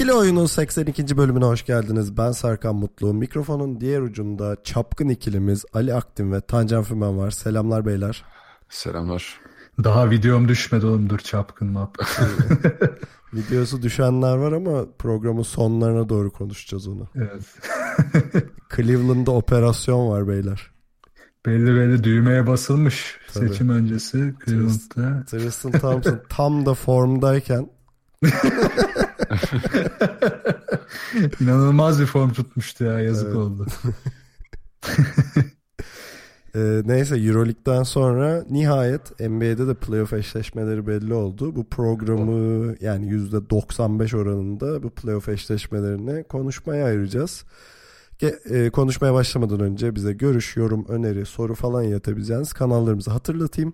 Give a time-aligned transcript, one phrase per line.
[0.00, 1.16] İkili Oyun'un 82.
[1.16, 2.16] bölümüne hoş geldiniz.
[2.16, 3.14] Ben Serkan Mutlu.
[3.14, 7.30] Mikrofonun diğer ucunda çapkın ikilimiz Ali Aktin ve Tancan Fümen var.
[7.30, 8.24] Selamlar beyler.
[8.68, 9.40] Selamlar.
[9.84, 11.96] Daha videom düşmedi oğlum dur çapkın map.
[13.34, 17.08] Videosu düşenler var ama programın sonlarına doğru konuşacağız onu.
[17.14, 17.44] evet.
[18.76, 20.70] Cleveland'da operasyon var beyler.
[21.46, 23.48] belli belli düğmeye basılmış Tabii.
[23.48, 25.24] seçim öncesi Cleveland'da.
[25.24, 27.70] Tristan Thompson tam da formdayken
[31.40, 33.36] İnanılmaz bir form tutmuştu ya yazık Evet.
[33.36, 33.66] oldu.
[36.54, 41.56] e, neyse Euroleague'den sonra nihayet NBA'de de playoff eşleşmeleri belli oldu.
[41.56, 47.44] Bu programı yani %95 oranında bu playoff eşleşmelerini konuşmaya ayıracağız.
[48.50, 53.72] E, konuşmaya başlamadan önce bize görüş, yorum, öneri, soru falan iletebileceğiniz kanallarımızı hatırlatayım.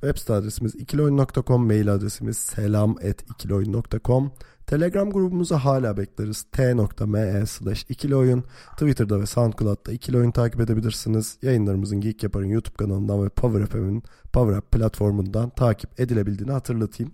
[0.00, 4.32] Web site adresimiz ikiloyun.com, mail adresimiz selam.ikiloyun.com.
[4.70, 6.42] Telegram grubumuzu hala bekleriz.
[6.42, 8.44] t.me slash ikiloyun.
[8.72, 11.38] Twitter'da ve SoundCloud'da ikiloyun takip edebilirsiniz.
[11.42, 17.12] Yayınlarımızın Geek Yapar'ın YouTube kanalından ve Power FM'in Power Up platformundan takip edilebildiğini hatırlatayım.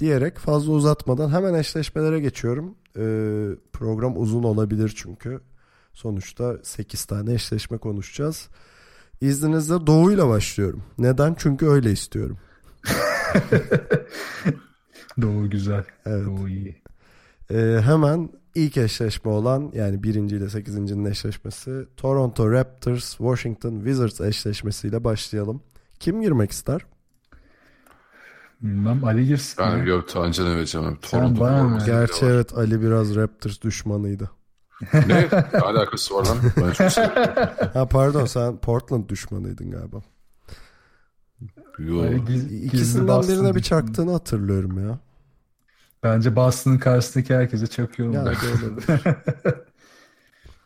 [0.00, 2.74] Diyerek fazla uzatmadan hemen eşleşmelere geçiyorum.
[2.96, 5.40] Ee, program uzun olabilir çünkü.
[5.92, 8.48] Sonuçta 8 tane eşleşme konuşacağız.
[9.20, 10.82] İzninizle Doğu'yla başlıyorum.
[10.98, 11.34] Neden?
[11.38, 12.38] Çünkü öyle istiyorum.
[15.22, 15.84] Doğu güzel.
[16.06, 16.26] Evet.
[16.26, 16.82] Doğu iyi.
[17.50, 25.04] Ee, hemen ilk eşleşme olan yani birinci ile sekizincinin eşleşmesi Toronto Raptors Washington Wizards eşleşmesiyle
[25.04, 25.62] başlayalım.
[26.00, 26.80] Kim girmek ister?
[28.62, 29.54] Bilmem Ali girsin.
[29.64, 29.84] Ben ya.
[29.84, 30.86] yok Tancan'a vereceğim.
[30.86, 31.00] abi.
[31.00, 32.30] Toronto bana Gerçi var.
[32.30, 34.30] evet Ali biraz Raptors düşmanıydı.
[34.92, 35.28] Ne?
[35.52, 36.36] Ne alakası var lan?
[36.56, 37.32] Ben çok seviyorum.
[37.72, 40.02] Ha pardon sen Portland düşmanıydın galiba.
[41.86, 42.04] Yo.
[42.04, 44.98] Giz- gizli İkisinden Boston birine bir çaktığını hatırlıyorum ya.
[46.02, 48.12] Bence Boston'ın karşısındaki herkese çakıyor.
[48.14, 48.36] Yani.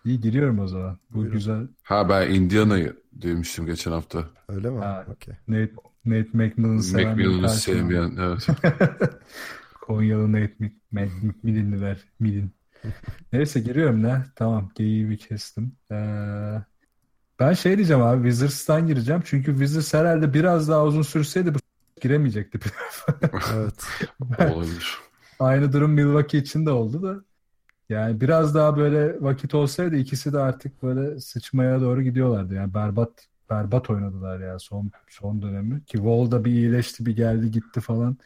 [0.04, 0.98] İyi giriyorum o zaman.
[1.10, 1.32] Bu Buyurun.
[1.32, 1.68] güzel.
[1.82, 4.24] Ha ben Indiana'yı demiştim geçen hafta.
[4.48, 4.78] Öyle mi?
[4.78, 5.06] Ha.
[5.12, 5.34] Okey.
[5.48, 5.72] Nate,
[6.04, 8.16] Nate McMillan'ı seven McMillan'ı sevmeyen.
[8.20, 8.46] Evet.
[9.80, 11.98] Konyalı Nate Mc- Mc- McMillan'lılar.
[12.20, 12.50] Milin.
[13.32, 14.24] Neyse giriyorum ne?
[14.36, 15.72] Tamam geyiği bir kestim.
[15.92, 15.94] Ee,
[17.40, 19.22] ben şey diyeceğim abi Wizards'tan gireceğim.
[19.24, 21.58] Çünkü Wizards herhalde biraz daha uzun sürseydi bu
[22.00, 22.58] giremeyecekti.
[23.54, 23.84] Evet.
[24.54, 24.98] Olabilir.
[25.38, 27.24] Aynı durum Milwaukee için de oldu da.
[27.88, 32.54] Yani biraz daha böyle vakit olsaydı ikisi de artık böyle sıçmaya doğru gidiyorlardı.
[32.54, 35.84] Yani berbat berbat oynadılar ya son son dönemi.
[35.84, 38.16] Ki Wall da bir iyileşti, bir geldi gitti falan.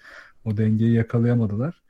[0.44, 1.82] O dengeyi yakalayamadılar.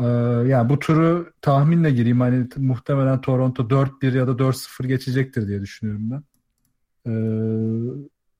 [0.00, 0.04] Ee,
[0.48, 2.20] yani bu turu tahminle gireyim.
[2.20, 6.22] Hani muhtemelen Toronto 4-1 ya da 4-0 geçecektir diye düşünüyorum ben.
[7.06, 7.12] Ee,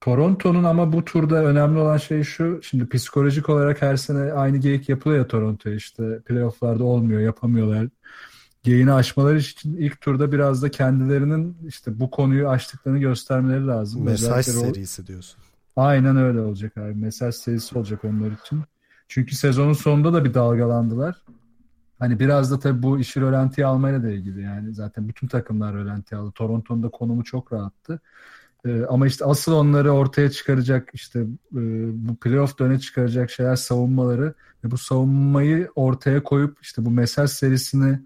[0.00, 2.60] Toronto'nun ama bu turda önemli olan şey şu.
[2.62, 7.88] Şimdi psikolojik olarak her sene aynı geyik yapılıyor ya Toronto'ya işte playofflarda olmuyor, yapamıyorlar.
[8.62, 14.04] Geyini aşmaları için ilk turda biraz da kendilerinin işte bu konuyu aştıklarını göstermeleri lazım.
[14.04, 15.40] Mesaj Özellikle o- serisi diyorsun.
[15.76, 16.94] Aynen öyle olacak abi.
[16.94, 18.62] Mesaj serisi olacak onlar için.
[19.08, 21.16] Çünkü sezonun sonunda da bir dalgalandılar.
[21.98, 24.42] Hani biraz da tabii bu işi rölantiye almayla da ilgili.
[24.42, 26.32] Yani zaten bütün takımlar rölantiye aldı.
[26.32, 28.00] Toronto'nun da konumu çok rahattı.
[28.66, 31.26] Ee, ama işte asıl onları ortaya çıkaracak işte e,
[32.08, 38.00] bu playoff öne çıkaracak şeyler savunmaları ve bu savunmayı ortaya koyup işte bu mesaj serisini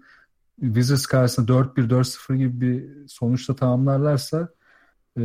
[0.61, 4.49] Wizards karşısında 4-1 4-0 gibi bir sonuçla tamamlarlarsa
[5.17, 5.21] e,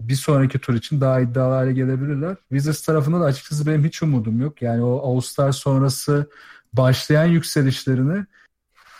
[0.00, 2.36] bir sonraki tur için daha iddialı hale gelebilirler.
[2.48, 4.62] Wizards tarafında da açıkçası benim hiç umudum yok.
[4.62, 6.30] Yani o All-Star sonrası
[6.72, 8.26] başlayan yükselişlerini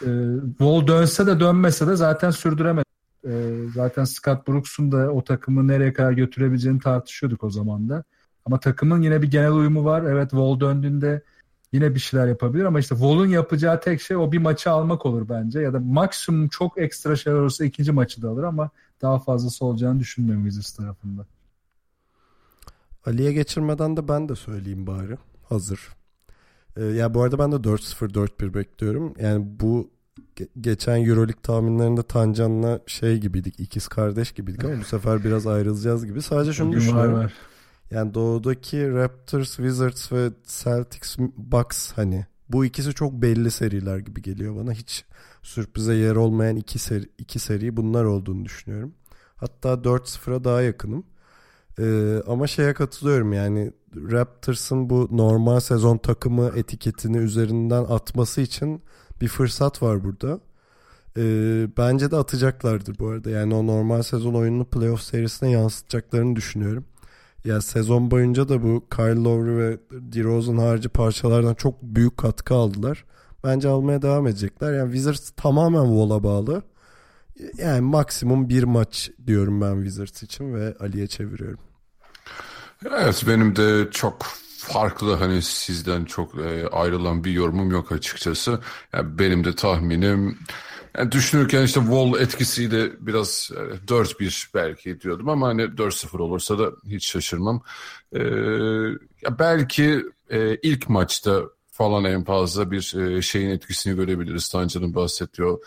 [0.02, 0.10] e,
[0.58, 2.84] Wall dönse de dönmese de zaten sürdüremedi.
[3.26, 3.30] E,
[3.74, 8.04] zaten Scott Brooks'un da o takımı nereye kadar götürebileceğini tartışıyorduk o zaman da.
[8.44, 10.02] Ama takımın yine bir genel uyumu var.
[10.02, 11.22] Evet Wall döndüğünde
[11.72, 15.28] yine bir şeyler yapabilir ama işte Wall'un yapacağı tek şey o bir maçı almak olur
[15.28, 15.60] bence.
[15.60, 18.70] Ya da maksimum çok ekstra şeyler olursa ikinci maçı da alır ama
[19.02, 21.26] daha fazlası olacağını düşünmüyorum Wizards tarafında.
[23.06, 25.16] Ali'ye geçirmeden de ben de söyleyeyim bari.
[25.48, 25.88] Hazır.
[26.76, 29.14] Ee, ya bu arada ben de 4-0 4-1 bekliyorum.
[29.20, 29.90] Yani bu
[30.36, 33.60] ge- geçen Euroleague tahminlerinde Tancan'la şey gibiydik.
[33.60, 36.22] ikiz kardeş gibiydik ama bu sefer biraz ayrılacağız gibi.
[36.22, 37.14] Sadece şunu Bugün var düşünüyorum.
[37.14, 37.32] var.
[37.90, 44.56] Yani doğudaki Raptors, Wizards ve Celtics, Bucks hani bu ikisi çok belli seriler gibi geliyor
[44.56, 44.72] bana.
[44.72, 45.04] Hiç
[45.42, 48.94] sürprize yer olmayan iki seri, iki seri bunlar olduğunu düşünüyorum.
[49.36, 51.04] Hatta 4-0'a daha yakınım.
[51.78, 58.82] Ee, ama şeye katılıyorum yani Raptors'ın bu normal sezon takımı etiketini üzerinden atması için
[59.20, 60.40] bir fırsat var burada.
[61.16, 63.30] Ee, bence de atacaklardır bu arada.
[63.30, 66.84] Yani o normal sezon oyununu playoff serisine yansıtacaklarını düşünüyorum.
[67.44, 73.04] Ya sezon boyunca da bu Kyle Lowry ve DeRozan harici parçalardan çok büyük katkı aldılar.
[73.44, 74.72] Bence almaya devam edecekler.
[74.72, 76.62] Yani Wizards tamamen Wall'a bağlı.
[77.58, 81.58] Yani maksimum bir maç diyorum ben Wizards için ve Ali'ye çeviriyorum.
[82.86, 84.26] Evet benim de çok
[84.58, 88.60] farklı hani sizden çok e, ayrılan bir yorumum yok açıkçası.
[88.92, 90.38] Yani benim de tahminim
[90.98, 96.70] yani düşünürken işte Wall etkisiyle biraz e, 4-1 belki diyordum ama hani 4-0 olursa da
[96.86, 97.62] hiç şaşırmam.
[98.12, 98.18] E,
[99.22, 104.48] ya belki e, ilk maçta falan en fazla bir e, şeyin etkisini görebiliriz.
[104.48, 105.60] Tancan'ın bahsettiği o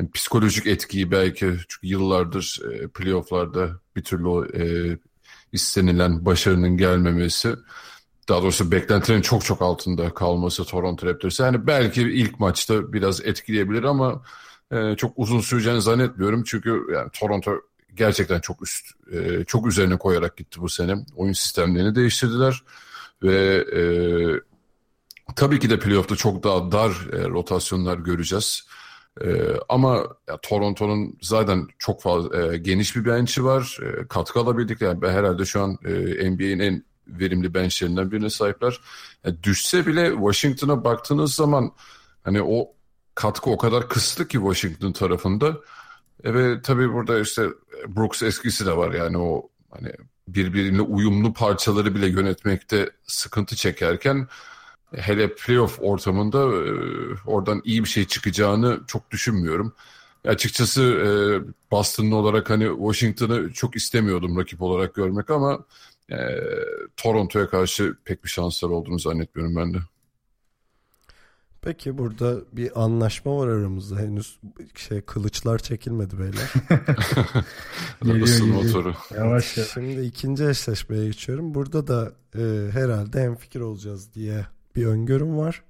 [0.00, 4.64] yani psikolojik etkiyi belki çünkü yıllardır e, playofflarda bir türlü e,
[5.52, 7.56] istenilen başarının gelmemesi
[8.28, 11.40] daha doğrusu beklentilerin çok çok altında kalması Toronto Raptors.
[11.40, 14.22] Yani belki ilk maçta biraz etkileyebilir ama
[14.72, 16.44] e, çok uzun süreceğini zannetmiyorum.
[16.44, 17.52] Çünkü yani Toronto
[17.94, 20.96] gerçekten çok üst, e, çok üzerine koyarak gitti bu sene.
[21.16, 22.62] Oyun sistemlerini değiştirdiler
[23.22, 23.82] ve e,
[25.36, 28.66] tabii ki de playoff'ta çok daha dar e, rotasyonlar göreceğiz.
[29.22, 33.78] Ee, ama ya, Toronto'nun zaten çok fazla e, geniş bir bench'i var.
[33.82, 38.80] E, katkı alabildikleri yani herhalde şu an e, NBA'in en verimli benchlerinden birine sahipler.
[39.24, 41.72] Yani düşse bile Washington'a baktığınız zaman
[42.22, 42.72] hani o
[43.14, 45.56] katkı o kadar kısıtlı ki Washington tarafında.
[46.24, 47.48] E, ve tabii burada işte
[47.88, 49.92] Brooks eskisi de var yani o hani
[50.28, 54.28] birbirine uyumlu parçaları bile yönetmekte sıkıntı çekerken
[54.96, 56.70] hele playoff ortamında e,
[57.26, 59.74] oradan iyi bir şey çıkacağını çok düşünmüyorum.
[60.24, 61.10] Açıkçası e,
[61.70, 65.64] Boston'lı olarak hani Washington'ı çok istemiyordum rakip olarak görmek ama
[66.10, 66.16] e,
[66.96, 69.78] Toronto'ya karşı pek bir şanslar olduğunu zannetmiyorum ben de.
[71.64, 73.98] Peki burada bir anlaşma var aramızda.
[73.98, 74.38] Henüz
[74.74, 76.52] şey kılıçlar çekilmedi beyler.
[78.04, 78.94] Geliyor, motoru.
[79.14, 79.70] Yavaş yavaş.
[79.70, 81.54] Şimdi ikinci eşleşmeye geçiyorum.
[81.54, 84.46] Burada da e, herhalde hemfikir olacağız diye
[84.76, 85.62] bir öngörüm var.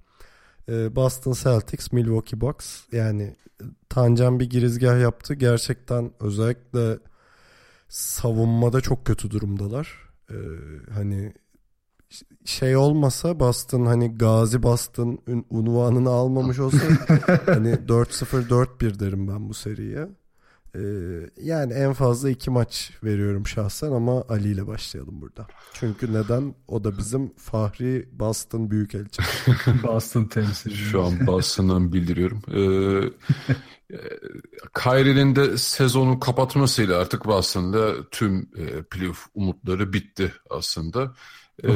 [0.68, 2.82] E, Boston Celtics, Milwaukee Bucks.
[2.92, 3.36] Yani
[3.88, 5.34] Tancan bir girizgah yaptı.
[5.34, 6.98] Gerçekten özellikle
[7.88, 10.08] savunmada çok kötü durumdalar.
[10.30, 10.36] E,
[10.90, 11.32] hani
[12.44, 15.18] şey olmasa Boston hani Gazi Boston
[15.50, 16.78] unvanını almamış olsa
[17.46, 20.08] hani 4-0 4-1 derim ben bu seriye.
[20.74, 20.80] Ee,
[21.42, 25.46] yani en fazla iki maç veriyorum şahsen ama Ali ile başlayalım burada.
[25.72, 26.54] Çünkü neden?
[26.68, 29.22] O da bizim Fahri Boston Büyükelçi.
[29.82, 30.82] Boston temsilcisi.
[30.84, 32.42] Şu an Boston'dan bildiriyorum.
[32.52, 32.60] Ee,
[33.90, 33.98] e,
[34.82, 41.14] Kyrie'nin de sezonu kapatmasıyla artık Boston'da tüm e, playoff umutları bitti aslında.
[41.64, 41.68] Ee,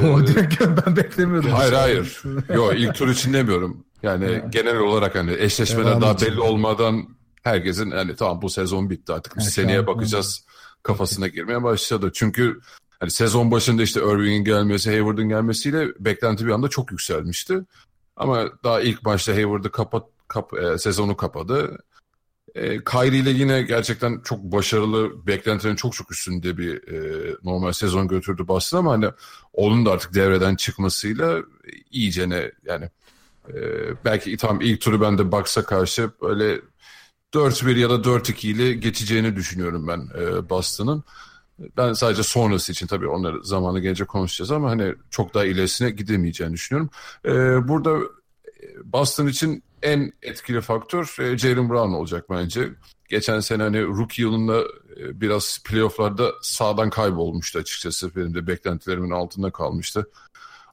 [0.86, 1.50] ben beklemiyordum.
[1.50, 2.22] hayır hayır.
[2.54, 3.84] Yo ilk tur için demiyorum.
[4.02, 6.28] Yani genel olaler hani eşleşmeler Devam daha için.
[6.28, 7.17] belli olmadan
[7.48, 10.44] herkesin hani tamam bu sezon bitti artık biz Ha, seneye bakacağız
[10.82, 12.10] kafasına girmeye başladı.
[12.14, 12.60] Çünkü
[13.00, 17.58] hani sezon başında işte Irving'in gelmesi, Hayward'ın gelmesiyle beklenti bir anda çok yükselmişti.
[18.16, 21.78] Ama daha ilk maçta Hayward'ı kapat, kap, e, sezonu kapadı.
[22.54, 28.08] E, Kyrie ile yine gerçekten çok başarılı, beklentilerin çok çok üstünde bir e, normal sezon
[28.08, 29.06] götürdü Boston ama hani
[29.52, 31.42] onun da artık devreden çıkmasıyla
[31.90, 32.90] iyicene yani
[33.48, 33.54] e,
[34.04, 36.60] belki tam ilk turu ben de Bucks'a karşı böyle
[37.34, 41.04] 4-1 ya da 4-2 ile geçeceğini düşünüyorum ben e, Boston'ın.
[41.76, 46.54] Ben sadece sonrası için tabii onları zamanı gelince konuşacağız ama hani çok daha ilerisine gidemeyeceğini
[46.54, 46.90] düşünüyorum.
[47.24, 47.32] E,
[47.68, 47.98] burada
[48.62, 52.68] e, Boston için en etkili faktör e, Jalen Brown olacak bence.
[53.08, 54.60] Geçen sene hani rookie yılında
[54.96, 58.16] e, biraz playofflarda sağdan kaybolmuştu açıkçası.
[58.16, 60.10] Benim de beklentilerimin altında kalmıştı.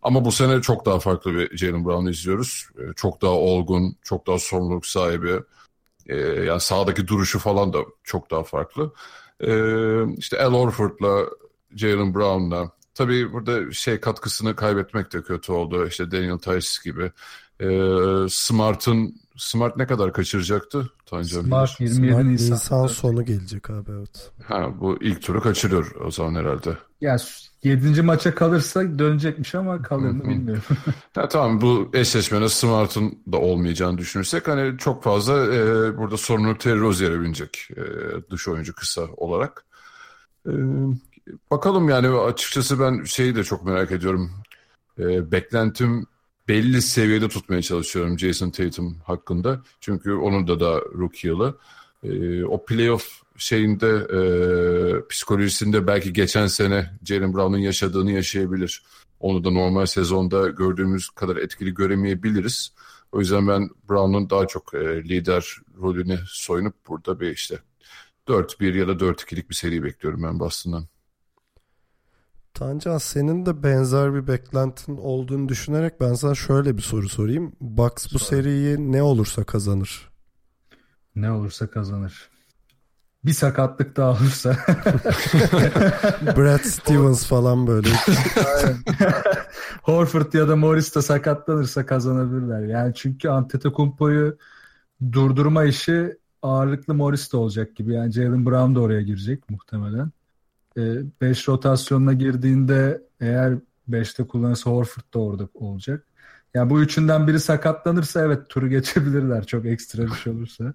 [0.02, 2.68] Ama bu sene çok daha farklı bir Jalen Brown izliyoruz.
[2.78, 5.40] E, Çok daha olgun, çok daha sorumluluk sahibi.
[6.08, 8.94] E, yani sağdaki duruşu falan da çok daha farklı.
[9.40, 9.50] E,
[10.18, 11.26] işte Al Horford'la
[11.76, 15.88] Jalen Brown'la tabii burada şey katkısını kaybetmek de kötü oldu.
[15.88, 17.12] İşte Daniel Tice gibi.
[17.60, 17.68] E,
[18.30, 20.90] Smart'ın Smart ne kadar kaçıracaktı?
[21.06, 21.90] Tancan Smart bilir.
[21.90, 22.56] 27 Smart Nisan.
[22.56, 24.32] Nisan sonu gelecek abi evet.
[24.48, 26.78] Ha, bu ilk turu kaçırıyor o zaman herhalde.
[27.02, 27.18] Ya
[27.64, 28.02] 7.
[28.02, 30.64] maça kalırsa dönecekmiş ama kalır mı bilmiyorum.
[31.16, 36.80] Ya tamam bu eşleşmede Smart'ın da olmayacağını düşünürsek hani çok fazla e, burada sorumluluk Terry
[36.80, 37.82] Rozier'e binecek e,
[38.32, 39.66] dış oyuncu kısa olarak.
[40.48, 40.52] E,
[41.52, 44.32] bakalım yani açıkçası ben şeyi de çok merak ediyorum.
[45.00, 46.06] E, beklentim
[46.48, 49.62] belli seviyede tutmaya çalışıyorum Jason Tatum hakkında.
[49.80, 51.58] Çünkü onun da da rookie yılı.
[52.04, 54.20] E, o playoff şeyinde e,
[55.08, 58.84] psikolojisinde belki geçen sene Jalen Brown'un yaşadığını yaşayabilir.
[59.20, 62.74] Onu da normal sezonda gördüğümüz kadar etkili göremeyebiliriz.
[63.12, 67.60] O yüzden ben Brown'un daha çok e, lider rolünü soyunup burada bir işte
[68.28, 70.88] 4-1 ya da 4-2'lik bir seri bekliyorum ben Boston'dan.
[72.56, 77.52] Tancan senin de benzer bir beklentin olduğunu düşünerek ben sana şöyle bir soru sorayım.
[77.62, 80.10] Bucks bu seriyi ne olursa kazanır.
[81.16, 82.30] Ne olursa kazanır.
[83.26, 84.50] Bir sakatlık daha olursa.
[86.38, 87.90] Brad Stevens falan böyle.
[89.84, 92.62] Horford ya da Morris de sakatlanırsa kazanabilirler.
[92.62, 94.38] Yani çünkü Antetokounmpo'yu
[95.12, 97.94] durdurma işi ağırlıklı Morris de olacak gibi.
[97.94, 100.12] Yani Jalen Brown da oraya girecek muhtemelen.
[100.78, 100.82] 5
[101.50, 103.54] e, rotasyonuna girdiğinde eğer
[103.90, 106.08] 5'te kullanırsa Horford da orada olacak.
[106.54, 110.74] Yani bu üçünden biri sakatlanırsa evet turu geçebilirler çok ekstra bir şey olursa.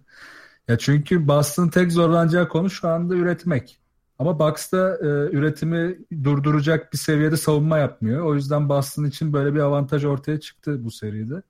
[0.68, 3.80] Ya çünkü Boston'ın tek zorlanacağı konu şu anda üretmek.
[4.18, 8.24] Ama Bucks'ta e, üretimi durduracak bir seviyede savunma yapmıyor.
[8.24, 11.42] O yüzden Boston için böyle bir avantaj ortaya çıktı bu seride.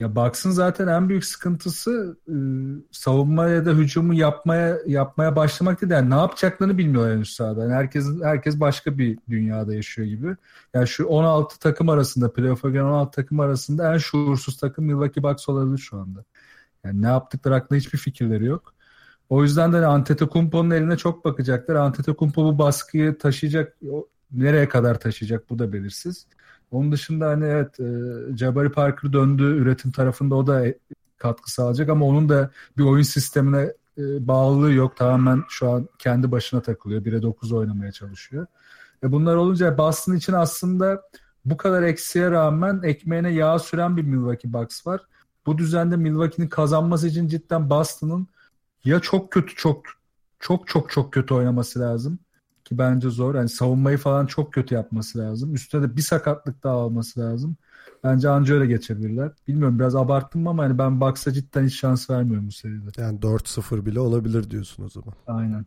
[0.00, 2.34] Ya Bucks'ın zaten en büyük sıkıntısı e,
[2.90, 5.92] savunma ya da hücumu yapmaya yapmaya başlamak değil.
[5.92, 7.62] Yani ne yapacaklarını bilmiyor henüz sahada.
[7.62, 10.36] Yani herkes herkes başka bir dünyada yaşıyor gibi.
[10.74, 15.48] Yani şu 16 takım arasında playoff'a giren 16 takım arasında en şuursuz takım Milwaukee Bucks
[15.48, 16.24] olabilir şu anda.
[16.84, 18.74] Yani ne yaptıkları hakkında hiçbir fikirleri yok.
[19.30, 21.74] O yüzden de Antetokounmpo'nun eline çok bakacaklar.
[21.74, 23.76] Antetokounmpo bu baskıyı taşıyacak.
[24.32, 26.26] Nereye kadar taşıyacak bu da belirsiz.
[26.70, 27.86] Onun dışında hani evet e,
[28.36, 30.64] Jabari Parker döndü üretim tarafında o da
[31.18, 34.96] katkı sağlayacak ama onun da bir oyun sistemine e, bağlılığı yok.
[34.96, 37.04] Tamamen şu an kendi başına takılıyor.
[37.04, 38.46] 1'e 9 oynamaya çalışıyor.
[39.02, 41.02] Ve bunlar olunca Boston için aslında
[41.44, 45.00] bu kadar eksiğe rağmen ekmeğine yağ süren bir Milwaukee Bucks var.
[45.46, 48.28] Bu düzende Milwaukee'nin kazanması için cidden Boston'ın
[48.84, 49.82] ya çok kötü çok
[50.40, 52.18] çok çok çok kötü oynaması lazım
[52.70, 53.34] ki bence zor.
[53.34, 55.54] Yani savunmayı falan çok kötü yapması lazım.
[55.54, 57.56] Üstüne de bir sakatlık daha alması lazım.
[58.04, 59.32] Bence anca öyle geçebilirler.
[59.48, 63.02] Bilmiyorum biraz abarttım ama yani ben Bucks'a cidden hiç şans vermiyorum bu seride.
[63.02, 65.14] Yani 4-0 bile olabilir diyorsun o zaman.
[65.26, 65.66] Aynen.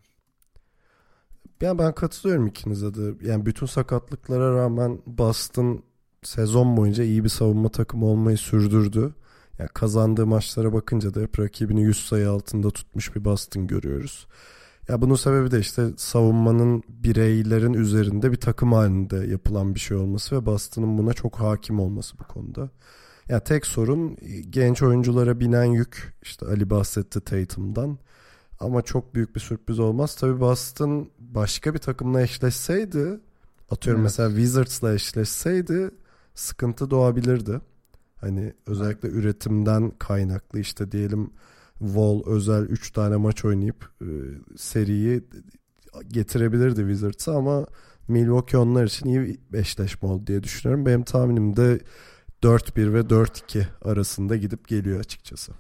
[1.62, 3.28] Yani ben katılıyorum ikinize de.
[3.28, 5.84] Yani bütün sakatlıklara rağmen Boston
[6.24, 9.14] sezon boyunca iyi bir savunma takımı olmayı sürdürdü.
[9.60, 14.28] Yani kazandığı maçlara bakınca da hep rakibini 100 sayı altında tutmuş bir Boston görüyoruz.
[14.90, 20.36] Ya bunun sebebi de işte savunmanın bireylerin üzerinde bir takım halinde yapılan bir şey olması
[20.36, 22.70] ve Boston'ın buna çok hakim olması bu konuda.
[23.30, 24.18] Ya tek sorun
[24.50, 26.14] genç oyunculara binen yük.
[26.22, 27.98] İşte Ali bahsetti Tatum'dan.
[28.60, 30.16] Ama çok büyük bir sürpriz olmaz.
[30.16, 33.20] Tabii Boston başka bir takımla eşleşseydi
[33.70, 34.12] atıyorum evet.
[34.12, 35.92] mesela Wizards'la eşleşseydi
[36.36, 37.62] sıkıntı doğabilirdi.
[38.16, 41.32] Hani özellikle üretimden kaynaklı işte diyelim
[41.86, 44.08] Wall özel 3 tane maç oynayıp e,
[44.58, 45.24] seriyi
[46.08, 47.66] getirebilirdi Wizards'a ama
[48.08, 50.86] Milwaukee onlar için iyi bir eşleşme oldu diye düşünüyorum.
[50.86, 51.80] Benim tahminim de
[52.44, 55.54] 4-1 ve 4-2 arasında gidip geliyor açıkçası.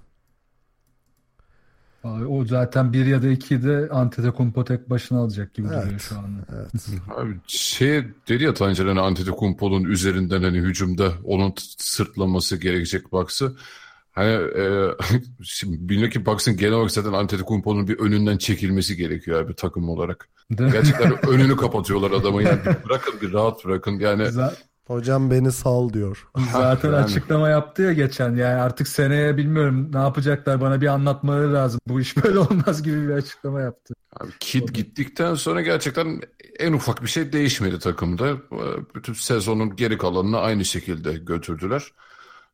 [2.03, 6.18] O zaten bir ya da iki de Antetokounmpo tek başına alacak gibi evet, duruyor şu
[6.18, 6.46] anda.
[6.56, 6.72] Evet.
[7.18, 13.56] Abi şey dedi ya Tancer hani Antetokounmpo'nun üzerinden hani hücumda onun sırtlaması gerekecek baksı.
[14.13, 14.88] Hani e,
[15.43, 20.29] şimdi ki Bucks'ın genel olarak zaten Antetokounmpo'nun bir önünden çekilmesi gerekiyor abi takım olarak.
[20.50, 24.32] Gerçekten önünü kapatıyorlar adamı yani bırakın bir rahat bırakın yani.
[24.32, 26.27] Zaten Hocam beni sal diyor.
[26.51, 27.03] Zaten yani.
[27.03, 28.36] açıklama yaptı ya geçen.
[28.36, 31.79] Yani artık seneye bilmiyorum ne yapacaklar bana bir anlatmaları lazım.
[31.88, 33.93] Bu iş böyle olmaz gibi bir açıklama yaptı.
[34.20, 36.22] Abi Kid gittikten sonra gerçekten
[36.60, 38.38] en ufak bir şey değişmedi takımda.
[38.96, 41.91] Bütün sezonun geri kalanını aynı şekilde götürdüler.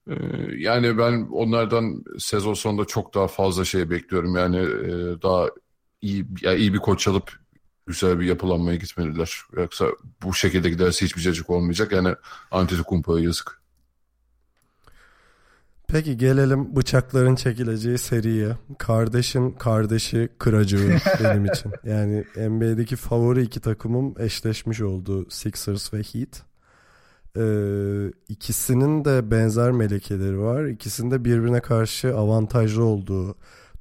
[0.07, 0.13] Ee,
[0.57, 4.35] yani ben onlardan sezon sonunda çok daha fazla şey bekliyorum.
[4.35, 5.47] Yani e, daha
[6.01, 7.31] iyi, yani iyi bir koç alıp
[7.87, 9.41] güzel bir yapılanmaya gitmeliler.
[9.57, 9.85] Yoksa
[10.23, 11.91] bu şekilde giderse hiçbir cacık olmayacak.
[11.91, 12.15] Yani
[12.51, 13.59] Antetokounmpo'ya yazık.
[15.87, 18.57] Peki gelelim bıçakların çekileceği seriye.
[18.77, 21.71] Kardeşin kardeşi kıracağı benim için.
[21.83, 25.25] Yani NBA'deki favori iki takımım eşleşmiş oldu.
[25.29, 26.48] Sixers ve Heat.
[27.37, 30.65] Ee, ikisinin de benzer melekeleri var.
[30.65, 33.35] İkisinde birbirine karşı avantajlı olduğu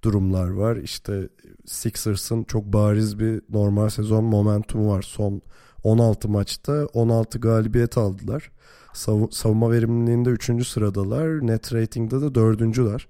[0.05, 0.77] durumlar var.
[0.77, 1.29] İşte
[1.67, 5.03] Sixers'ın çok bariz bir normal sezon momentumu var.
[5.03, 5.43] Son
[5.83, 8.51] 16 maçta 16 galibiyet aldılar.
[8.95, 10.67] Sav- savunma verimliliğinde 3.
[10.69, 11.47] sıradalar.
[11.47, 13.09] Net rating'de de 4.'ler.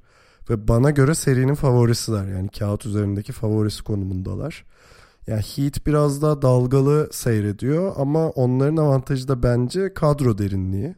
[0.51, 2.27] Ve bana göre serinin favorisiler.
[2.27, 4.65] Yani kağıt üzerindeki favorisi konumundalar.
[5.29, 10.95] Yani Heat biraz daha dalgalı seyrediyor ama onların avantajı da bence kadro derinliği.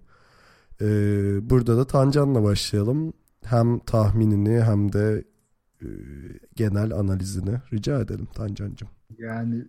[0.80, 3.12] Ee, burada da Tancan'la başlayalım.
[3.44, 5.24] Hem tahminini hem de
[5.82, 5.88] e,
[6.56, 8.88] genel analizini rica edelim Tancan'cığım.
[9.18, 9.64] Yani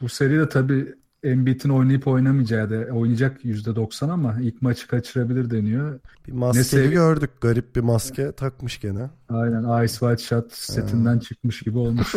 [0.00, 6.00] bu seride tabii Embiid'in oynayıp oynamayacağı da oynayacak %90 ama ilk maçı kaçırabilir deniyor.
[6.26, 7.30] Bir maskeli sevi- gördük.
[7.40, 9.10] Garip bir maske takmış gene.
[9.28, 12.14] Aynen Ice White Shot setinden çıkmış gibi olmuş.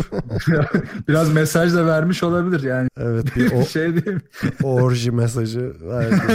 [1.08, 2.88] Biraz mesaj da vermiş olabilir yani.
[2.98, 4.22] Evet bir o, şey diyeyim.
[4.64, 6.16] orji mesajı verdi.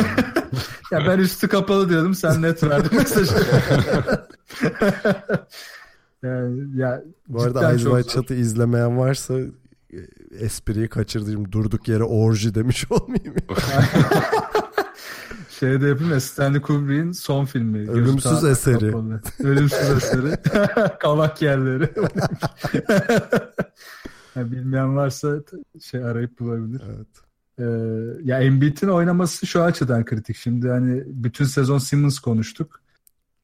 [0.93, 3.35] Ya ben üstü kapalı diyordum sen net verdin mesajı.
[6.23, 8.09] yani, ya Bu arada Ice White.
[8.11, 9.35] Shot'ı izlemeyen varsa
[10.41, 11.53] espriyi kaçırdım.
[11.53, 13.35] Durduk yere orji demiş olmayayım.
[15.59, 17.91] Şey de yapayım ya Stanley Kubrick'in son filmi.
[17.91, 18.91] Ölümsüz ta- eseri.
[18.91, 19.21] kapalı.
[19.45, 20.37] Ölümsüz eseri.
[21.01, 21.91] Kavak yerleri.
[24.37, 25.37] Ya bilmeyen varsa
[25.83, 26.83] şey arayıp bulabilir.
[26.87, 27.07] evet.
[27.59, 27.65] Ee,
[28.25, 30.37] ya Embiid'in oynaması şu açıdan kritik.
[30.37, 32.81] Şimdi hani bütün sezon Simmons konuştuk.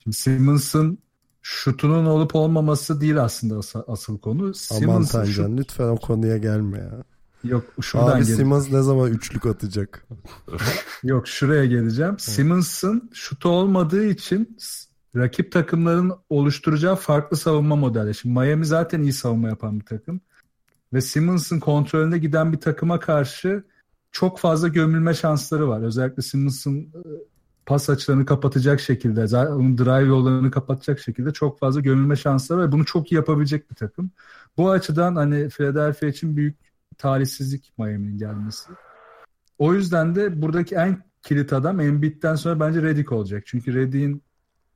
[0.02, 0.98] Şimdi Simmons'ın
[1.42, 4.42] şutunun olup olmaması değil aslında as- asıl konu.
[4.42, 7.02] Aman Simmons'ın şut- Tancan lütfen o konuya gelme ya.
[7.44, 10.06] Yok şuradan Abi Simmons ne zaman üçlük atacak?
[11.02, 12.18] Yok şuraya geleceğim.
[12.18, 14.58] Simmons'ın şutu olmadığı için
[15.16, 18.14] rakip takımların oluşturacağı farklı savunma modeli.
[18.14, 20.20] Şimdi Miami zaten iyi savunma yapan bir takım.
[20.92, 23.64] Ve Simmons'ın kontrolünde giden bir takıma karşı
[24.12, 25.80] çok fazla gömülme şansları var.
[25.82, 27.00] Özellikle Simmons'ın e,
[27.66, 32.72] pas açılarını kapatacak şekilde, onun drive yollarını kapatacak şekilde çok fazla gömülme şansları var.
[32.72, 34.10] Bunu çok iyi yapabilecek bir takım.
[34.56, 36.56] Bu açıdan hani Philadelphia için büyük
[36.98, 38.72] talihsizlik Miami'nin gelmesi.
[39.58, 43.42] O yüzden de buradaki en kilit adam Embiid'den sonra bence Redick olacak.
[43.46, 44.22] Çünkü Redick'in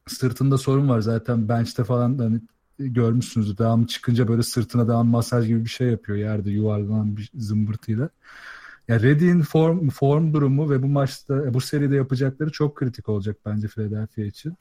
[0.07, 2.41] sırtında sorun var zaten bench'te falan hani
[2.79, 3.59] görmüşsünüzdür.
[3.59, 8.09] Devamlı çıkınca böyle sırtına devamlı masaj gibi bir şey yapıyor yerde yuvarlanan bir zımbırtıyla.
[8.89, 13.69] Ya Redick'in form, form durumu ve bu maçta bu seride yapacakları çok kritik olacak bence
[13.69, 14.57] Philadelphia için.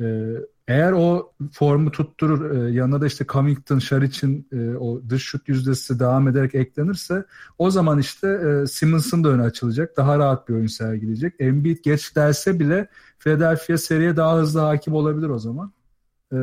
[0.00, 0.34] Ee,
[0.68, 6.00] eğer o formu tutturur e, yanına da işte Covington, Şaric'in e, o dış şut yüzdesi
[6.00, 7.24] devam ederek eklenirse
[7.58, 9.96] o zaman işte e, Simmons'ın da önü açılacak.
[9.96, 11.34] Daha rahat bir oyun sergileyecek.
[11.38, 15.72] Embiid geç derse bile Philadelphia seriye daha hızlı hakim olabilir o zaman.
[16.32, 16.36] Ee,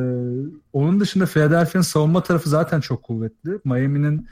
[0.72, 3.58] onun dışında Philadelphia'nın savunma tarafı zaten çok kuvvetli.
[3.64, 4.28] Miami'nin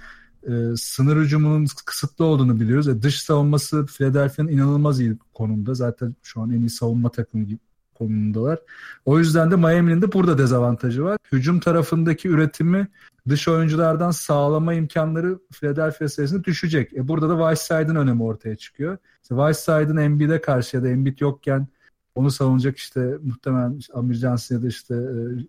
[0.47, 2.89] e, sınır hücumunun kısıtlı olduğunu biliyoruz.
[2.89, 5.75] E, dış savunması Philadelphia'nın inanılmaz iyi konumda.
[5.75, 7.59] Zaten şu an en iyi savunma takımı gibi
[7.95, 8.59] konumundalar.
[9.05, 11.19] O yüzden de Miami'nin de burada dezavantajı var.
[11.33, 12.89] Hücum tarafındaki üretimi
[13.29, 16.93] dış oyunculardan sağlama imkanları Philadelphia serisinde düşecek.
[16.95, 18.99] E burada da Whiteside'ın önemi ortaya çıkıyor.
[19.23, 21.69] İşte Whiteside'ın Embiid'e karşı ya da Embiid yokken
[22.15, 24.95] onu savunacak işte muhtemelen Amir Johnson ya da işte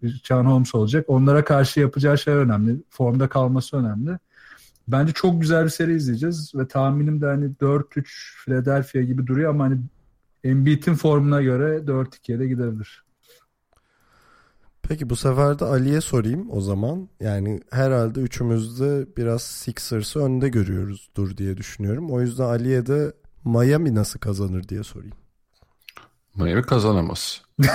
[0.03, 1.05] e, Can Holmes olacak.
[1.07, 2.75] Onlara karşı yapacağı şey önemli.
[2.89, 4.19] Formda kalması önemli.
[4.87, 8.03] Bence çok güzel bir seri izleyeceğiz ve tahminim de hani 4-3
[8.45, 9.79] Philadelphia gibi duruyor ama hani
[10.43, 13.03] Embiid'in formuna göre 4-2'ye de gidebilir.
[14.81, 17.09] Peki bu sefer de Ali'ye sorayım o zaman.
[17.19, 22.11] Yani herhalde üçümüz de biraz Sixers'ı önde görüyoruzdur diye düşünüyorum.
[22.11, 23.13] O yüzden Ali'ye de
[23.45, 25.15] Miami nasıl kazanır diye sorayım.
[26.35, 27.46] Miami kazanamaz.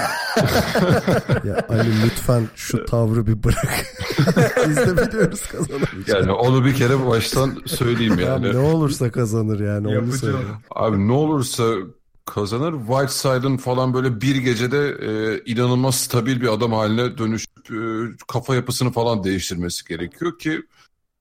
[1.44, 3.86] Ya Ali lütfen şu tavrı bir bırak.
[4.68, 6.20] Biz de biliyoruz kazanamayacağını.
[6.20, 8.52] Yani onu bir kere baştan söyleyeyim Ya yani.
[8.52, 10.36] ne olursa kazanır yani onu söyle.
[10.70, 11.74] Abi ne olursa
[12.26, 12.74] kazanır.
[12.78, 17.76] Whiteside'ın falan böyle bir gecede e, inanılmaz stabil bir adam haline dönüşüp e,
[18.28, 20.62] kafa yapısını falan değiştirmesi gerekiyor ki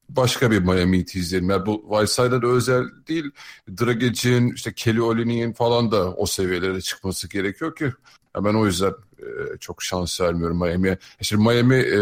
[0.09, 1.49] başka bir Miami Heat izleyelim.
[1.49, 3.31] Yani bu Whiteside'a da özel değil.
[3.79, 7.91] Dragic'in, işte Kelly Olynyk'in falan da o seviyelere çıkması gerekiyor ki
[8.35, 10.97] ben o yüzden e, çok şans vermiyorum Miami'ye.
[11.21, 11.99] Şimdi Miami e,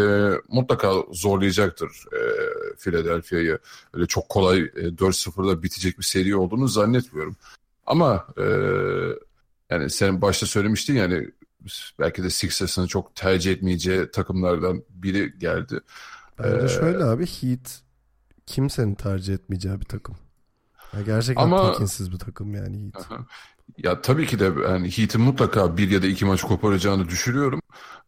[0.48, 2.20] mutlaka zorlayacaktır e,
[2.78, 3.58] Philadelphia'yı.
[3.94, 7.36] Öyle çok kolay e, 4-0'da bitecek bir seri olduğunu zannetmiyorum.
[7.86, 8.44] Ama e,
[9.70, 11.30] yani sen başta söylemiştin yani
[11.98, 15.80] belki de Sixers'ın çok tercih etmeyeceği takımlardan biri geldi.
[16.38, 17.82] Bence Ee, şöyle abi Heat
[18.46, 20.16] kimsenin tercih etmeyeceği bir takım.
[20.94, 23.06] Ya gerçekten Ama- tekinsiz bir takım yani Heat.
[23.06, 23.26] Aha.
[23.78, 27.62] Ya tabii ki de yani Heat'in mutlaka bir ya da iki maç koparacağını düşünüyorum.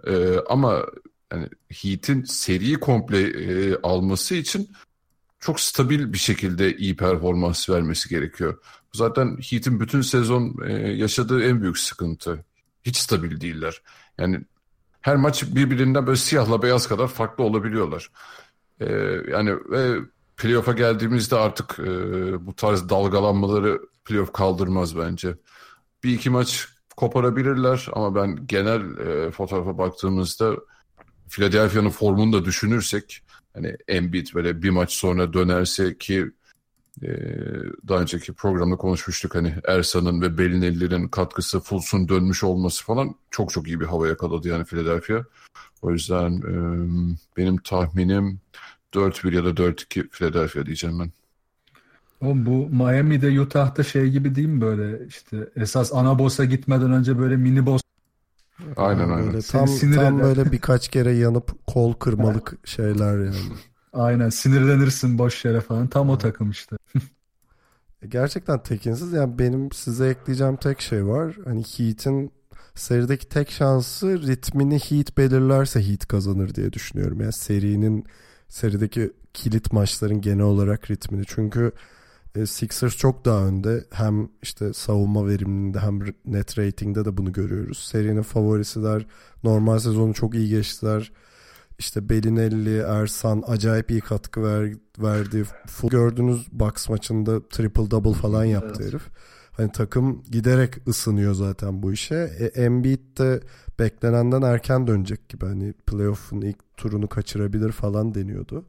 [0.06, 0.86] Ee, ama
[1.32, 4.70] yani Heat'in seriyi komple e, alması için
[5.40, 8.58] çok stabil bir şekilde iyi performans vermesi gerekiyor.
[8.92, 12.44] Zaten Heat'in bütün sezon e, yaşadığı en büyük sıkıntı.
[12.82, 13.82] Hiç stabil değiller.
[14.18, 14.40] Yani
[15.00, 18.10] her maç birbirinden böyle siyahla beyaz kadar farklı olabiliyorlar.
[18.80, 18.86] Ee,
[19.30, 19.98] yani ve
[20.36, 21.86] playoff'a geldiğimizde artık e,
[22.46, 25.34] bu tarz dalgalanmaları playoff kaldırmaz bence.
[26.04, 30.56] Bir iki maç koparabilirler ama ben genel e, fotoğrafa baktığımızda
[31.28, 33.22] Philadelphia'nın formunu da düşünürsek
[33.54, 36.30] hani Embiid böyle bir maç sonra dönerse ki
[37.02, 37.08] e,
[37.88, 43.68] daha önceki programda konuşmuştuk hani Ersa'nın ve Belinelli'nin katkısı Fultz'un dönmüş olması falan çok çok
[43.68, 45.24] iyi bir hava yakaladı yani Philadelphia.
[45.82, 46.54] O yüzden e,
[47.36, 48.40] benim tahminim
[48.94, 51.12] 4-1 ya da 4-2 Philadelphia diyeceğim ben.
[52.22, 57.18] Oğlum bu Miami'de Utah'ta şey gibi değil mi böyle işte esas ana boss'a gitmeden önce
[57.18, 57.82] böyle mini boss
[58.76, 59.26] Aynen Yani aynen.
[59.26, 60.24] Böyle Seni tam, sinir tam eder.
[60.24, 63.60] böyle birkaç kere yanıp kol kırmalık şeyler yani.
[63.92, 66.76] aynen sinirlenirsin boş yere falan tam o takım işte.
[68.02, 69.12] E, Gerçekten tekinsiz.
[69.12, 71.36] Yani benim size ekleyeceğim tek şey var.
[71.44, 72.32] Hani Heat'in
[72.74, 77.20] serideki tek şansı ritmini Heat belirlerse Heat kazanır diye düşünüyorum.
[77.20, 78.04] Yani serinin
[78.48, 81.22] serideki kilit maçların genel olarak ritmini.
[81.26, 81.72] Çünkü
[82.36, 83.84] e, Sixers çok daha önde.
[83.90, 87.78] Hem işte savunma verimliliğinde hem net ratingde de bunu görüyoruz.
[87.78, 89.06] Serinin favorisiler.
[89.44, 91.12] Normal sezonu çok iyi geçtiler.
[91.78, 95.44] İşte Belinelli, Ersan acayip iyi katkı ver, verdi.
[95.66, 98.92] Full gördüğünüz Bucks maçında triple double falan yaptı Evet.
[98.92, 99.02] herif.
[99.52, 102.30] Hani takım giderek ısınıyor zaten bu işe.
[102.38, 103.40] E, Embiid de
[103.78, 105.46] beklenenden erken dönecek gibi.
[105.46, 108.64] Hani playoff'un ilk turunu kaçırabilir falan deniyordu.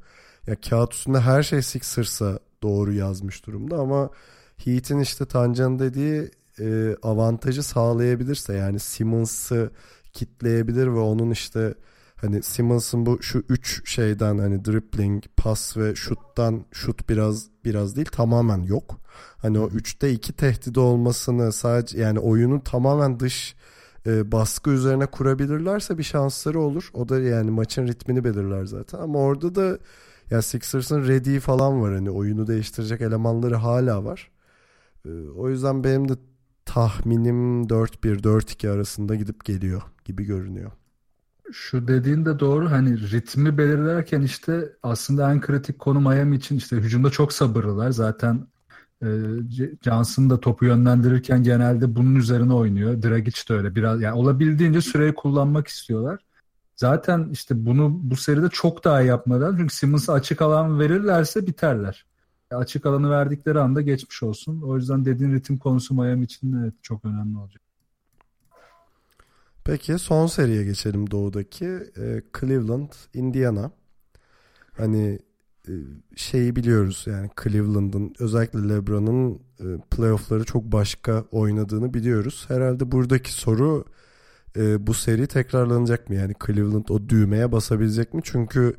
[0.47, 4.09] Ya kağıt üstünde her şey Sixers'a doğru yazmış durumda ama
[4.57, 9.71] Heat'in işte Tancan'ın dediği e, avantajı sağlayabilirse yani Simmons'ı
[10.13, 11.73] kitleyebilir ve onun işte
[12.15, 18.09] hani Simmons'ın bu şu üç şeyden hani dribbling, pas ve şuttan şut biraz biraz değil
[18.11, 18.99] tamamen yok.
[19.37, 23.55] Hani o üçte iki tehdidi olmasını sadece yani oyunu tamamen dış
[24.07, 26.89] e, baskı üzerine kurabilirlerse bir şansları olur.
[26.93, 28.99] O da yani maçın ritmini belirler zaten.
[28.99, 29.79] Ama orada da
[30.33, 34.31] ya Sixers'ın ready falan var hani oyunu değiştirecek elemanları hala var.
[35.05, 36.13] E, o yüzden benim de
[36.65, 40.71] tahminim 4-1 4-2 arasında gidip geliyor gibi görünüyor.
[41.51, 46.75] Şu dediğin de doğru hani ritmi belirlerken işte aslında en kritik konu Miami için işte
[46.77, 48.47] hücumda çok sabırlılar zaten
[49.03, 49.07] e,
[49.81, 53.03] Johnson da topu yönlendirirken genelde bunun üzerine oynuyor.
[53.03, 56.19] Dragic de öyle biraz yani olabildiğince süreyi kullanmak istiyorlar.
[56.75, 62.05] Zaten işte bunu bu seride çok daha yapmadan çünkü Simmons'a açık alan verirlerse biterler.
[62.51, 64.61] Ya Açık alanı verdikleri anda geçmiş olsun.
[64.61, 67.61] O yüzden dediğin ritim konusu Miami için evet, çok önemli olacak.
[69.63, 71.65] Peki son seriye geçelim doğudaki.
[71.97, 73.71] Ee, Cleveland, Indiana.
[74.77, 75.19] Hani
[75.67, 75.73] e,
[76.15, 82.45] şeyi biliyoruz yani Cleveland'ın özellikle LeBron'un e, playoff'ları çok başka oynadığını biliyoruz.
[82.47, 83.85] Herhalde buradaki soru
[84.57, 86.15] e, bu seri tekrarlanacak mı?
[86.15, 88.21] Yani Cleveland o düğmeye basabilecek mi?
[88.23, 88.77] Çünkü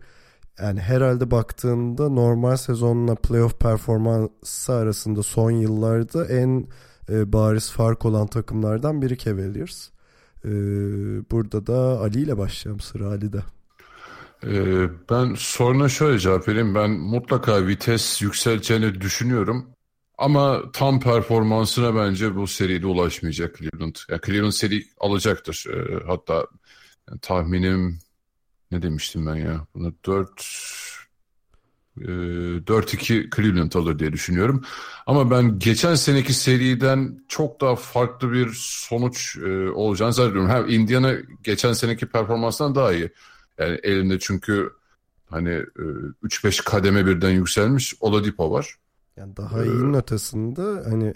[0.60, 6.66] yani herhalde baktığında normal sezonla playoff performansı arasında son yıllarda en
[7.10, 9.88] e, bariz fark olan takımlardan biri Cavaliers.
[10.44, 10.50] Ee,
[11.30, 13.42] burada da Ali ile başlayalım sıra Ali'de.
[14.46, 16.74] Ee, ben soruna şöyle cevap vereyim.
[16.74, 19.73] Ben mutlaka vites yükseleceğini düşünüyorum.
[20.18, 23.94] Ama tam performansına bence bu seride ulaşmayacak Cleveland.
[24.08, 25.66] Yani Cleveland seri alacaktır.
[25.70, 26.46] Ee, hatta
[27.08, 27.98] yani tahminim
[28.70, 29.66] ne demiştim ben ya?
[29.74, 30.30] Buna 4
[32.00, 32.04] e,
[32.66, 34.64] 4-2 Cleveland alır diye düşünüyorum.
[35.06, 40.50] Ama ben geçen seneki seriden çok daha farklı bir sonuç e, olacağını zannediyorum.
[40.50, 43.10] Hem Indiana geçen seneki performanstan daha iyi.
[43.58, 44.70] Yani elinde çünkü
[45.30, 45.82] hani e,
[46.22, 48.76] 3-5 kademe birden yükselmiş Oladipo var.
[49.16, 51.14] Yani daha iyinin ötesinde hani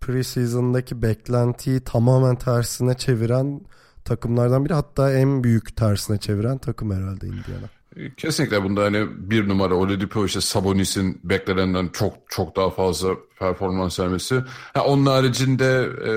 [0.00, 3.60] preseason'daki beklentiyi tamamen tersine çeviren
[4.04, 4.74] takımlardan biri.
[4.74, 7.68] Hatta en büyük tersine çeviren takım herhalde Indiana.
[7.96, 14.00] E, Kesinlikle bunda hani bir numara Oladipo işte Sabonis'in beklenenden çok çok daha fazla performans
[14.00, 14.44] vermesi.
[14.74, 16.12] Ha, onun haricinde e,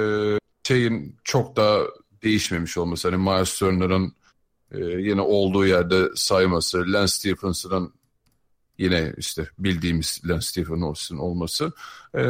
[0.68, 1.80] şeyin çok daha
[2.24, 3.10] değişmemiş olması.
[3.12, 4.14] Hani Miles Turner'ın
[4.72, 7.94] e, yine olduğu yerde sayması, Lance Stephenson'ın
[8.82, 11.72] yine işte bildiğimiz Lance Stephenson olması.
[12.16, 12.22] E,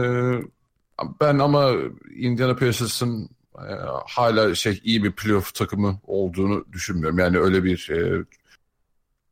[1.21, 1.71] ben ama
[2.15, 3.73] Indiana Pacers'ın e,
[4.07, 7.19] hala şey iyi bir playoff takımı olduğunu düşünmüyorum.
[7.19, 8.25] Yani öyle bir e,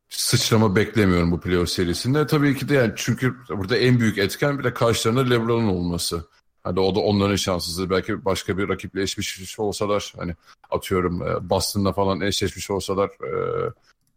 [0.10, 2.28] sıçrama beklemiyorum bu playoff serisinde.
[2.28, 6.28] Tabii ki de yani çünkü burada en büyük etken bir de karşılarında LeBron'un olması.
[6.64, 7.90] Hani o da onların şanssızlığı.
[7.90, 10.36] Belki başka bir rakiple eşleşmiş olsalar hani
[10.72, 13.32] atıyorum e, Boston'la falan eşleşmiş olsalar e,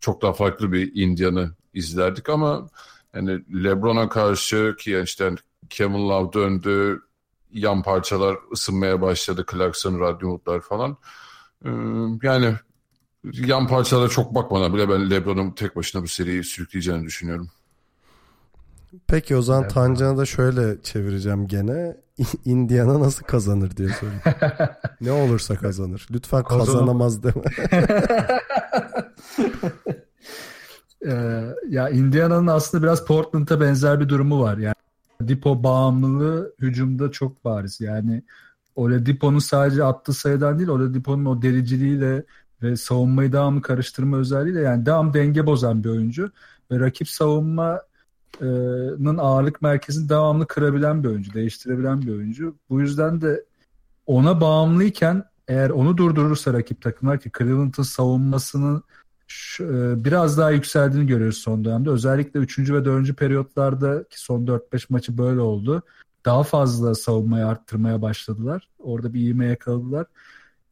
[0.00, 2.68] çok daha farklı bir Indian'ı izlerdik ama
[3.14, 5.30] yani LeBron'a karşı ki işte
[5.70, 7.00] Kevin Love döndü,
[7.52, 9.44] yan parçalar ısınmaya başladı.
[9.52, 10.96] Clarkson, Radyohutlar falan.
[11.64, 11.68] Ee,
[12.22, 12.54] yani
[13.32, 17.48] yan parçalara çok bakmadan bile ben LeBron'un tek başına bu seriyi sürükleyeceğini düşünüyorum.
[19.06, 19.74] Peki o zaman Evet.
[19.74, 21.96] Tancan'ı da şöyle çevireceğim gene.
[22.44, 24.20] Indiana nasıl kazanır diye sorayım.
[25.00, 26.06] ne olursa kazanır.
[26.10, 27.42] Lütfen Kazanam- kazanamaz deme.
[31.06, 34.58] Ee, ya Indiana'nın aslında biraz Portland'a benzer bir durumu var.
[34.58, 34.74] Yani
[35.28, 37.80] Dipo bağımlılığı hücumda çok bariz.
[37.80, 38.22] Yani
[38.76, 42.24] Oladipo'nun sadece attığı sayıdan değil Oladipo'nun o deliciliğiyle
[42.62, 46.30] ve savunmayı devamlı karıştırma özelliğiyle yani devam denge bozan bir oyuncu
[46.70, 52.54] ve rakip savunmanın ağırlık merkezini devamlı kırabilen bir oyuncu, değiştirebilen bir oyuncu.
[52.70, 53.44] Bu yüzden de
[54.06, 58.82] ona bağımlıyken eğer onu durdurursa rakip takımlar ki Cleveland'ın savunmasının
[59.60, 61.90] e, biraz daha yükseldiğini görüyoruz son dönemde.
[61.90, 62.58] Özellikle 3.
[62.58, 63.16] ve 4.
[63.16, 65.82] periyotlarda ki son 4-5 maçı böyle oldu.
[66.24, 68.68] Daha fazla savunmayı arttırmaya başladılar.
[68.78, 70.06] Orada bir ivme yakaladılar.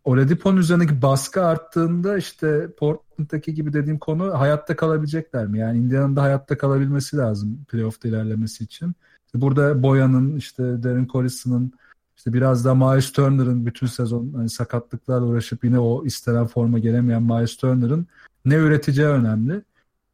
[0.05, 5.59] Oladipo'nun üzerindeki baskı arttığında işte Portland'daki gibi dediğim konu hayatta kalabilecekler mi?
[5.59, 8.94] Yani Indiana'nın da hayatta kalabilmesi lazım playoff'ta ilerlemesi için.
[9.35, 11.73] Burada Boyan'ın işte Darren Collison'ın
[12.16, 17.23] işte biraz da Miles Turner'ın bütün sezon hani sakatlıklarla uğraşıp yine o istenen forma gelemeyen
[17.23, 18.07] Miles Turner'ın
[18.44, 19.62] ne üreteceği önemli.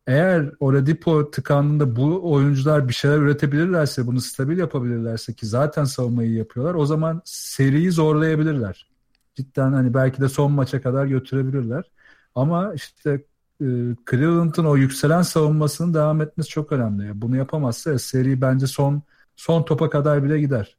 [0.06, 6.74] Eğer Oladipo tıkandığında bu oyuncular bir şeyler üretebilirlerse, bunu stabil yapabilirlerse ki zaten savunmayı yapıyorlar,
[6.74, 8.90] o zaman seriyi zorlayabilirler.
[9.34, 11.90] Cidden hani belki de son maça kadar götürebilirler.
[12.34, 13.24] Ama işte
[13.60, 13.66] e,
[14.10, 17.22] Cleveland'ın o yükselen savunmasının devam etmesi çok önemli.
[17.22, 19.02] Bunu yapamazsa seri bence son
[19.36, 20.76] son topa kadar bile gider.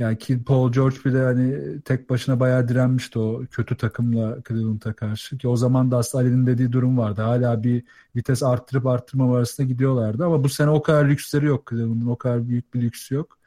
[0.00, 5.38] Yani ki Paul George bile hani tek başına bayağı direnmişti o kötü takımla Cleveland'a karşı.
[5.38, 7.22] Ki o zaman da aslında Ali'nin dediği durum vardı.
[7.22, 7.84] Hala bir
[8.16, 10.24] vites arttırıp arttırmama arasında gidiyorlardı.
[10.26, 12.06] Ama bu sene o kadar lüksleri yok Cleveland'ın.
[12.06, 13.38] O kadar büyük bir lüksü yok.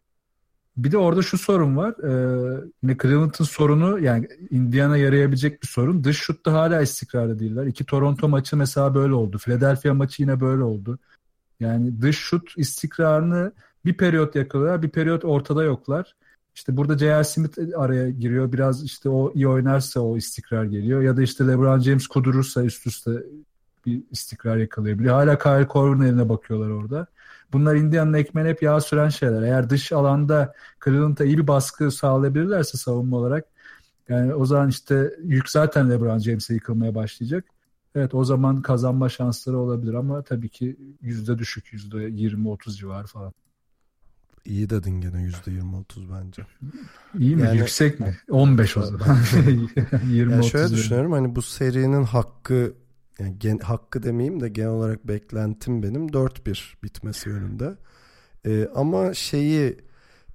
[0.78, 1.96] Bir de orada şu sorun var.
[2.04, 6.04] Ee, yine Cleveland'ın sorunu yani Indiana yarayabilecek bir sorun.
[6.04, 7.66] Dış şutta hala istikrarlı değiller.
[7.66, 9.38] İki Toronto maçı mesela böyle oldu.
[9.38, 11.00] Philadelphia maçı yine böyle oldu.
[11.60, 13.52] Yani dış şut istikrarını
[13.86, 16.16] bir periyot yakalıyorlar, bir periyot ortada yoklar.
[16.56, 17.24] İşte burada J.R.
[17.24, 18.52] Smith araya giriyor.
[18.52, 21.02] Biraz işte o iyi oynarsa o istikrar geliyor.
[21.02, 23.12] Ya da işte LeBron James kudurursa üst üste
[23.86, 25.14] bir istikrar yakalayabiliyor.
[25.14, 27.08] Hala Kyle Korver'ın eline bakıyorlar orada.
[27.54, 29.42] Bunlar Indiana'nın ekmeğine hep yağ süren şeyler.
[29.42, 30.54] Eğer dış alanda
[30.86, 33.46] Cleveland'a iyi bir baskı sağlayabilirlerse savunma olarak
[34.10, 37.46] yani o zaman işte yük zaten LeBron James'e yıkılmaya başlayacak.
[37.96, 43.34] Evet o zaman kazanma şansları olabilir ama tabii ki yüzde düşük yüzde 20-30 civarı falan.
[44.46, 46.46] İyi dedin gene %20-30 bence.
[47.20, 47.42] İyi mi?
[47.42, 48.18] Yani, Yüksek mi?
[48.30, 49.18] 15 o zaman.
[50.10, 52.74] 20 yani şöyle düşünüyorum hani bu serinin hakkı
[53.20, 57.76] yani gen, hakkı demeyeyim de genel olarak beklentim benim 4-1 bitmesi yönünde.
[58.46, 59.78] Ee, ama şeyi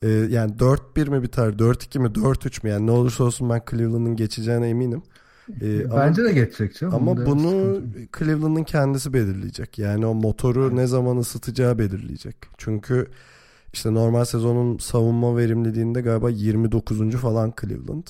[0.02, 4.16] e, yani 4-1 mi biter 4-2 mi 4-3 mü yani ne olursa olsun ben Cleveland'ın
[4.16, 5.02] geçeceğine eminim.
[5.60, 6.94] Ee, Bence ama, de geçecek canım.
[6.94, 7.82] Ama bunu
[8.18, 9.78] Cleveland'ın kendisi belirleyecek.
[9.78, 12.36] Yani o motoru ne zaman ısıtacağı belirleyecek.
[12.58, 13.06] Çünkü
[13.72, 17.10] işte normal sezonun savunma verimliliğinde galiba 29.
[17.10, 18.06] falan Cleveland.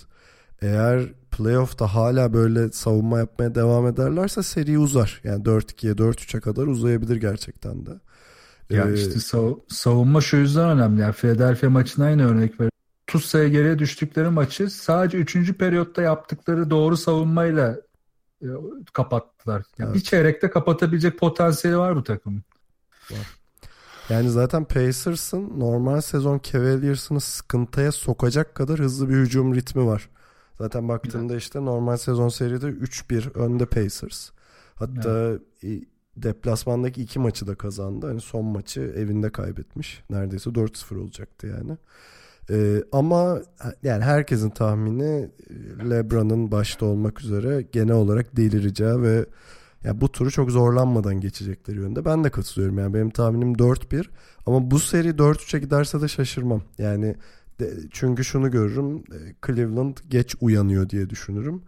[0.63, 5.21] Eğer playoff'ta hala böyle savunma yapmaya devam ederlerse seri uzar.
[5.25, 7.91] Yani 4-2'ye 4-3'e kadar uzayabilir gerçekten de.
[8.71, 11.01] Ya ee, işte sav- savunma şu yüzden önemli.
[11.01, 12.71] Yani Philadelphia maçına aynı örnek ver.
[13.09, 15.53] 30 sayı geriye düştükleri maçı sadece 3.
[15.53, 17.77] periyotta yaptıkları doğru savunmayla
[18.43, 18.49] e,
[18.93, 19.63] kapattılar.
[19.79, 19.95] Yani evet.
[19.95, 22.43] Bir çeyrekte kapatabilecek potansiyeli var bu takımın.
[23.11, 23.38] Var.
[24.09, 30.09] Yani zaten Pacers'ın normal sezon Cavaliers'ını sıkıntıya sokacak kadar hızlı bir hücum ritmi var.
[30.59, 31.43] Zaten baktığında evet.
[31.43, 34.31] işte normal sezon seride 3-1 önde Pacers.
[34.75, 35.83] Hatta evet.
[36.17, 38.07] deplasmandaki iki maçı da kazandı.
[38.07, 40.03] Hani son maçı evinde kaybetmiş.
[40.11, 41.77] Neredeyse 4-0 olacaktı yani.
[42.51, 43.43] Ee, ama
[43.83, 45.31] yani herkesin tahmini
[45.91, 49.27] LeBron'un başta olmak üzere genel olarak delireceği ve
[49.85, 52.05] yani bu turu çok zorlanmadan geçecekleri yönde.
[52.05, 52.79] Ben de katılıyorum.
[52.79, 54.07] Yani benim tahminim 4-1
[54.47, 56.63] ama bu seri 4-3'e giderse de şaşırmam.
[56.79, 57.17] Yani
[57.61, 58.97] de, çünkü şunu görürüm.
[58.97, 61.63] E, Cleveland geç uyanıyor diye düşünürüm.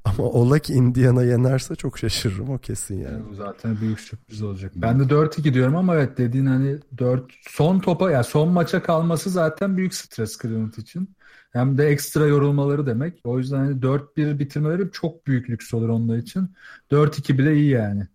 [0.04, 3.12] Ama ola ki Indiana yenerse çok şaşırırım o kesin yani.
[3.12, 4.72] yani bu zaten büyük sürpriz olacak.
[4.76, 9.30] Ben de 4-2 diyorum ama evet dediğin hani 4 son topa yani son maça kalması
[9.30, 11.08] zaten büyük stres Cleveland için.
[11.50, 13.20] Hem de ekstra yorulmaları demek.
[13.24, 16.50] O yüzden hani 4-1 bitirmeleri çok büyük lüks olur onlar için.
[16.90, 18.06] 4-2 bile iyi yani.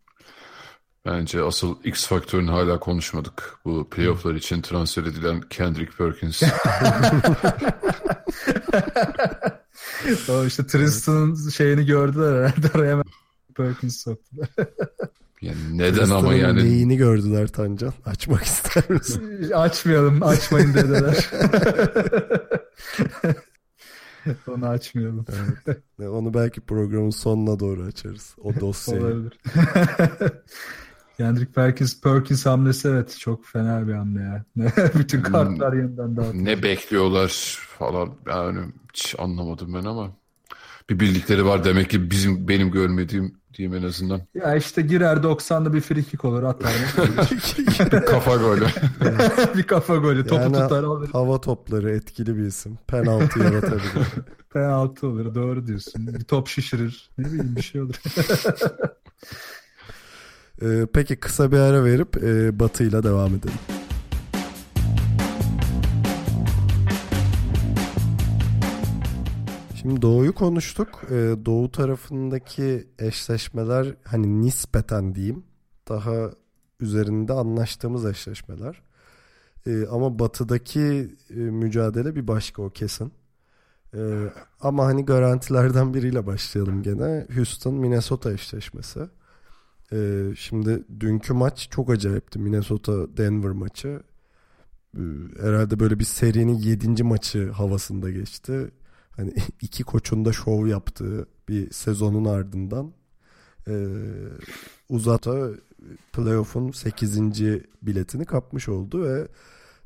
[1.06, 3.60] Bence asıl X faktörünü hala konuşmadık.
[3.66, 6.44] Bu playofflar için transfer edilen Kendrick Perkins.
[10.30, 13.04] o işte Tristan'ın şeyini gördüler herhalde oraya
[13.56, 14.50] Perkins soktular.
[15.46, 16.64] Yani neden ama yani.
[16.64, 17.94] Neyini gördüler Tancan?
[18.06, 19.52] Açmak ister misin?
[19.56, 21.30] Açmayalım, açmayın dediler.
[24.48, 25.26] Onu açmayalım.
[25.68, 26.10] Evet.
[26.10, 28.36] Onu belki programın sonuna doğru açarız.
[28.42, 29.02] O dosyayı.
[29.02, 29.40] Olabilir.
[31.18, 34.46] Kendrick Perkins, Perkins hamlesi evet çok fena bir hamle ya.
[34.96, 36.46] Bütün kartlar yeniden dağıtıldı.
[36.46, 38.60] Ne bekliyorlar falan yani
[38.94, 40.12] hiç anlamadım ben ama.
[40.90, 44.22] Bir bildikleri var demek ki bizim benim görmediğim diyeyim en azından.
[44.34, 46.72] Ya işte girer 90'da bir frikik olur atar.
[48.06, 48.66] kafa golü.
[49.58, 51.10] bir kafa golü topu Yani tutar alır.
[51.12, 52.78] Hava topları etkili bir isim.
[52.88, 54.08] Penaltı yaratabilir.
[54.54, 56.08] Penaltı olur doğru diyorsun.
[56.08, 57.10] Bir top şişirir.
[57.18, 58.02] Ne bileyim bir şey olur.
[60.62, 63.75] Ee, peki kısa bir ara verip e, Batı'yla devam edelim.
[69.86, 71.02] Şimdi Doğu'yu konuştuk.
[71.12, 75.44] Ee, Doğu tarafındaki eşleşmeler hani nispeten diyeyim
[75.90, 76.32] daha
[76.80, 78.82] üzerinde anlaştığımız eşleşmeler.
[79.68, 83.12] Ee, ama Batı'daki e, mücadele bir başka o kesin.
[83.96, 84.00] Ee,
[84.62, 87.28] ama hani garantilerden biriyle başlayalım gene.
[87.36, 89.00] Houston Minnesota eşleşmesi.
[89.94, 92.40] Ee, şimdi dünkü maç çok acayipti.
[92.40, 94.00] Minnesota Denver maçı.
[94.98, 95.02] Ee,
[95.42, 97.04] herhalde böyle bir serinin 7.
[97.04, 98.72] maçı havasında geçti.
[99.18, 102.94] Hani iki koçun da şov yaptığı bir sezonun ardından
[103.68, 103.76] e,
[104.90, 105.50] uzata
[106.14, 107.20] playoff'un 8.
[107.82, 109.28] biletini kapmış oldu ve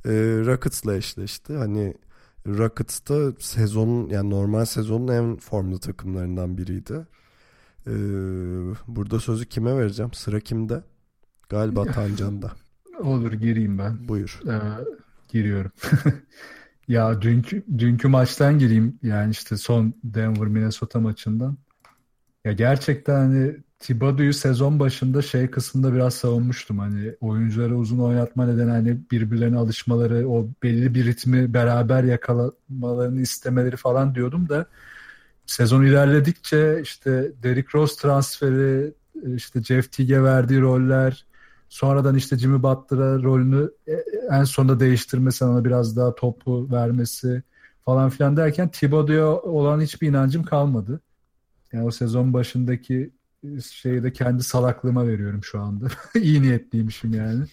[0.05, 0.11] e,
[0.45, 1.57] Rockets'la eşleşti.
[1.57, 1.93] Hani
[2.47, 7.05] Rockets da sezonun yani normal sezonun en formlu takımlarından biriydi.
[7.87, 7.91] Ee,
[8.87, 10.13] burada sözü kime vereceğim?
[10.13, 10.83] Sıra kimde?
[11.49, 12.51] Galiba Tancan'da.
[12.99, 14.07] Olur gireyim ben.
[14.07, 14.39] Buyur.
[14.47, 14.59] Ee,
[15.29, 15.71] giriyorum.
[16.89, 18.99] ya dünkü dünkü maçtan gireyim.
[19.03, 21.57] Yani işte son Denver Minnesota maçından.
[22.45, 26.79] Ya gerçekten hani Thibodeau'yu sezon başında şey kısmında biraz savunmuştum.
[26.79, 33.77] Hani oyuncuları uzun oynatma nedeni hani birbirlerine alışmaları, o belli bir ritmi beraber yakalamalarını istemeleri
[33.77, 34.65] falan diyordum da
[35.45, 38.93] sezon ilerledikçe işte Derrick Rose transferi,
[39.35, 41.25] işte Jeff Teague'e verdiği roller,
[41.69, 43.71] sonradan işte Jimmy Butler'a rolünü
[44.31, 47.43] en sonunda değiştirmesi, ona biraz daha topu vermesi
[47.85, 51.01] falan filan derken Thibodeau'ya olan hiçbir inancım kalmadı.
[51.73, 53.11] Yani o sezon başındaki
[53.71, 55.87] şeyi de kendi salaklığıma veriyorum şu anda.
[56.15, 57.45] İyi niyetliymişim yani.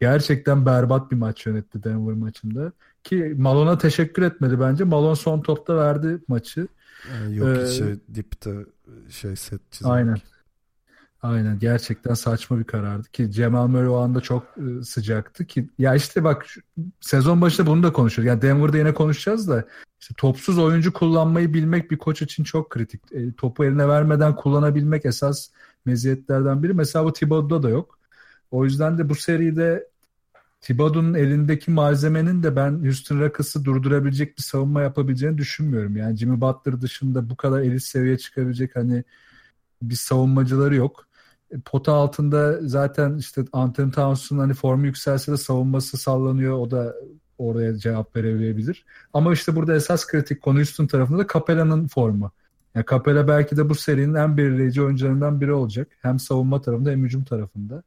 [0.00, 2.72] Gerçekten berbat bir maç yönetti Denver maçında.
[3.04, 4.84] Ki Malone'a teşekkür etmedi bence.
[4.84, 6.68] Malone son topta verdi maçı.
[7.30, 8.54] Yok ee, şey dipte
[9.08, 9.92] şey set çizmek.
[9.92, 10.16] Aynen.
[11.22, 15.94] Aynen gerçekten saçma bir karardı ki Cemal Murray o anda çok e, sıcaktı ki ya
[15.94, 16.46] işte bak
[17.00, 18.28] sezon başında bunu da konuşuyoruz.
[18.28, 19.64] Yani Denver'da yine konuşacağız da
[20.00, 23.12] işte topsuz oyuncu kullanmayı bilmek bir koç için çok kritik.
[23.12, 25.48] E, topu eline vermeden kullanabilmek esas
[25.84, 26.74] meziyetlerden biri.
[26.74, 27.98] Mesela bu Thibodeau'da da yok.
[28.50, 29.88] O yüzden de bu seride
[30.60, 35.96] Thibodeau'nun elindeki malzemenin de ben Houston Rockets'ı durdurabilecek bir savunma yapabileceğini düşünmüyorum.
[35.96, 39.04] Yani Jimmy Butler dışında bu kadar elit seviyeye çıkabilecek hani
[39.82, 41.09] bir savunmacıları yok.
[41.64, 46.58] Pota altında zaten işte Anthony Towns'un hani formu yükselse de savunması sallanıyor.
[46.58, 46.94] O da
[47.38, 48.84] oraya cevap verebilir.
[49.12, 52.32] Ama işte burada esas kritik konu Houston tarafında da Capella'nın formu.
[52.74, 55.88] Yani Capella belki de bu serinin en belirleyici oyuncularından biri olacak.
[56.02, 57.82] Hem savunma tarafında hem hücum tarafında.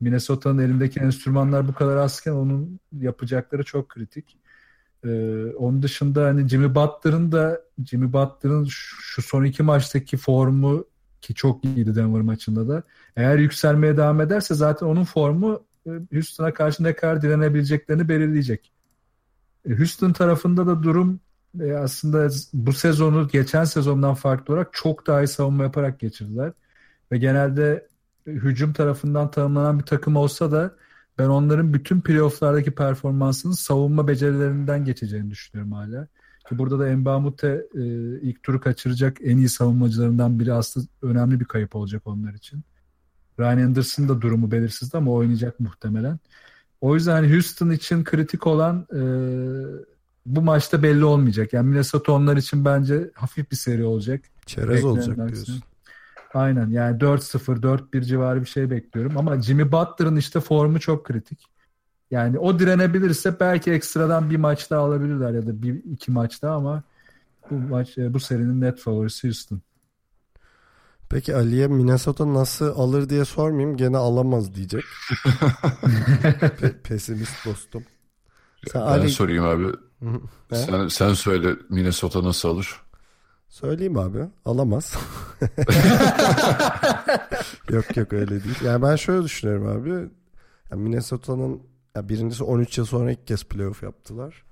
[0.00, 4.36] Minnesota'nın elindeki enstrümanlar bu kadar azken onun yapacakları çok kritik.
[5.04, 10.84] Ee, onun dışında hani Jimmy Butler'ın da Jimmy Butler'ın şu son iki maçtaki formu
[11.22, 12.82] ki çok iyiydi Denver maçında da.
[13.16, 18.72] Eğer yükselmeye devam ederse zaten onun formu e, Houston'a karşı ne kadar direnebileceklerini belirleyecek.
[19.68, 21.20] E, Houston tarafında da durum
[21.60, 26.52] e, aslında bu sezonu geçen sezondan farklı olarak çok daha iyi savunma yaparak geçirdiler.
[27.12, 27.88] Ve genelde
[28.26, 30.76] hücum tarafından tanımlanan bir takım olsa da
[31.18, 36.08] ben onların bütün playofflardaki performansının savunma becerilerinden geçeceğini düşünüyorum hala.
[36.50, 37.82] Ki burada da Mbamute e,
[38.20, 42.60] ilk turu kaçıracak en iyi savunmacılarından biri aslında önemli bir kayıp olacak onlar için.
[43.40, 46.18] Ryan Anderson da durumu belirsizdi ama oynayacak muhtemelen.
[46.80, 49.00] O yüzden hani Houston için kritik olan e,
[50.26, 51.52] bu maçta belli olmayacak.
[51.52, 54.20] Yani Minnesota onlar için bence hafif bir seri olacak.
[54.46, 55.62] Çerez olacak diyorsun.
[56.34, 59.18] Aynen yani 4-0, 4-1 civarı bir şey bekliyorum.
[59.18, 61.46] Ama Jimmy Butler'ın işte formu çok kritik.
[62.10, 66.54] Yani o direnebilirse belki ekstradan bir maç daha alabilirler ya da bir iki maç daha
[66.54, 66.82] ama
[67.50, 69.60] bu maç e, bu serinin net favorisi Houston.
[71.08, 73.76] Peki Ali'ye Minnesota nasıl alır diye sormayayım.
[73.76, 74.84] Gene alamaz diyecek.
[76.60, 77.84] Pe- pesimist dostum.
[78.72, 79.08] Sen ben Ali...
[79.08, 79.66] sorayım abi.
[80.52, 82.80] sen, sen söyle Minnesota nasıl alır?
[83.48, 84.18] Söyleyeyim abi.
[84.44, 84.96] Alamaz.
[87.70, 88.64] yok yok öyle değil.
[88.64, 89.90] Yani ben şöyle düşünüyorum abi.
[90.70, 94.44] Yani Minnesota'nın ya birincisi 13 yıl sonra ilk kez playoff yaptılar.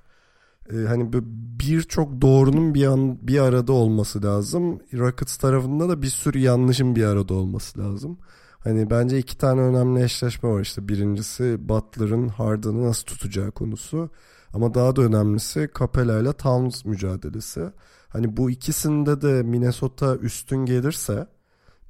[0.72, 1.12] Ee, hani
[1.60, 4.80] birçok doğrunun bir an bir arada olması lazım.
[4.94, 8.18] Rockets tarafında da bir sürü yanlışın bir arada olması lazım.
[8.58, 10.88] Hani bence iki tane önemli eşleşme var işte.
[10.88, 14.10] Birincisi Butler'ın Harden'ı nasıl tutacağı konusu.
[14.54, 17.72] Ama daha da önemlisi Capella ile Towns mücadelesi.
[18.08, 21.26] Hani bu ikisinde de Minnesota üstün gelirse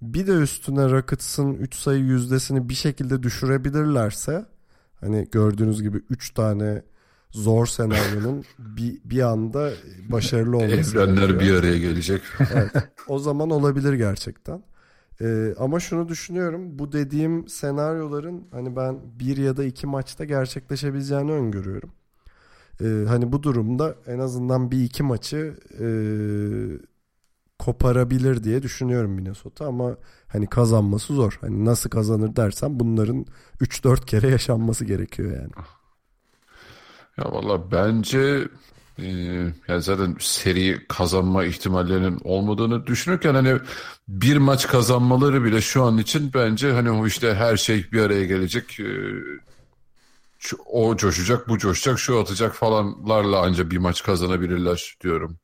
[0.02, 4.46] bir de üstüne Rockets'ın 3 sayı yüzdesini bir şekilde düşürebilirlerse
[5.00, 6.82] hani gördüğünüz gibi 3 tane
[7.30, 9.70] zor senaryonun bir, bir anda
[10.08, 10.98] başarılı olması.
[10.98, 12.22] Evrenler bir araya gelecek.
[12.54, 12.70] evet,
[13.08, 14.62] o zaman olabilir gerçekten.
[15.20, 16.78] Ee, ama şunu düşünüyorum.
[16.78, 21.92] Bu dediğim senaryoların hani ben bir ya da iki maçta gerçekleşebileceğini öngörüyorum.
[22.80, 25.86] Ee, hani bu durumda en azından bir iki maçı e,
[27.58, 29.96] koparabilir diye düşünüyorum Minnesota ama
[30.28, 31.38] hani kazanması zor.
[31.40, 33.26] Hani nasıl kazanır dersen bunların
[33.60, 35.50] 3-4 kere yaşanması gerekiyor yani.
[37.18, 38.48] Ya valla bence
[38.98, 39.06] e,
[39.68, 43.58] yani zaten seri kazanma ihtimallerinin olmadığını düşünürken hani
[44.08, 48.24] bir maç kazanmaları bile şu an için bence hani o işte her şey bir araya
[48.24, 48.80] gelecek.
[48.80, 48.86] E,
[50.66, 55.38] o coşacak, bu coşacak, şu atacak falanlarla ancak bir maç kazanabilirler diyorum.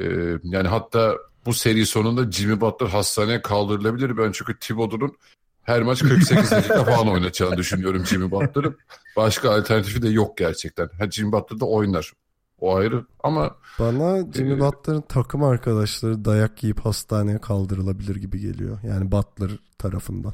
[0.00, 0.04] E,
[0.42, 1.16] yani hatta
[1.46, 4.18] bu seri sonunda Jimmy Butler hastaneye kaldırılabilir.
[4.18, 5.16] Ben çünkü Thibodeau'nun
[5.62, 8.76] her maç 48 dakika falan oynatacağını düşünüyorum Jimmy Butler'ı.
[9.16, 10.90] Başka alternatifi de yok gerçekten.
[10.98, 12.12] Ha, Jimmy Butler da oynar.
[12.60, 13.56] O ayrı ama...
[13.78, 18.78] Bana Jimmy e, Butler'ın takım arkadaşları dayak yiyip hastaneye kaldırılabilir gibi geliyor.
[18.82, 20.32] Yani Butler tarafından.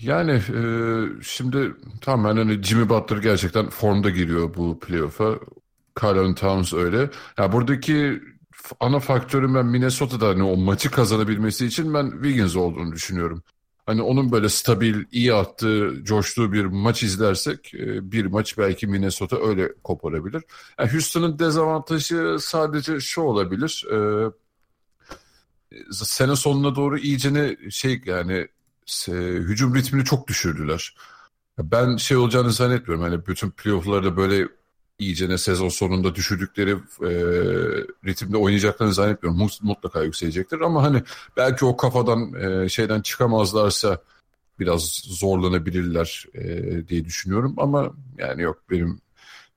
[0.00, 0.62] Yani e,
[1.22, 5.38] şimdi tamam hani Jimmy Butler gerçekten formda giriyor bu playoff'a.
[6.02, 6.98] Carl Towns öyle.
[6.98, 8.22] Ya yani buradaki
[8.80, 13.42] ana faktörün ben Minnesota'da hani o maçı kazanabilmesi için ben Wiggins olduğunu düşünüyorum.
[13.86, 19.36] Hani onun böyle stabil, iyi attığı, coştuğu bir maç izlersek e, bir maç belki Minnesota
[19.48, 20.42] öyle koparabilir.
[20.78, 23.86] Yani Houston'ın dezavantajı sadece şu olabilir.
[23.92, 23.98] E,
[25.92, 28.48] sene sonuna doğru iyicene şey yani
[29.08, 30.96] hücum ritmini çok düşürdüler.
[31.58, 33.04] Ben şey olacağını zannetmiyorum.
[33.04, 34.48] Hani bütün playoff'larda böyle
[34.98, 36.70] iyicene sezon sonunda düşürdükleri
[37.02, 37.10] e,
[38.04, 39.48] ritimde oynayacaklarını zannetmiyorum.
[39.62, 41.02] Mutlaka yükselecektir ama hani
[41.36, 43.98] belki o kafadan e, şeyden çıkamazlarsa
[44.58, 49.00] biraz zorlanabilirler e, diye düşünüyorum ama yani yok benim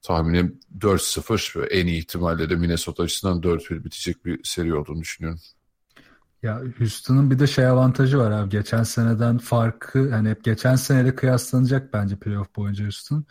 [0.01, 5.39] tahminim 4-0 ve en iyi ihtimalle de Minnesota açısından 4-1 bitecek bir seri olduğunu düşünüyorum.
[6.43, 8.49] Ya Houston'ın bir de şey avantajı var abi.
[8.49, 13.25] Geçen seneden farkı hani hep geçen seneyle kıyaslanacak bence playoff boyunca Houston.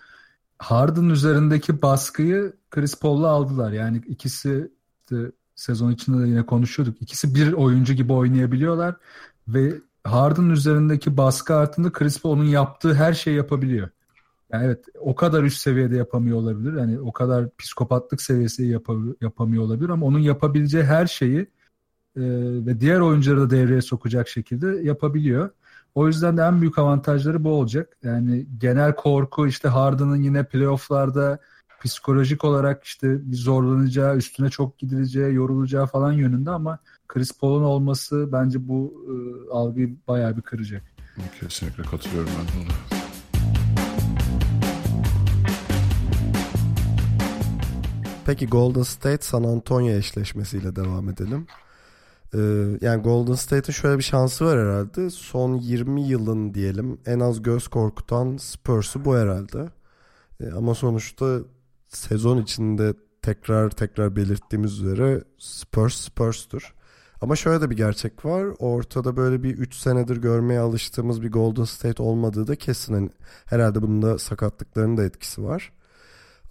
[0.58, 3.72] Harden üzerindeki baskıyı Chris Paul'la aldılar.
[3.72, 4.70] Yani ikisi
[5.10, 7.02] de sezon içinde de yine konuşuyorduk.
[7.02, 8.96] İkisi bir oyuncu gibi oynayabiliyorlar
[9.48, 13.88] ve Harden üzerindeki baskı altında Chris Paul onun yaptığı her şeyi yapabiliyor.
[14.52, 16.72] Yani evet o kadar üst seviyede yapamıyor olabilir.
[16.72, 18.86] Yani o kadar psikopatlık seviyesi yap
[19.20, 21.38] yapamıyor olabilir ama onun yapabileceği her şeyi
[22.16, 22.22] e,
[22.66, 25.50] ve diğer oyuncuları da devreye sokacak şekilde yapabiliyor.
[25.98, 27.96] O yüzden de en büyük avantajları bu olacak.
[28.02, 31.38] Yani genel korku işte Harden'ın yine playofflarda
[31.84, 36.78] psikolojik olarak işte bir zorlanacağı, üstüne çok gidileceği, yorulacağı falan yönünde ama
[37.08, 39.14] Chris Paul'un olması bence bu e,
[39.52, 40.82] algıyı bayağı bir kıracak.
[41.40, 42.72] Kesinlikle katılıyorum ben ona.
[48.26, 51.46] Peki Golden State San Antonio eşleşmesiyle devam edelim.
[52.34, 52.38] Ee,
[52.80, 55.10] yani Golden State'in şöyle bir şansı var herhalde.
[55.10, 59.70] Son 20 yılın diyelim en az göz korkutan Spurs'u bu herhalde.
[60.40, 61.38] Ee, ama sonuçta
[61.88, 66.74] sezon içinde tekrar tekrar belirttiğimiz üzere Spurs Spurs'tur.
[67.20, 68.46] Ama şöyle de bir gerçek var.
[68.58, 72.94] Ortada böyle bir 3 senedir görmeye alıştığımız bir Golden State olmadığı da kesin.
[72.94, 73.10] Yani
[73.46, 75.72] herhalde bunda sakatlıkların da etkisi var.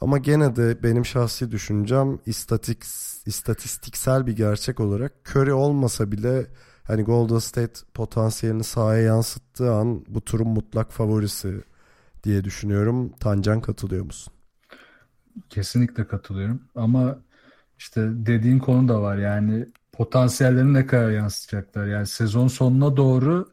[0.01, 2.83] Ama gene de benim şahsi düşüncem istatik,
[3.25, 6.47] istatistiksel bir gerçek olarak Curry olmasa bile
[6.83, 11.63] hani Golden State potansiyelini sahaya yansıttığı an bu turun mutlak favorisi
[12.23, 13.13] diye düşünüyorum.
[13.19, 14.33] Tancan katılıyor musun?
[15.49, 17.19] Kesinlikle katılıyorum ama
[17.77, 23.49] işte dediğin konu da var yani potansiyellerini ne kadar yansıtacaklar yani sezon sonuna doğru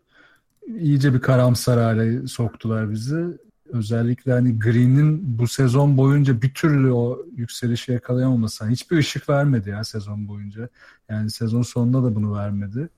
[0.69, 3.39] iyice bir karamsar hale soktular bizi
[3.73, 8.69] özellikle hani Green'in bu sezon boyunca bir türlü o yükselişi yakalayamaması.
[8.69, 10.69] hiçbir ışık vermedi ya sezon boyunca.
[11.09, 12.89] Yani sezon sonunda da bunu vermedi.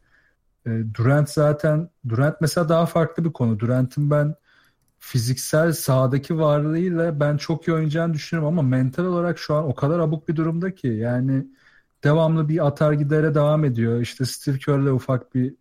[0.67, 3.59] E, Durant zaten Durant mesela daha farklı bir konu.
[3.59, 4.35] Durant'in ben
[4.99, 9.99] fiziksel sahadaki varlığıyla ben çok iyi oynayacağını düşünüyorum ama mental olarak şu an o kadar
[10.01, 11.47] abuk bir durumda ki yani
[12.05, 14.01] devamlı bir atar gidere devam ediyor.
[14.01, 15.55] İşte Steve Kerr'le ufak bir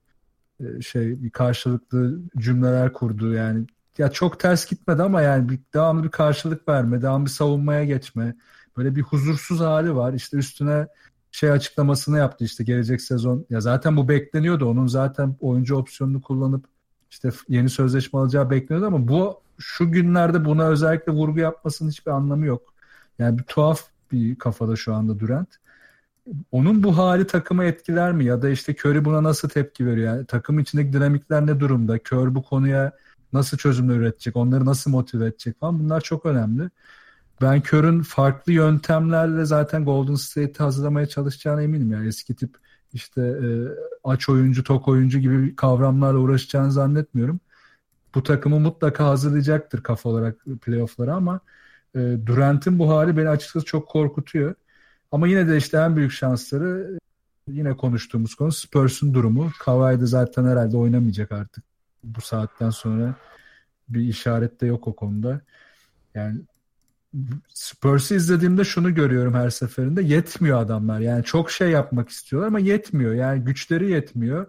[0.60, 3.66] e, şey bir karşılıklı cümleler kurdu yani
[3.98, 8.36] ya çok ters gitmedi ama yani bir, devamlı bir karşılık verme, devamlı bir savunmaya geçme.
[8.78, 10.14] Böyle bir huzursuz hali var.
[10.14, 10.88] İşte üstüne
[11.32, 13.46] şey açıklamasını yaptı işte gelecek sezon.
[13.50, 14.66] Ya zaten bu bekleniyordu.
[14.66, 16.66] Onun zaten oyuncu opsiyonunu kullanıp
[17.12, 22.46] işte yeni sözleşme alacağı bekleniyordu ama bu şu günlerde buna özellikle vurgu yapmasının hiçbir anlamı
[22.46, 22.74] yok.
[23.20, 23.82] Yani bir tuhaf
[24.12, 25.50] bir kafada şu anda Durant.
[26.52, 28.26] Onun bu hali takımı etkiler mi?
[28.26, 30.16] Ya da işte Curry buna nasıl tepki veriyor?
[30.16, 31.98] Yani takım içindeki dinamikler ne durumda?
[31.98, 32.92] Curry bu konuya
[33.36, 34.36] nasıl çözümler üretecek?
[34.36, 36.70] Onları nasıl motive edecek falan bunlar çok önemli.
[37.42, 41.92] Ben Curry'ün farklı yöntemlerle zaten Golden State'i hazırlamaya çalışacağına eminim.
[41.92, 42.58] Yani eski tip
[42.94, 43.48] işte e,
[44.04, 47.40] aç oyuncu, tok oyuncu gibi kavramlarla uğraşacağını zannetmiyorum.
[48.16, 51.40] Bu takımı mutlaka hazırlayacaktır kafa olarak playoff'lara ama
[51.96, 54.56] e, Durant'in bu hali beni açıkçası çok korkutuyor.
[55.12, 57.00] Ama yine de işte en büyük şansları
[57.48, 59.52] yine konuştuğumuz konu Spurs'un durumu.
[59.60, 61.75] Kawhi de zaten herhalde oynamayacak artık.
[62.06, 63.16] Bu saatten sonra
[63.90, 65.42] bir işaret de yok o konuda.
[66.16, 66.40] Yani
[67.48, 70.04] Spurs'u izlediğimde şunu görüyorum her seferinde.
[70.04, 71.00] Yetmiyor adamlar.
[71.00, 73.14] Yani çok şey yapmak istiyorlar ama yetmiyor.
[73.14, 74.48] Yani güçleri yetmiyor.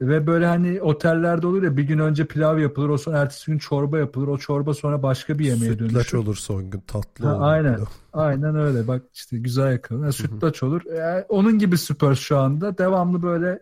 [0.00, 3.58] Ve böyle hani otellerde olur ya bir gün önce pilav yapılır, o sonra ertesi gün
[3.58, 6.18] çorba yapılır, o çorba sonra başka bir yemeğe Sütlaç dönüşür.
[6.18, 7.42] olur son gün tatlı Ha, olur.
[7.44, 7.74] aynen.
[7.74, 7.86] pilav.
[8.12, 8.88] Aynen öyle.
[8.88, 10.02] Bak işte güzel yakaladın.
[10.04, 10.82] Yani sütlaç olur.
[10.98, 13.58] Yani onun gibi Spurs şu anda devamlı böyle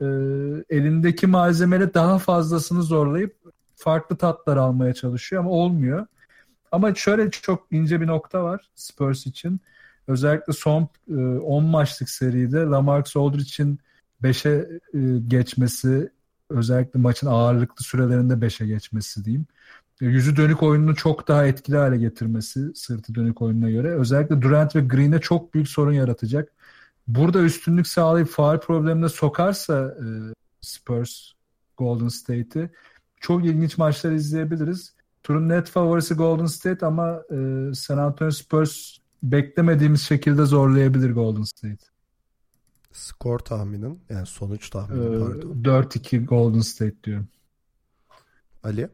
[0.00, 0.06] e,
[0.70, 3.36] elindeki malzemeyle daha fazlasını zorlayıp
[3.76, 6.06] farklı tatlar almaya çalışıyor ama olmuyor.
[6.72, 9.60] Ama şöyle çok ince bir nokta var Spurs için.
[10.08, 13.78] Özellikle son e, 10 maçlık seride Lamarcus Aldridge'in
[14.22, 16.10] 5'e e, geçmesi
[16.50, 19.46] özellikle maçın ağırlıklı sürelerinde 5'e geçmesi diyeyim.
[20.00, 23.88] E, Yüzü dönük oyununu çok daha etkili hale getirmesi sırtı dönük oyununa göre.
[23.88, 26.52] Özellikle Durant ve Green'e çok büyük sorun yaratacak.
[27.08, 30.04] Burada üstünlük sağlayıp faal problemine sokarsa e,
[30.60, 31.32] Spurs
[31.76, 32.70] Golden State'i
[33.20, 34.94] çok ilginç maçlar izleyebiliriz.
[35.22, 41.84] Turun net favorisi Golden State ama e, San Antonio Spurs beklemediğimiz şekilde zorlayabilir Golden State.
[42.92, 45.62] Skor tahminin yani sonuç E, tahmini pardon.
[45.64, 47.28] 4-2 Golden State diyorum.
[48.64, 48.88] Ali?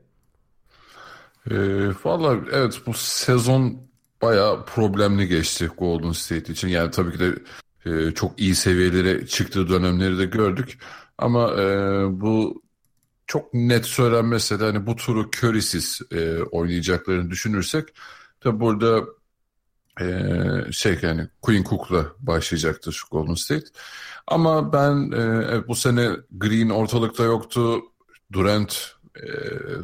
[1.51, 3.81] Ee, Valla evet bu sezon
[4.23, 6.69] bayağı problemli geçti Golden State için.
[6.69, 7.35] Yani tabii ki de
[7.87, 10.79] e, çok iyi seviyelere çıktığı dönemleri de gördük.
[11.19, 11.67] Ama e,
[12.21, 12.63] bu
[13.27, 17.89] çok net söylenmese de hani bu turu Curry'siz e, oynayacaklarını düşünürsek
[18.41, 19.05] tabii burada
[20.01, 20.07] e,
[20.73, 23.67] şey yani Quinn Cook'la başlayacaktır Golden State.
[24.27, 27.83] Ama ben e, bu sene Green ortalıkta yoktu.
[28.33, 29.27] Durant e,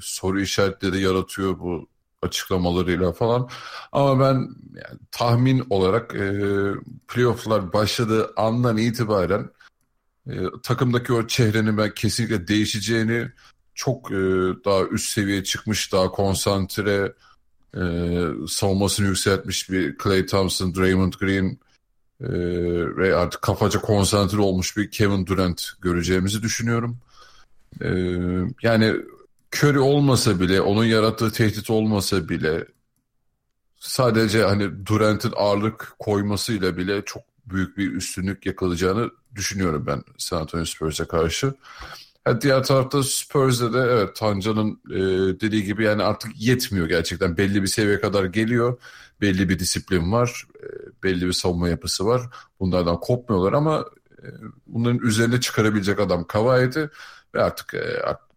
[0.01, 1.89] soru işaretleri yaratıyor bu
[2.23, 3.49] açıklamalarıyla falan.
[3.93, 4.35] Ama ben
[4.75, 6.33] yani, tahmin olarak e,
[7.09, 9.51] playofflar başladığı andan itibaren
[10.27, 13.29] e, takımdaki o çehrenin ben kesinlikle değişeceğini
[13.75, 14.15] çok e,
[14.65, 17.13] daha üst seviyeye çıkmış, daha konsantre,
[17.77, 17.83] e,
[18.49, 21.59] savunmasını yükseltmiş bir Klay Thompson, Draymond Green
[22.21, 22.31] e,
[22.97, 26.99] ve artık kafaca konsantre olmuş bir Kevin Durant göreceğimizi düşünüyorum.
[27.81, 27.89] E,
[28.63, 28.97] yani
[29.55, 32.67] Curry olmasa bile, onun yarattığı tehdit olmasa bile
[33.81, 40.65] sadece hani Durant'in ağırlık koymasıyla bile çok büyük bir üstünlük yakalayacağını düşünüyorum ben San Antonio
[40.65, 41.55] Spurs'a karşı.
[42.25, 45.01] Ha, diğer tarafta Spurs'de de evet Tancan'ın e,
[45.41, 47.37] dediği gibi yani artık yetmiyor gerçekten.
[47.37, 48.79] Belli bir seviyeye kadar geliyor.
[49.21, 50.47] Belli bir disiplin var.
[50.63, 50.67] e,
[51.03, 52.23] belli bir savunma yapısı var.
[52.61, 53.85] Bunlardan kopmuyorlar ama
[54.23, 54.27] e,
[54.67, 56.91] bunların üzerine çıkarabilecek adam Kawhi'di
[57.35, 58.30] ve artık e, artık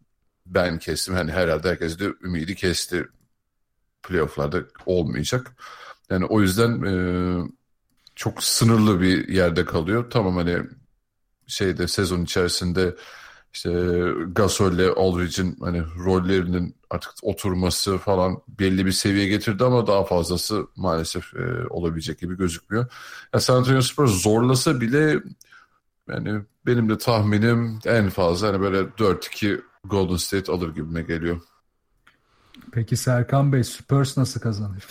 [0.53, 1.15] ben kestim.
[1.15, 3.07] Hani herhalde herkes de ümidi kesti.
[4.03, 5.55] Playoff'larda olmayacak.
[6.09, 6.93] Yani o yüzden e,
[8.15, 10.11] çok sınırlı bir yerde kalıyor.
[10.11, 10.57] Tamam hani
[11.47, 12.95] şeyde sezon içerisinde
[13.53, 13.69] işte
[14.27, 21.33] Gasol'le Aldridge'in hani rollerinin artık oturması falan belli bir seviye getirdi ama daha fazlası maalesef
[21.35, 22.85] e, olabilecek gibi gözükmüyor.
[23.33, 25.19] Ya San Antonio Spurs zorlasa bile
[26.09, 31.41] yani benim de tahminim en fazla hani böyle 4-2 Golden State alır gibime geliyor.
[32.71, 34.87] Peki Serkan Bey Spurs nasıl kazanır?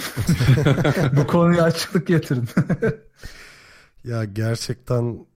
[1.16, 2.48] Bu konuya açıklık getirin.
[4.04, 5.26] Ya gerçekten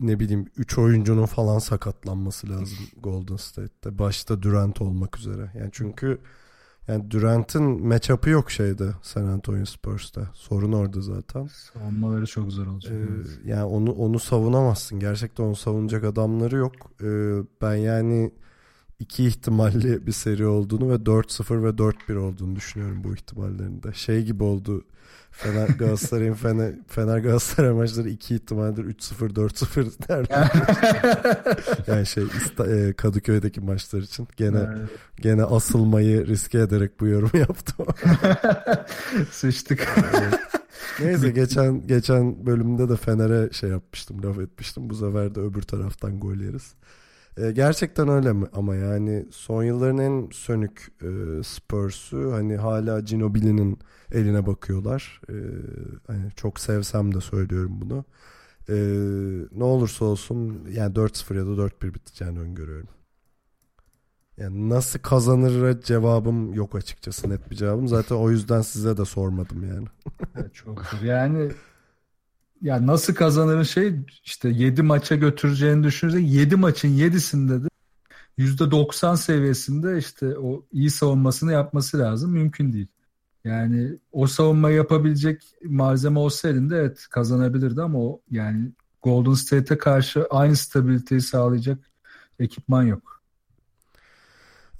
[0.00, 3.98] ne bileyim 3 oyuncunun falan sakatlanması lazım Golden State'te.
[3.98, 5.52] Başta Durant olmak üzere.
[5.58, 6.18] Yani çünkü
[6.88, 10.30] yani Durant'in matchup'ı yok şeyde San Antonio Spurs'ta.
[10.34, 11.46] Sorun orada zaten.
[11.46, 12.92] Savunmaları çok zor olacak.
[12.92, 15.00] Ee, yani onu onu savunamazsın.
[15.00, 16.72] Gerçekten onu savunacak adamları yok.
[17.02, 18.30] Ee, ben yani
[19.00, 23.92] iki ihtimalli bir seri olduğunu ve 4-0 ve 4-1 olduğunu düşünüyorum bu ihtimallerinde.
[23.94, 24.84] Şey gibi oldu.
[25.30, 30.52] Fener Galatasaray'ın Fener, Fener Galatasaray maçları iki ihtimaldir 3-0 4-0 derler.
[31.86, 32.24] yani şey
[32.68, 34.90] e, Kadıköy'deki maçlar için gene Evet.
[35.16, 37.86] gene asılmayı riske ederek bu yorumu yaptım.
[39.30, 39.88] Sıçtık.
[41.00, 44.90] Neyse geçen geçen bölümde de Fener'e şey yapmıştım, laf etmiştim.
[44.90, 46.74] Bu sefer de öbür taraftan gol yeriz.
[47.42, 48.46] E, gerçekten öyle mi?
[48.52, 53.78] Ama yani son yılların en sönük e, Spurs'u hani hala Ginobili'nin
[54.12, 55.20] eline bakıyorlar.
[55.30, 55.34] E,
[56.06, 58.04] hani çok sevsem de söylüyorum bunu.
[58.68, 58.74] E,
[59.58, 62.88] ne olursa olsun yani 4-0 ya da 4-1 biteceğini öngörüyorum.
[64.36, 67.88] Yani nasıl kazanır cevabım yok açıkçası net bir cevabım.
[67.88, 69.86] Zaten o yüzden size de sormadım yani.
[70.52, 71.02] Çok zor.
[72.62, 73.94] Yani ya nasıl kazanırın şey
[74.24, 77.68] işte 7 maça götüreceğini düşünürse 7 maçın 7'sinde de
[78.38, 82.32] %90 seviyesinde işte o iyi savunmasını yapması lazım.
[82.32, 82.86] Mümkün değil.
[83.44, 90.26] Yani o savunmayı yapabilecek malzeme olsa elinde evet kazanabilirdi ama o yani Golden State'e karşı
[90.30, 91.78] aynı stabiliteyi sağlayacak
[92.40, 93.17] ekipman yok.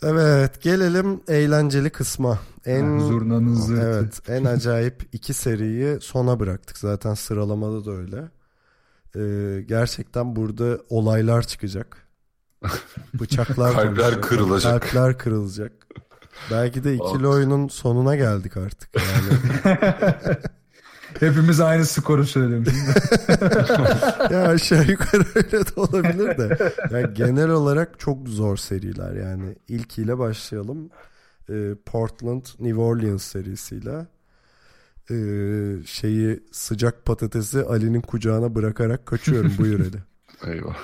[0.03, 2.39] Evet gelelim eğlenceli kısma.
[2.67, 3.83] En Yani zurnanın zırtı.
[3.83, 6.79] evet en acayip iki seriyi sona bıraktık.
[6.79, 8.25] Zaten sıralamada da öyle.
[9.17, 11.97] Ee, gerçekten burada olaylar çıkacak.
[13.21, 14.83] Bıçaklar Kalpler kırılacak.
[14.83, 15.73] Kalpler kırılacak.
[16.51, 18.89] Belki de ikili oyunun sonuna geldik artık.
[18.95, 19.41] Yani
[21.21, 22.89] Hepimiz aynı skoru söylemişiz.
[24.31, 26.73] ya aşağı yukarı öyle de olabilir de.
[26.91, 29.57] Yani genel olarak çok zor seriler yani.
[29.69, 30.91] İlkiyle başlayalım.
[31.51, 34.07] Ee, Portland New Orleans serisiyle.
[35.11, 39.55] Ee, şeyi sıcak patatesi Ali'nin kucağına bırakarak kaçıyorum.
[39.59, 40.03] Buyur Ali.
[40.53, 40.77] Eyvah.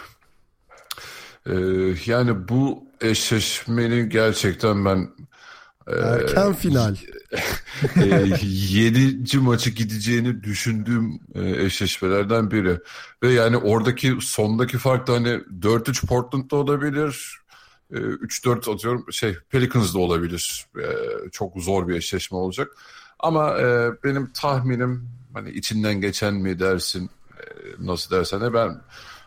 [1.47, 1.55] Ee,
[2.07, 5.09] yani bu eşleşmenin gerçekten ben
[5.87, 6.97] Erken final.
[7.97, 12.79] e, yedinci maçı gideceğini düşündüğüm e, eşleşmelerden biri.
[13.23, 15.29] Ve yani oradaki sondaki fark da hani
[15.61, 17.39] 4-3 Portland'da olabilir.
[17.93, 20.67] E, 3-4 atıyorum şey Pelicans'da olabilir.
[20.79, 20.87] E,
[21.33, 22.69] çok zor bir eşleşme olacak.
[23.19, 27.45] Ama e, benim tahminim hani içinden geçen mi dersin e,
[27.79, 28.81] nasıl dersen de ben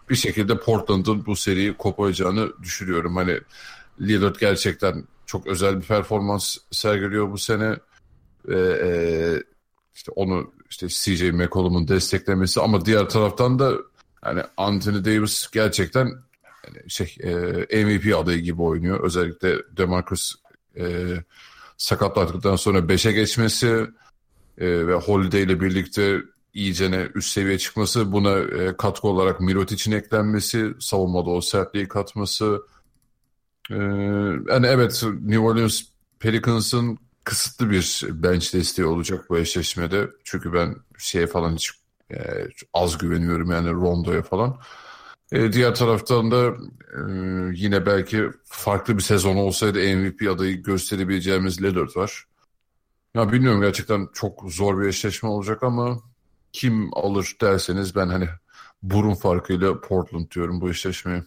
[0.09, 3.15] bir şekilde Portland'ın bu seriyi koparacağını düşünüyorum.
[3.15, 3.39] Hani
[4.01, 7.75] Lillard gerçekten çok özel bir performans sergiliyor bu sene.
[8.45, 8.89] Ve e,
[9.95, 13.73] işte onu işte CJ McCollum'un desteklemesi ama diğer taraftan da
[14.25, 16.05] yani Anthony Davis gerçekten
[16.65, 17.15] yani şey
[17.69, 19.03] e, MVP adayı gibi oynuyor.
[19.03, 20.35] Özellikle DeMarcus
[20.77, 21.15] e,
[21.77, 23.87] sakatlandıktan sonra 5'e geçmesi
[24.57, 26.21] e, ve Holiday ile birlikte
[26.53, 32.61] iyicene üst seviye çıkması buna e, katkı olarak Mirotic'in eklenmesi savunmada o sertliği katması
[33.71, 33.75] e,
[34.53, 35.81] yani evet New Orleans
[36.19, 41.71] Pelicans'ın kısıtlı bir bench desteği olacak bu eşleşmede çünkü ben şeye falan hiç
[42.11, 42.17] e,
[42.73, 44.59] az güveniyorum yani Rondo'ya falan.
[45.31, 47.01] E, diğer taraftan da e,
[47.55, 52.25] yine belki farklı bir sezon olsaydı MVP adayı gösterebileceğimiz Lillard var.
[53.15, 55.99] Ya bilmiyorum gerçekten çok zor bir eşleşme olacak ama
[56.53, 58.29] kim alır derseniz ben hani
[58.83, 61.23] burun farkıyla Portland diyorum bu eşleşmeye.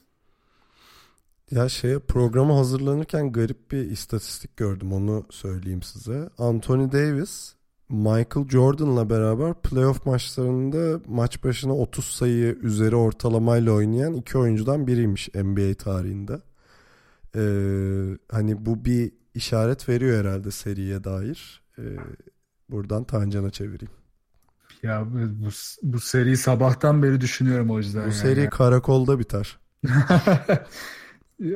[1.51, 6.29] Ya şeye programa hazırlanırken garip bir istatistik gördüm onu söyleyeyim size.
[6.39, 7.55] Anthony Davis
[7.89, 15.29] Michael Jordan'la beraber playoff maçlarında maç başına 30 sayı üzeri ortalamayla oynayan iki oyuncudan biriymiş
[15.35, 16.41] NBA tarihinde.
[17.37, 21.63] Ee, hani bu bir işaret veriyor herhalde seriye dair.
[21.79, 21.83] Ee,
[22.69, 23.95] buradan Tancan'a çevireyim.
[24.83, 25.49] Ya bu,
[25.83, 28.03] bu, seriyi sabahtan beri düşünüyorum o yüzden.
[28.03, 28.15] Bu yani.
[28.15, 29.59] seri karakolda biter.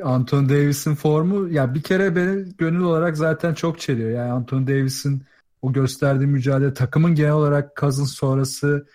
[0.03, 4.09] Anthony Davis'in formu ya bir kere beni gönül olarak zaten çok çeliyor.
[4.09, 5.23] Yani Anthony Davis'in
[5.61, 8.87] o gösterdiği mücadele takımın genel olarak Cousins sonrası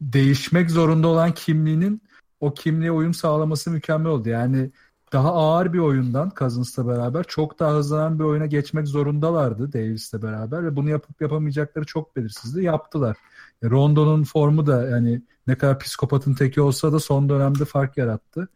[0.00, 2.02] değişmek zorunda olan kimliğinin
[2.40, 4.28] o kimliğe uyum sağlaması mükemmel oldu.
[4.28, 4.70] Yani
[5.12, 10.64] daha ağır bir oyundan Cousins'la beraber çok daha hızlanan bir oyuna geçmek zorundalardı Davis'le beraber
[10.64, 12.64] ve bunu yapıp yapamayacakları çok belirsizdi.
[12.64, 13.16] Yaptılar.
[13.62, 18.48] E, Rondo'nun formu da yani ne kadar psikopatın teki olsa da son dönemde fark yarattı.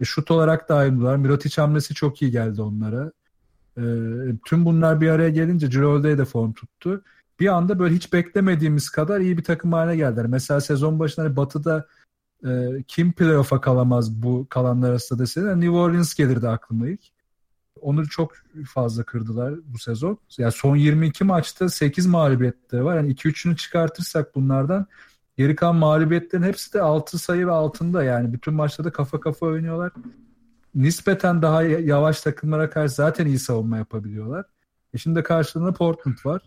[0.00, 1.16] E, şut olarak da ayrıldılar.
[1.16, 3.12] Mirotic hamlesi çok iyi geldi onlara.
[3.78, 3.84] E,
[4.46, 7.02] tüm bunlar bir araya gelince Holiday de form tuttu.
[7.40, 10.26] Bir anda böyle hiç beklemediğimiz kadar iyi bir takım haline geldiler.
[10.26, 11.86] Mesela sezon başında hani Batı'da
[12.46, 17.00] e, kim playoff'a kalamaz bu kalanlar arasında deseler New Orleans gelirdi aklıma ilk.
[17.80, 18.32] Onu çok
[18.66, 20.18] fazla kırdılar bu sezon.
[20.38, 22.96] Yani son 22 maçta 8 mağlubiyetleri var.
[22.96, 24.86] Yani 2-3'ünü çıkartırsak bunlardan
[25.36, 28.04] geri kalan mağlubiyetlerin hepsi de 6 sayı ve altında.
[28.04, 29.92] Yani bütün maçlarda kafa kafa oynuyorlar.
[30.74, 34.44] Nispeten daha yavaş takımlara karşı zaten iyi savunma yapabiliyorlar.
[34.94, 36.42] E şimdi de karşılığında Portland var.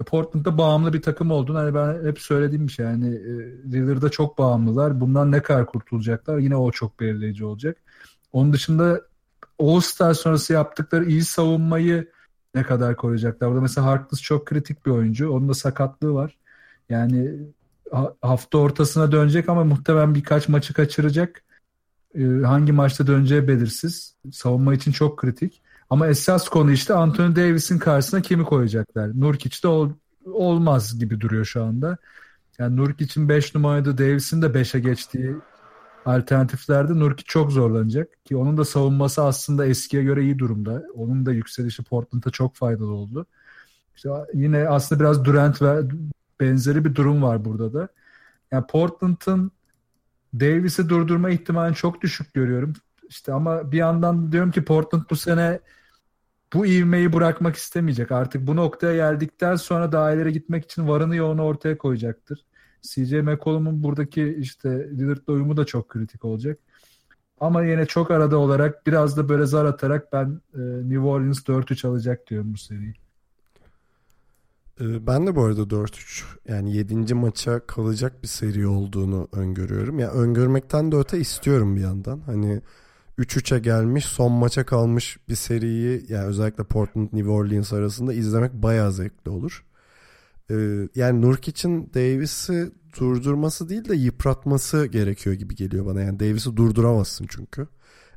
[0.00, 2.86] E, Portland'da bağımlı bir takım olduğunu hani ben hep söylediğim bir şey.
[2.86, 3.32] Yani e,
[3.72, 5.00] Lillard'a çok bağımlılar.
[5.00, 7.76] Bundan ne kadar kurtulacaklar yine o çok belirleyici olacak.
[8.32, 9.00] Onun dışında
[9.58, 12.10] All-Star sonrası yaptıkları iyi savunmayı
[12.54, 13.50] ne kadar koruyacaklar.
[13.50, 15.32] Burada mesela Harkless çok kritik bir oyuncu.
[15.32, 16.38] Onun da sakatlığı var.
[16.88, 17.30] Yani
[18.22, 21.44] hafta ortasına dönecek ama muhtemelen birkaç maçı kaçıracak.
[22.14, 24.16] e, hangi maçta döneceği belirsiz.
[24.32, 25.62] Savunma için çok kritik.
[25.90, 29.20] Ama esas konu işte Anthony Davis'in karşısına kimi koyacaklar?
[29.20, 29.90] Nurkic de ol,
[30.26, 31.98] olmaz gibi duruyor şu anda.
[32.58, 35.36] Yani Nurkic'in 5 numaraydı, Davis'in de 5'e geçtiği
[36.06, 38.24] alternatiflerde Nurkic çok zorlanacak.
[38.24, 40.82] Ki onun da savunması aslında eskiye göre iyi durumda.
[40.94, 43.26] Onun da yükselişi Portland'a çok faydalı oldu.
[43.96, 45.82] İşte yine aslında biraz Durant ve
[46.40, 47.88] benzeri bir durum var burada da.
[48.50, 49.52] Yani Portland'ın
[50.40, 52.72] Davis'i durdurma ihtimalini çok düşük görüyorum.
[53.08, 55.60] İşte ama bir yandan diyorum ki Portland bu sene
[56.52, 58.12] bu ivmeyi bırakmak istemeyecek.
[58.12, 62.44] Artık bu noktaya geldikten sonra daha ileri gitmek için varını yoğunu ortaya koyacaktır.
[62.82, 66.58] CJ McCollum'un buradaki işte Lillard'la uyumu da çok kritik olacak.
[67.40, 71.88] Ama yine çok arada olarak biraz da böyle zar atarak ben e, New Orleans 4-3
[71.88, 72.94] alacak diyorum bu seriyi.
[74.82, 77.14] Ee, ben de bu arada 4-3 yani 7.
[77.14, 79.98] maça kalacak bir seri olduğunu öngörüyorum.
[79.98, 82.20] Ya yani öngörmekten de öte istiyorum bir yandan.
[82.20, 82.60] Hani
[83.18, 88.92] 3-3'e gelmiş son maça kalmış bir seriyi yani özellikle Portland New Orleans arasında izlemek bayağı
[88.92, 89.64] zevkli olur.
[90.50, 96.00] Ee, yani Nurkic'in Davis'i durdurması değil de yıpratması gerekiyor gibi geliyor bana.
[96.00, 97.66] Yani Davis'i durduramazsın çünkü.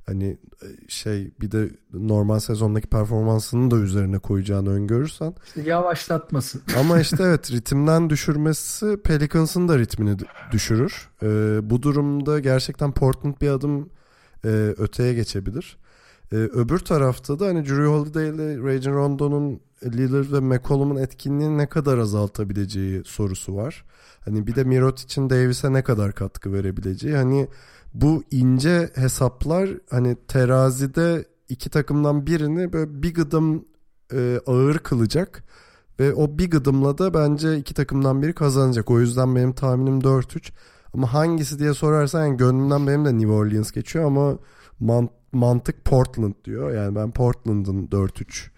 [0.05, 5.33] Hani e, şey bir de normal sezondaki performansını da üzerine koyacağını öngörürsen.
[5.45, 6.59] İşte yavaşlatması.
[6.79, 10.17] Ama işte evet ritimden düşürmesi Pelicans'ın da ritmini
[10.51, 11.09] düşürür.
[11.23, 13.89] Ee, bu durumda gerçekten Portland bir adım
[14.45, 14.47] e,
[14.77, 15.77] öteye geçebilir.
[16.31, 21.69] E, öbür tarafta da hani Drew Holiday ile Rajon Rondo'nun Lillard ve McCollum'un etkinliğini ne
[21.69, 23.85] kadar azaltabileceği sorusu var.
[24.25, 27.15] Hani bir de Mirotic'in Davis'e ne kadar katkı verebileceği.
[27.15, 27.47] Hani
[28.01, 33.65] bu ince hesaplar hani terazide iki takımdan birini böyle bir gıdım
[34.13, 35.43] e, ağır kılacak.
[35.99, 38.91] Ve o bir gıdımla da bence iki takımdan biri kazanacak.
[38.91, 40.51] O yüzden benim tahminim 4-3.
[40.93, 44.37] Ama hangisi diye sorarsan yani gönlümden benim de New Orleans geçiyor ama
[44.79, 46.71] mant mantık Portland diyor.
[46.71, 48.49] Yani ben Portland'ın 4-3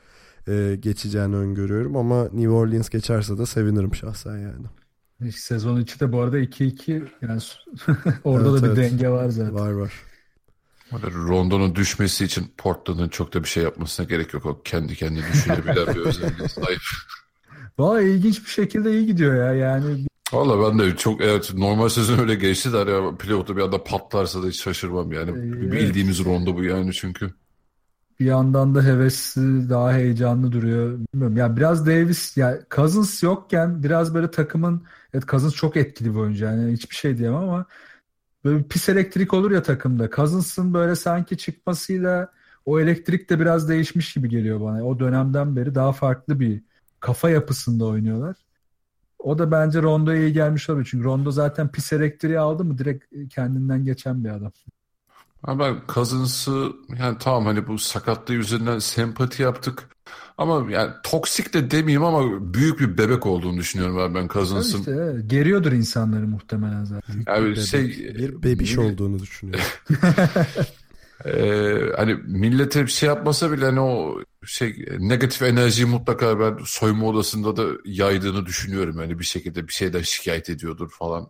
[0.48, 4.66] e, geçeceğini öngörüyorum ama New Orleans geçerse de sevinirim şahsen yani.
[5.32, 7.42] Sezon içi de bu arada 2-2 yani
[8.24, 8.92] orada evet, da bir evet.
[8.92, 9.56] denge var zaten.
[9.56, 9.94] Var var.
[11.04, 14.46] Rondo'nun düşmesi için Portland'ın çok da bir şey yapmasına gerek yok.
[14.46, 16.82] O kendi kendine düşünebilen bir özelliğe sahip.
[17.80, 19.54] Valla ilginç bir şekilde iyi gidiyor ya.
[19.54, 23.84] Yani Valla ben de çok evet normal sezon öyle geçti de ya pilotu bir anda
[23.84, 25.32] patlarsa da hiç şaşırmam yani.
[25.32, 25.72] Evet.
[25.72, 27.34] Bildiğimiz rondo bu yani çünkü.
[28.20, 31.00] Bir yandan da hevesli, daha heyecanlı duruyor.
[31.14, 31.38] Bilmiyorum.
[31.38, 36.46] Ya biraz Davis ya Cousins yokken biraz böyle takımın evet Cousins çok etkili bir oyuncu
[36.46, 37.66] yani hiçbir şey diyemem ama
[38.44, 40.10] böyle pis elektrik olur ya takımda.
[40.10, 42.32] Cousins'ın böyle sanki çıkmasıyla
[42.66, 44.84] o elektrik de biraz değişmiş gibi geliyor bana.
[44.86, 46.64] O dönemden beri daha farklı bir
[47.00, 48.36] kafa yapısında oynuyorlar.
[49.20, 50.88] O da bence Rondo'ya iyi gelmiş olabilir.
[50.92, 54.52] Çünkü Rondo zaten pis elektriği aldı mı direkt kendinden geçen bir adam.
[55.48, 59.90] Ama ben Cousins'ı yani tamam hani bu sakatlığı yüzünden sempati yaptık.
[60.38, 64.80] Ama yani toksik de demeyeyim ama büyük bir bebek olduğunu düşünüyorum ben, ben Cousins'ın.
[64.80, 67.24] Işte, geriyordur insanları muhtemelen zaten.
[67.28, 67.88] Yani bir şey
[68.18, 69.66] bir bebiş olduğunu düşünüyorum.
[71.26, 77.08] ee, hani millete bir şey yapmasa bile hani o şey negatif enerjiyi mutlaka ben soyunma
[77.08, 79.00] odasında da yaydığını düşünüyorum.
[79.00, 81.30] Yani bir şekilde bir şeyden şikayet ediyordur falan.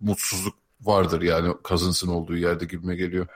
[0.00, 3.26] Mutsuzluk vardır yani Cousins'ın olduğu yerde gibime geliyor.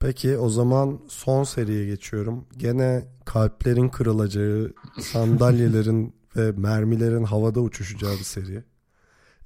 [0.00, 2.44] Peki o zaman son seriye geçiyorum.
[2.56, 8.64] Gene kalplerin kırılacağı, sandalyelerin ve mermilerin havada uçuşacağı bir seri.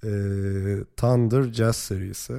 [0.05, 2.35] Ee, Thunder Jazz serisi.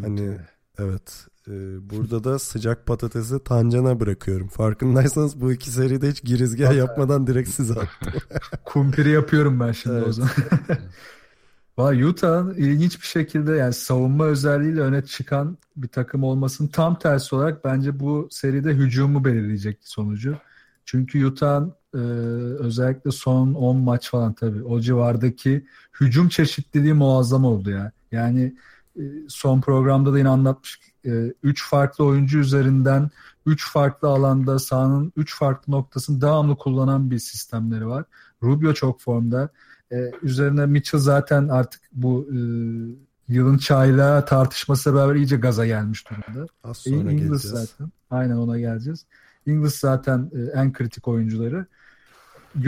[0.00, 0.36] Hani
[0.78, 1.52] evet e,
[1.90, 4.48] burada da sıcak patatesi Tancan'a bırakıyorum.
[4.48, 8.12] Farkındaysanız bu iki seride hiç girizgah yapmadan direkt size attım.
[8.64, 10.08] Kumpiri yapıyorum ben şimdi evet.
[10.08, 10.30] o zaman.
[11.80, 17.34] Valla Utah'ın ilginç bir şekilde yani savunma özelliğiyle öne çıkan bir takım olmasının tam tersi
[17.34, 20.36] olarak bence bu seride hücumu belirleyecek sonucu.
[20.84, 21.98] Çünkü Utah'ın e,
[22.58, 25.66] özellikle son 10 maç falan tabii o civardaki
[26.00, 27.92] hücum çeşitliliği muazzam oldu ya.
[28.12, 28.54] Yani
[28.96, 30.80] e, son programda da yine anlatmış
[31.42, 33.10] 3 e, farklı oyuncu üzerinden
[33.46, 38.04] 3 farklı alanda sahanın 3 farklı noktasını devamlı kullanan bir sistemleri var.
[38.42, 39.50] Rubio çok formda.
[39.92, 42.38] Ee, üzerine Mitchell zaten artık bu e,
[43.28, 46.46] yılın çayla tartışması beraber iyice gaza gelmiş durumda.
[46.64, 47.42] Az sonra Ingles geleceğiz.
[47.42, 47.92] zaten.
[48.10, 49.06] Aynen ona geleceğiz.
[49.46, 51.66] Ingles zaten e, en kritik oyuncuları.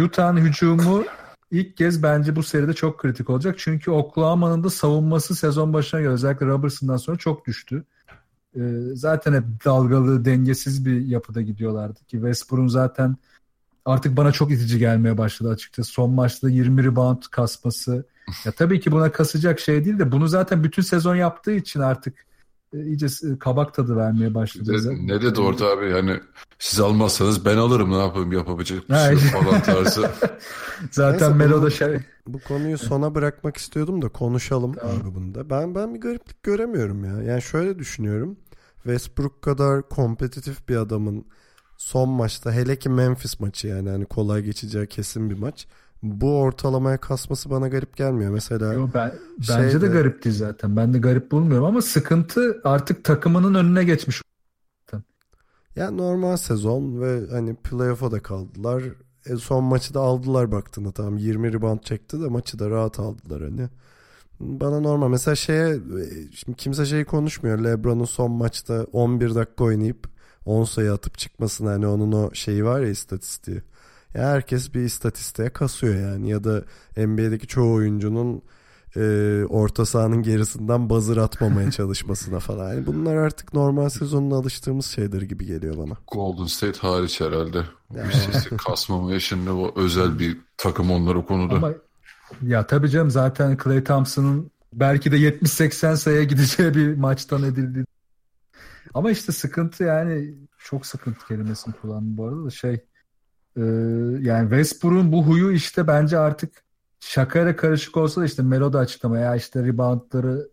[0.04, 1.04] Utah'ın hücumu
[1.50, 3.54] ilk kez bence bu seride çok kritik olacak.
[3.58, 7.84] Çünkü Oklahoma'nın da savunması sezon başına göre özellikle Robertson'dan sonra çok düştü.
[8.56, 8.60] E,
[8.94, 13.16] zaten hep dalgalı, dengesiz bir yapıda gidiyorlardı ki Westbrook'un zaten
[13.84, 15.90] artık bana çok itici gelmeye başladı açıkçası.
[15.92, 18.06] Son maçta 20 rebound kasması.
[18.44, 22.26] Ya tabii ki buna kasacak şey değil de bunu zaten bütün sezon yaptığı için artık
[22.74, 24.94] e, iyice e, kabak tadı vermeye başladı bize.
[25.06, 26.20] Ne dedi orada abi yani
[26.58, 30.10] siz almazsanız ben alırım ne yapayım yapabilecek bir şey falan tarzı.
[30.90, 34.96] Zaten Melo'da bunu- şey Bu konuyu sona bırakmak istiyordum da konuşalım Tamam.
[34.96, 35.50] abi bunda.
[35.50, 37.22] Ben ben bir gariplik göremiyorum ya.
[37.32, 38.36] Yani şöyle düşünüyorum.
[38.82, 41.24] Westbrook kadar kompetitif bir adamın
[41.82, 45.66] son maçta hele ki Memphis maçı yani hani kolay geçeceği kesin bir maç.
[46.02, 48.30] Bu ortalamaya kasması bana garip gelmiyor.
[48.30, 49.12] Mesela Yo, ben,
[49.48, 50.76] bence de de- garip değil zaten.
[50.76, 54.22] Ben de garip bulmuyorum ama sıkıntı artık takımının önüne geçmiş.
[55.76, 58.82] ya normal sezon ve hani playoff'a da kaldılar.
[59.26, 63.42] E, son maçı da aldılar baktığında tamam 20 rebound çekti de maçı da rahat aldılar
[63.42, 63.68] hani.
[64.40, 65.08] Bana normal.
[65.08, 65.78] Mesela şeye e,
[66.34, 67.58] şimdi kimse şeyi konuşmuyor.
[67.64, 70.11] LeBron'un son maçta 11 dakika oynayıp
[70.46, 73.62] 10 sayı atıp çıkmasın hani onun o şeyi var ya istatistiği.
[74.14, 76.62] Ya herkes bir istatistiğe kasıyor yani ya da
[76.96, 78.42] NBA'deki çoğu oyuncunun
[78.96, 79.00] e,
[79.48, 82.68] orta sahanın gerisinden buzzer atmamaya çalışmasına falan.
[82.68, 85.96] Yani bunlar artık normal sezonuna alıştığımız şeyler gibi geliyor bana.
[86.12, 87.64] Golden State hariç herhalde.
[87.90, 91.54] Bir işte kasmama yaşında o özel bir takım onlar o konuda.
[91.54, 91.72] Ama
[92.42, 97.84] ya tabii canım zaten Klay Thompson'ın belki de 70-80 sayıya gideceği bir maçtan edildi.
[98.94, 102.74] Ama işte sıkıntı yani çok sıkıntı kelimesini kullandım bu arada da şey
[103.56, 103.62] e,
[104.20, 106.62] yani Westbrook'un bu huyu işte bence artık
[107.00, 110.48] şakayla karışık olsa da işte Melo da açıklama ya işte reboundları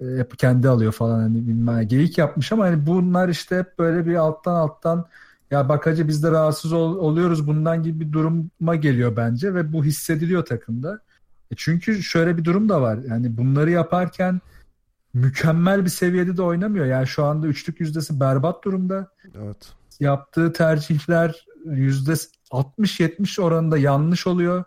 [0.00, 4.06] e, hep kendi alıyor falan hani bilmem geyik yapmış ama hani bunlar işte hep böyle
[4.06, 5.06] bir alttan alttan
[5.50, 9.72] ya bak hacı biz de rahatsız ol- oluyoruz bundan gibi bir duruma geliyor bence ve
[9.72, 11.00] bu hissediliyor takımda.
[11.50, 12.98] E çünkü şöyle bir durum da var.
[13.08, 14.40] Yani bunları yaparken
[15.14, 16.86] mükemmel bir seviyede de oynamıyor.
[16.86, 19.08] Yani şu anda üçlük yüzdesi berbat durumda.
[19.42, 19.72] Evet.
[20.00, 22.12] Yaptığı tercihler yüzde
[22.50, 24.64] 60-70 oranında yanlış oluyor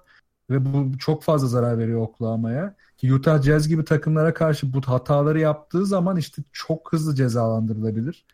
[0.50, 2.76] ve bu çok fazla zarar veriyor Oklahoma'ya.
[2.98, 8.26] Ki Utah Jazz gibi takımlara karşı bu hataları yaptığı zaman işte çok hızlı cezalandırılabilir.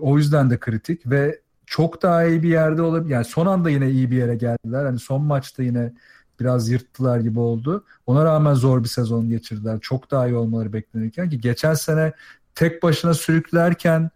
[0.00, 3.10] O yüzden de kritik ve çok daha iyi bir yerde olabilir.
[3.10, 4.84] Yani son anda yine iyi bir yere geldiler.
[4.84, 5.92] Hani son maçta yine
[6.40, 7.84] biraz yırttılar gibi oldu.
[8.06, 9.80] Ona rağmen zor bir sezon geçirdiler.
[9.80, 12.12] Çok daha iyi olmaları beklenirken ki geçen sene
[12.54, 14.10] tek başına sürüklerken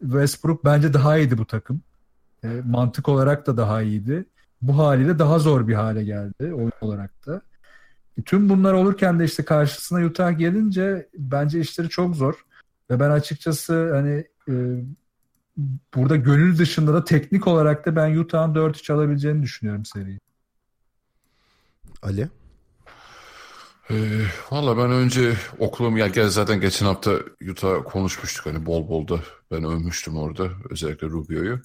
[0.00, 1.80] Westbrook bence daha iyiydi bu takım.
[2.44, 4.24] E, mantık olarak da daha iyiydi.
[4.62, 7.42] Bu haliyle daha zor bir hale geldi oyun olarak da.
[8.18, 12.44] E, tüm bunlar olurken de işte karşısına Utah gelince bence işleri çok zor.
[12.90, 14.54] Ve ben açıkçası hani e,
[15.94, 20.18] burada gönül dışında da teknik olarak da ben Utah'ın 4-3 alabileceğini düşünüyorum seriyi.
[22.02, 22.28] Ali?
[23.90, 23.94] Ee,
[24.50, 25.34] Valla ben önce
[25.96, 27.12] ya gel zaten geçen hafta
[27.50, 29.20] Utah konuşmuştuk hani bol bol da
[29.50, 31.60] ben övmüştüm orada özellikle Rubio'yu.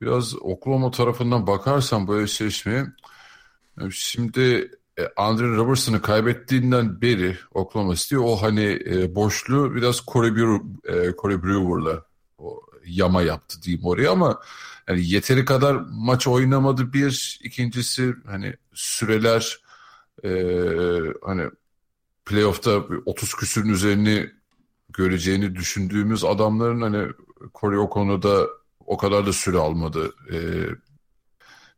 [0.00, 2.86] Biraz Oklahoma tarafından bakarsan bu eşleşmeye
[3.80, 10.34] e, şimdi e, Andre Robertson'ı kaybettiğinden beri Oklahoma City o hani e, boşluğu biraz Corey,
[10.36, 10.60] Brewer,
[10.94, 12.04] e, Corey Brewer'la
[12.86, 14.40] yama yaptı diyeyim oraya ama
[14.88, 19.60] yani yeteri kadar maç oynamadı bir ikincisi hani süreler
[20.24, 20.30] e,
[21.22, 21.50] hani
[22.24, 22.70] playoff'ta
[23.06, 24.30] 30 küsürün üzerini
[24.88, 27.12] göreceğini düşündüğümüz adamların hani
[27.54, 28.48] Corey o konuda
[28.86, 30.38] o kadar da süre almadı e,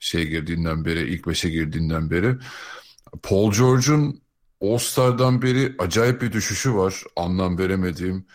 [0.01, 2.37] şey girdiğinden beri ilk beşe girdiğinden beri.
[3.23, 4.23] Paul George'un
[4.61, 8.27] All-Star'dan beri acayip bir düşüşü var anlam veremediğim.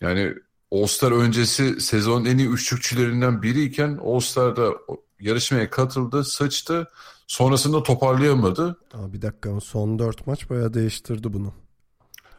[0.00, 0.34] Yani
[0.72, 4.72] All-Star öncesi sezonun en iyi üçlükçülerinden biriyken All-Star'da
[5.20, 6.88] yarışmaya katıldı, sıçtı.
[7.26, 8.76] Sonrasında toparlayamadı.
[8.94, 11.52] Aa, bir dakika son 4 maç bayağı değiştirdi bunu.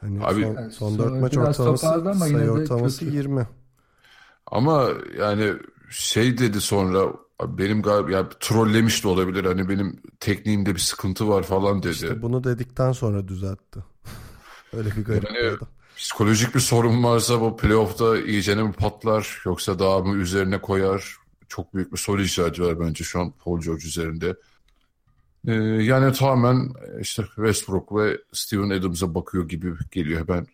[0.01, 3.15] Hani Abi- son, Yani son sonra 4 maç ortalaması ama sayı ortalaması kötü.
[3.15, 3.47] 20.
[4.47, 5.53] Ama yani
[5.89, 7.13] şey dedi sonra
[7.47, 9.45] benim galiba ya trollemiş de olabilir.
[9.45, 11.91] Hani benim tekniğimde bir sıkıntı var falan dedi.
[11.91, 13.79] İşte bunu dedikten sonra düzeltti.
[14.73, 15.67] Öyle bir garip Yani- bir adam.
[16.03, 21.15] Psikolojik bir sorun varsa bu playoff'ta iyicene mi patlar yoksa daha mı üzerine koyar?
[21.47, 24.35] Çok büyük bir soru işareti var bence şu an Paul George üzerinde.
[25.47, 30.27] Ee, yani tamamen işte Westbrook ve Steven Adams'a bakıyor gibi geliyor.
[30.27, 30.47] Ben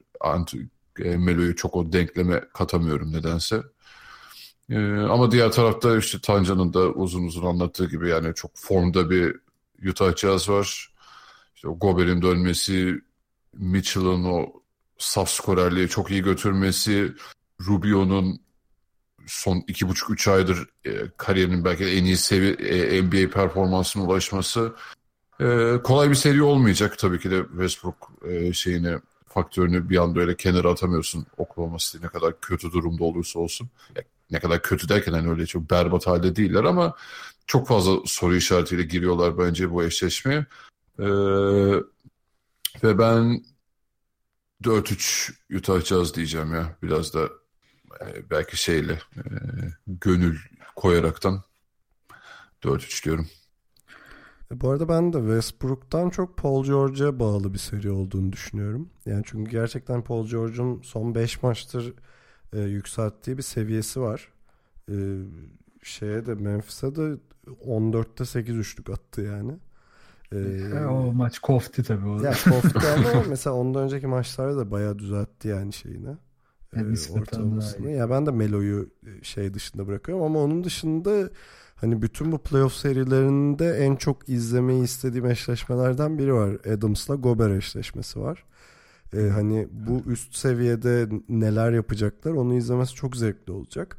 [1.00, 3.64] e, Melo'yu çok o denkleme katamıyorum nedense.
[4.70, 9.36] Ee, ama diğer tarafta işte Tancan'ın da uzun uzun anlattığı gibi yani çok formda bir
[9.90, 10.94] Utah Jazz var.
[11.56, 13.02] İşte o Gobert'in dönmesi,
[13.54, 14.59] Mitchell'ın o
[15.00, 17.14] saf skorerliği çok iyi götürmesi,
[17.68, 18.42] Rubio'nun
[19.28, 24.04] son iki buçuk üç aydır e, kariyerinin belki de en iyi seviye e, NBA performansına
[24.04, 24.74] ulaşması
[25.42, 30.36] e, kolay bir seri olmayacak tabii ki de Westbrook e, şeyini faktörünü bir anda öyle
[30.36, 33.70] kenara atamıyorsun Oklahoma City ne kadar kötü durumda olursa olsun.
[33.96, 36.96] Ya, ne kadar kötü derken hani öyle çok berbat halde değiller ama
[37.48, 40.46] çok fazla soru işaretiyle giriyorlar bence bu eşleşmeye.
[41.00, 41.08] E,
[42.84, 43.44] ve ben
[44.64, 46.78] 4-3 Utah diyeceğim ya.
[46.84, 47.30] Biraz da
[48.02, 49.22] e, belki şeyle e,
[49.88, 50.38] gönül
[50.76, 51.44] koyaraktan
[52.64, 53.28] 4-3 diyorum.
[54.52, 58.90] E, bu arada ben de Westbrook'tan çok Paul George'a bağlı bir seri olduğunu düşünüyorum.
[59.06, 61.94] Yani çünkü gerçekten Paul George'un son 5 maçtır
[62.54, 64.32] e, yükselttiği bir seviyesi var.
[64.90, 64.96] E,
[65.84, 69.60] şeye de Memphis'e de 14'te 8 üçlük attı yani.
[70.34, 72.22] Ee, o maç kofti tabii o.
[72.22, 76.18] Ya kofti ama mesela ondan önceki maçlarda da bayağı düzeltti yani şeyini.
[76.76, 77.92] Yani e, ortalamasını.
[77.92, 81.30] Ya ben de Melo'yu e, şey dışında bırakıyorum ama onun dışında
[81.76, 86.50] hani bütün bu playoff serilerinde en çok izlemeyi istediğim eşleşmelerden biri var.
[86.74, 88.46] Adams'la Gober eşleşmesi var.
[89.14, 93.98] Ee, hani bu üst seviyede neler yapacaklar onu izlemesi çok zevkli olacak.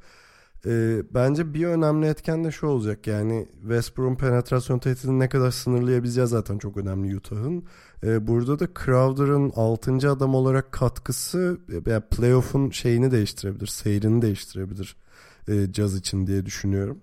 [0.67, 6.31] E, bence bir önemli etken de şu olacak yani Westbrook'un penetrasyon tehdidini ne kadar sınırlayabileceğiz
[6.31, 7.65] zaten çok önemli Utah'ın.
[8.05, 10.11] E, burada da Crowder'ın 6.
[10.11, 14.97] adam olarak katkısı yani playoff'un şeyini değiştirebilir, seyrini değiştirebilir
[15.49, 16.99] e, Jazz için diye düşünüyorum.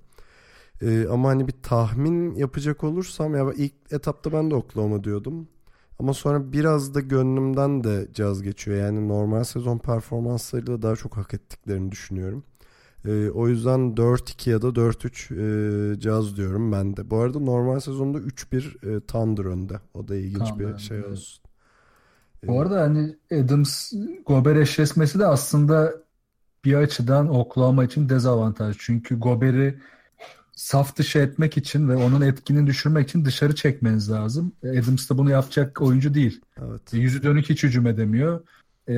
[0.82, 5.48] E, ama hani bir tahmin yapacak olursam ya ilk etapta ben de Oklahoma diyordum.
[6.00, 8.78] Ama sonra biraz da gönlümden de caz geçiyor.
[8.78, 12.44] Yani normal sezon performanslarıyla daha çok hak ettiklerini düşünüyorum.
[13.06, 17.10] E, o yüzden 4-2 ya da 4-3 e, caz diyorum ben de.
[17.10, 19.80] Bu arada normal sezonda 3-1 e, Thunder önde.
[19.94, 21.44] O da ilginç Thunder, bir şey olsun.
[22.44, 23.94] Bu arada hani Adams
[24.26, 25.94] Gober eşleşmesi de aslında
[26.66, 28.76] bir açıdan Oklahoma için dezavantaj.
[28.80, 29.80] Çünkü Gober'i
[30.56, 34.52] saf dışı etmek için ve onun etkini düşürmek için dışarı çekmeniz lazım.
[34.64, 36.42] Adams da bunu yapacak oyuncu değil.
[36.58, 36.94] Evet.
[36.94, 38.42] Yüzü dönük hiç hücum edemiyor.
[38.90, 38.94] Ee,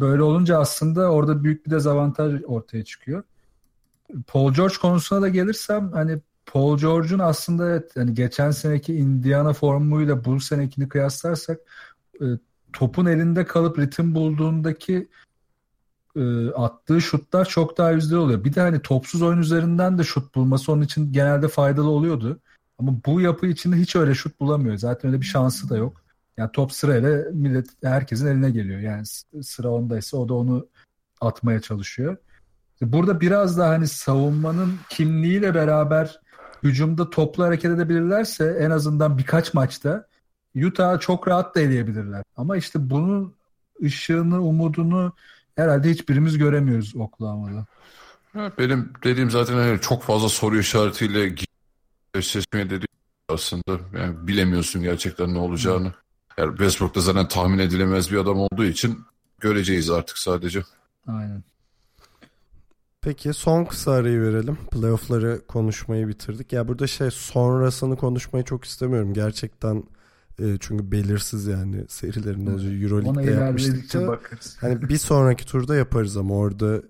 [0.00, 3.22] böyle olunca aslında orada büyük bir dezavantaj ortaya çıkıyor.
[4.26, 10.24] Paul George konusuna da gelirsem hani Paul George'un aslında evet hani geçen seneki Indiana formuyla
[10.24, 11.60] bu senekini kıyaslarsak
[12.20, 12.24] e,
[12.72, 15.08] topun elinde kalıp ritim bulduğundaki
[16.16, 18.44] e, attığı şutlar çok daha yüzde oluyor.
[18.44, 22.40] Bir de hani topsuz oyun üzerinden de şut bulması onun için genelde faydalı oluyordu.
[22.78, 24.76] Ama bu yapı içinde hiç öyle şut bulamıyor.
[24.76, 26.04] Zaten öyle bir şansı da yok.
[26.36, 28.80] Yani top sırayla millet herkesin eline geliyor.
[28.80, 29.04] Yani
[29.42, 30.66] sıra ondaysa o da onu
[31.20, 32.16] atmaya çalışıyor.
[32.82, 36.20] Burada biraz da hani savunmanın kimliğiyle beraber
[36.62, 40.06] hücumda toplu hareket edebilirlerse en azından birkaç maçta
[40.56, 42.22] Utah'ı çok rahat da eleyebilirler.
[42.36, 43.34] Ama işte bunun
[43.82, 45.12] ışığını, umudunu
[45.56, 47.66] herhalde hiçbirimiz göremiyoruz Oklahoma'da.
[48.58, 51.34] Benim dediğim zaten hani çok fazla soru işaretiyle
[52.14, 52.86] eşleşmeye dediğim
[53.28, 53.78] aslında.
[53.98, 55.92] Yani bilemiyorsun gerçekten ne olacağını.
[56.38, 59.04] Yani Westbrook da zaten tahmin edilemez bir adam olduğu için
[59.40, 60.62] göreceğiz artık sadece.
[61.06, 61.42] Aynen.
[63.04, 64.56] Peki son kısa arayı verelim.
[64.70, 66.52] Playoff'ları konuşmayı bitirdik.
[66.52, 69.14] Ya burada şey sonrasını konuşmayı çok istemiyorum.
[69.14, 69.84] Gerçekten
[70.38, 73.90] e, çünkü belirsiz yani serilerin olacağı Euroleague'de yapmıştık
[74.60, 76.82] Hani bir sonraki turda yaparız ama orada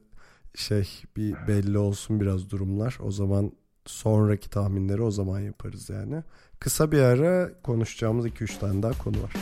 [0.55, 2.99] şey bir belli olsun biraz durumlar.
[3.03, 3.53] O zaman
[3.87, 6.23] sonraki tahminleri o zaman yaparız yani.
[6.61, 9.33] Kısa bir ara konuşacağımız 2-3 tane daha konu var.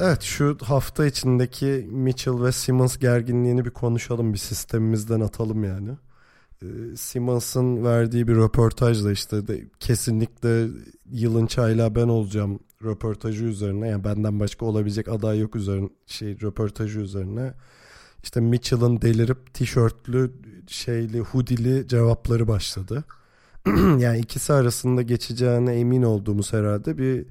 [0.00, 4.32] Evet şu hafta içindeki Mitchell ve Simmons gerginliğini bir konuşalım.
[4.32, 5.90] Bir sistemimizden atalım yani.
[6.62, 10.66] Ee, Simmons'ın verdiği bir röportajla işte de, kesinlikle
[11.10, 17.00] yılın çaylağı ben olacağım röportajı üzerine yani benden başka olabilecek aday yok üzerine şey röportajı
[17.00, 17.54] üzerine
[18.22, 20.32] işte Mitchell'ın delirip tişörtlü
[20.66, 23.04] şeyli hudili cevapları başladı.
[23.98, 27.26] yani ikisi arasında geçeceğine emin olduğumuz herhalde bir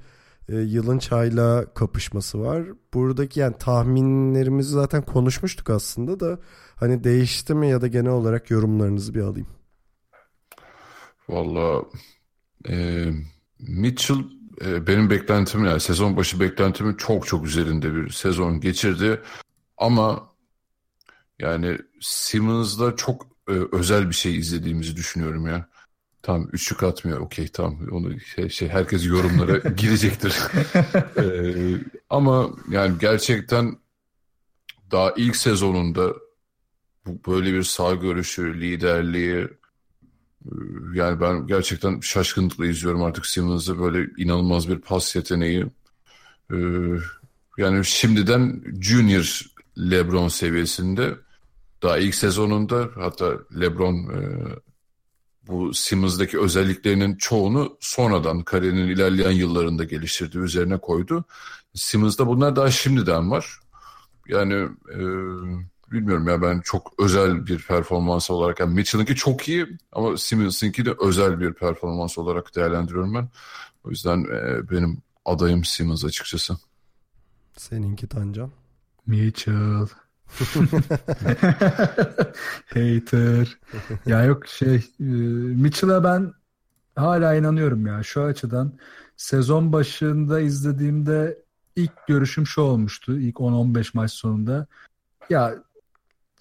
[0.50, 2.64] e, yılın çayla kapışması var.
[2.93, 6.39] Buradaki yani tahminlerimizi zaten konuşmuştuk aslında da
[6.76, 9.48] hani değişti mi ya da genel olarak yorumlarınızı bir alayım.
[11.30, 11.84] Valla
[12.70, 13.06] e,
[13.60, 14.18] Mitchell
[14.66, 19.22] e, benim beklentim yani sezon başı beklentimin çok çok üzerinde bir sezon geçirdi.
[19.78, 20.30] Ama
[21.39, 25.70] yani Simmons'da çok e, özel bir şey izlediğimizi düşünüyorum ya.
[26.28, 27.19] Tamam üçlük atmıyor.
[27.19, 27.78] Okey tamam.
[27.91, 30.36] Onu şey, şey herkes yorumlara girecektir.
[31.17, 31.78] ee,
[32.09, 33.78] ama yani gerçekten
[34.91, 36.13] daha ilk sezonunda
[37.05, 39.47] bu böyle bir sağ görüşü, liderliği
[40.45, 40.53] e,
[40.93, 45.65] yani ben gerçekten şaşkınlıkla izliyorum artık Simmons'ı böyle inanılmaz bir pas yeteneği.
[46.53, 46.57] Ee,
[47.57, 49.41] yani şimdiden Junior
[49.78, 51.15] LeBron seviyesinde
[51.84, 54.21] daha ilk sezonunda hatta LeBron e,
[55.48, 61.26] bu Simmons'daki özelliklerinin çoğunu sonradan kariyerinin ilerleyen yıllarında geliştirdi, üzerine koydu.
[61.74, 63.60] Simmons'da bunlar daha şimdiden var.
[64.28, 64.54] Yani
[64.93, 65.00] e,
[65.91, 70.93] bilmiyorum ya ben çok özel bir performans olarak yani Mitchell'ınki çok iyi ama Simmons'ınki de
[71.02, 73.30] özel bir performans olarak değerlendiriyorum ben.
[73.84, 76.58] O yüzden e, benim adayım Simmons açıkçası.
[77.58, 78.52] Seninki Tancan.
[79.08, 79.88] Mitchell.
[82.73, 83.57] Hater.
[84.05, 86.34] ya yok şey e, Mitchell'a ben
[86.95, 88.73] hala inanıyorum ya şu açıdan.
[89.17, 91.38] Sezon başında izlediğimde
[91.75, 93.19] ilk görüşüm şu olmuştu.
[93.19, 94.67] ilk 10-15 maç sonunda.
[95.30, 95.55] Ya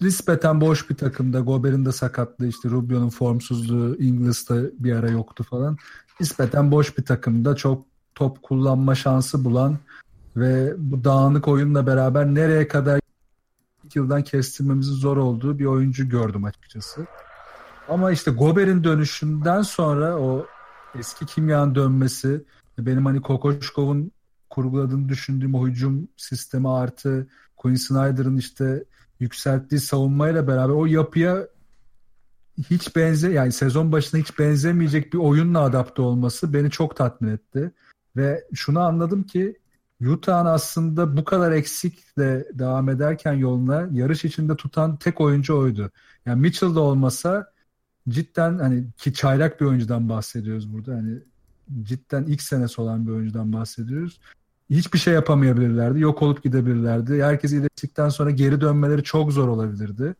[0.01, 1.39] nispeten boş bir takımda.
[1.39, 5.77] Gober'in de sakatlığı işte Rubio'nun formsuzluğu Inglis'ta bir ara yoktu falan.
[6.19, 7.85] Nispeten boş bir takımda çok
[8.15, 9.77] top kullanma şansı bulan
[10.37, 12.99] ve bu dağınık oyunla beraber nereye kadar
[13.95, 17.05] yıldan kestirmemizin zor olduğu bir oyuncu gördüm açıkçası.
[17.89, 20.45] Ama işte Gober'in dönüşünden sonra o
[20.99, 22.43] eski kimyanın dönmesi
[22.79, 24.11] benim hani Kokoşkov'un
[24.49, 27.27] kurguladığını düşündüğüm o hücum sistemi artı
[27.57, 28.83] Quinn Snyder'ın işte
[29.19, 31.47] yükselttiği savunmayla beraber o yapıya
[32.69, 37.71] hiç benze yani sezon başına hiç benzemeyecek bir oyunla adapte olması beni çok tatmin etti.
[38.15, 39.59] Ve şunu anladım ki
[40.01, 45.91] Utah'ın aslında bu kadar eksikle devam ederken yoluna yarış içinde tutan tek oyuncu oydu.
[46.25, 47.51] Yani Mitchell da olmasa
[48.09, 50.93] cidden hani ki çaylak bir oyuncudan bahsediyoruz burada.
[50.95, 51.19] Hani
[51.83, 54.19] cidden ilk senesi olan bir oyuncudan bahsediyoruz.
[54.69, 55.99] Hiçbir şey yapamayabilirlerdi.
[55.99, 57.23] Yok olup gidebilirlerdi.
[57.23, 60.15] Herkes iyileştikten sonra geri dönmeleri çok zor olabilirdi.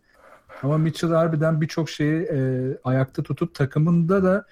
[0.64, 4.46] Ama Mitchell harbiden birçok şeyi e, ayakta tutup takımında da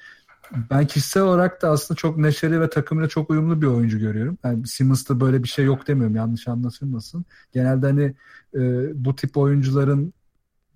[0.72, 4.38] ben kişisel olarak da aslında çok neşeli ve takımıyla çok uyumlu bir oyuncu görüyorum.
[4.44, 7.26] Yani Simmons'ta böyle bir şey yok demiyorum yanlış anlaşılmasın.
[7.54, 8.16] Genelde hani
[8.56, 10.14] e, bu tip oyuncuların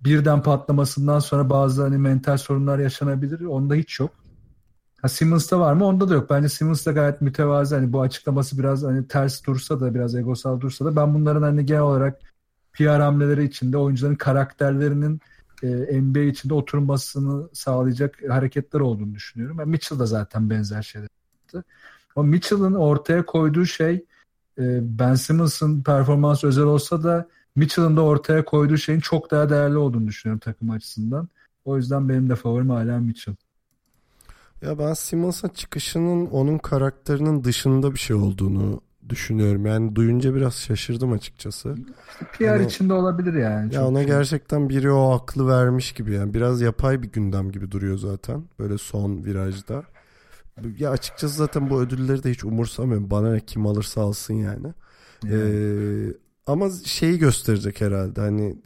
[0.04, 3.40] birden patlamasından sonra bazı hani mental sorunlar yaşanabilir.
[3.40, 4.10] Onda hiç yok.
[5.02, 5.84] Ha Simmons'ta var mı?
[5.84, 6.30] Onda da yok.
[6.30, 7.74] Bence Simmons da gayet mütevazi.
[7.74, 11.66] Hani bu açıklaması biraz hani ters dursa da biraz egosal dursa da ben bunların hani
[11.66, 12.20] genel olarak
[12.72, 15.20] PR hamleleri içinde oyuncuların karakterlerinin
[15.62, 19.58] e, NBA içinde oturmasını sağlayacak hareketler olduğunu düşünüyorum.
[19.58, 21.64] Yani Mitchell da zaten benzer şeyler yaptı.
[22.16, 23.94] Ama Mitchell'ın ortaya koyduğu şey
[24.58, 29.76] e, Ben Simmons'ın performansı özel olsa da Mitchell'ın da ortaya koyduğu şeyin çok daha değerli
[29.76, 31.28] olduğunu düşünüyorum takım açısından.
[31.64, 33.34] O yüzden benim de favorim hala Mitchell.
[34.62, 38.80] Ya ben Simmons'ın çıkışının onun karakterinin dışında bir şey olduğunu
[39.10, 39.66] düşünüyorum.
[39.66, 41.74] Yani duyunca biraz şaşırdım açıkçası.
[42.10, 43.74] İşte PR yani, içinde olabilir yani.
[43.74, 46.34] Ya ona gerçekten biri o aklı vermiş gibi yani.
[46.34, 48.44] Biraz yapay bir gündem gibi duruyor zaten.
[48.58, 49.82] Böyle son virajda.
[50.78, 53.10] Ya açıkçası zaten bu ödülleri de hiç umursamıyorum.
[53.10, 54.74] Bana ne kim alırsa alsın yani.
[55.24, 55.34] yani.
[55.34, 56.14] Ee,
[56.46, 58.20] ama şeyi gösterecek herhalde.
[58.20, 58.56] Hani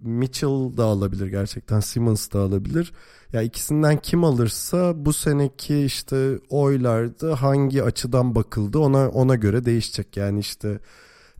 [0.00, 1.80] Mitchell da alabilir gerçekten.
[1.80, 2.92] Simmons da alabilir.
[3.32, 10.16] Ya ikisinden kim alırsa bu seneki işte oylarda hangi açıdan bakıldı ona ona göre değişecek.
[10.16, 10.80] Yani işte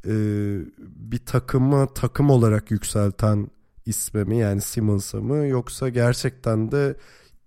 [0.07, 0.13] e,
[0.79, 3.51] bir takımı takım olarak yükselten
[3.87, 6.97] isme mi yani Simmons'a mı yoksa gerçekten de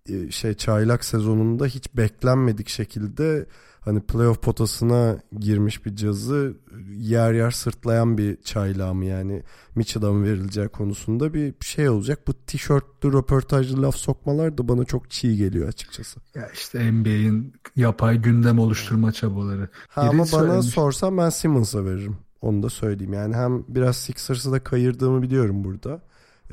[0.10, 3.46] e, şey çaylak sezonunda hiç beklenmedik şekilde
[3.82, 6.58] hani playoff potasına girmiş bir cazı
[6.98, 9.44] yer yer sırtlayan bir çaylağı mı yani
[9.76, 12.28] Mitchell'a mı verileceği konusunda bir şey olacak.
[12.28, 16.20] Bu tişörtlü röportajlı laf sokmalar da bana çok çiğ geliyor açıkçası.
[16.36, 19.70] Ya işte NBA'in yapay gündem oluşturma çabaları.
[19.88, 22.18] Ha, ama bana sorsan ben Simmons'a veririm.
[22.42, 23.14] Onu da söyleyeyim.
[23.14, 26.02] Yani hem biraz Sixers'ı da kayırdığımı biliyorum burada.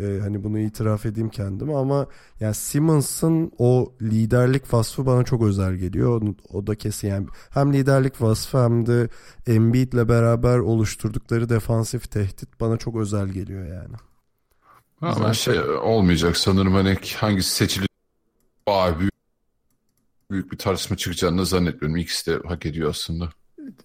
[0.00, 2.06] Ee, hani bunu itiraf edeyim kendime ama
[2.40, 6.22] yani Simmons'ın o liderlik vasfı bana çok özel geliyor.
[6.22, 9.08] O, o da kesin yani hem liderlik vasfı hem de
[9.46, 13.96] Embiid'le beraber oluşturdukları defansif tehdit bana çok özel geliyor yani.
[15.00, 15.32] Ama Zaten...
[15.32, 17.88] şey olmayacak sanırım hani hangisi seçilir
[18.98, 19.12] büyük,
[20.30, 21.96] büyük bir tartışma çıkacağını zannetmiyorum.
[21.96, 23.30] İkisi de hak ediyor aslında.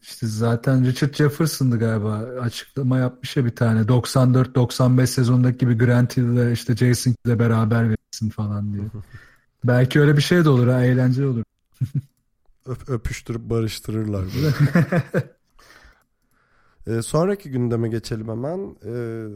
[0.02, 6.52] İşte zaten Richard Jefferson'dı galiba açıklama yapmış ya bir tane 94-95 sezondaki gibi Grant ile
[6.52, 8.84] işte Jason ile beraber verirsin falan diye.
[9.64, 11.44] Belki öyle bir şey de olur ha eğlenceli olur.
[12.66, 14.26] Öp, öpüştürüp barıştırırlar.
[16.88, 18.76] ee, sonraki gündeme geçelim hemen.
[18.86, 19.28] Ee,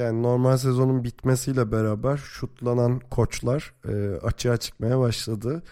[0.00, 5.62] yani normal sezonun bitmesiyle beraber şutlanan koçlar e, açığa çıkmaya başladı.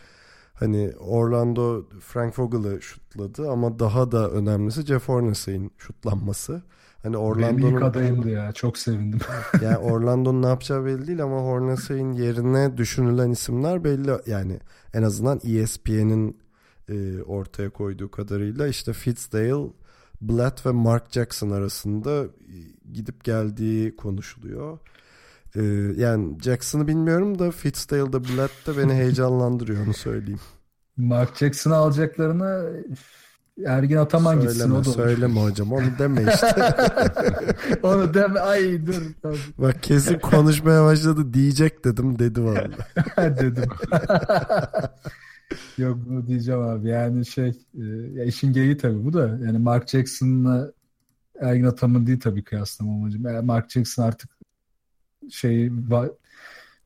[0.61, 6.63] Hani Orlando Frank Vogel'ı şutladı ama daha da önemlisi Jeff Hornacek'in şutlanması.
[7.03, 8.53] Hani Orlando'nun ilk adayımdı ya.
[8.53, 9.21] Çok sevindim.
[9.63, 14.11] yani Orlando'nun ne yapacağı belli değil ama Hornacek'in yerine düşünülen isimler belli.
[14.27, 14.61] Yani
[14.95, 16.39] en azından ESPN'in
[16.89, 19.71] e, ortaya koyduğu kadarıyla işte Fitzdale,
[20.21, 22.25] Blatt ve Mark Jackson arasında
[22.93, 24.79] gidip geldiği konuşuluyor.
[25.57, 25.63] Ee,
[25.97, 30.41] yani Jackson'ı bilmiyorum da Fitzdale'da Blatt da beni heyecanlandırıyor onu söyleyeyim.
[30.97, 32.63] Mark Jackson'ı alacaklarına
[33.67, 36.75] Ergin Ataman söyleme, gitsin o da Söyleme hocam onu deme işte.
[37.83, 39.03] onu deme ay dur.
[39.59, 42.71] Bak kesin konuşmaya başladı diyecek dedim dedi vallahi.
[43.39, 43.65] dedim.
[45.79, 46.89] Yok bunu diyeceğim abi.
[46.89, 49.39] Yani şey e, ya işin geyiği tabii bu da.
[49.47, 50.73] Yani Mark Jackson'la
[51.41, 53.25] Ergin Ataman değil tabii kıyaslama amacım.
[53.25, 54.40] Yani Mark Jackson artık
[55.31, 55.71] şey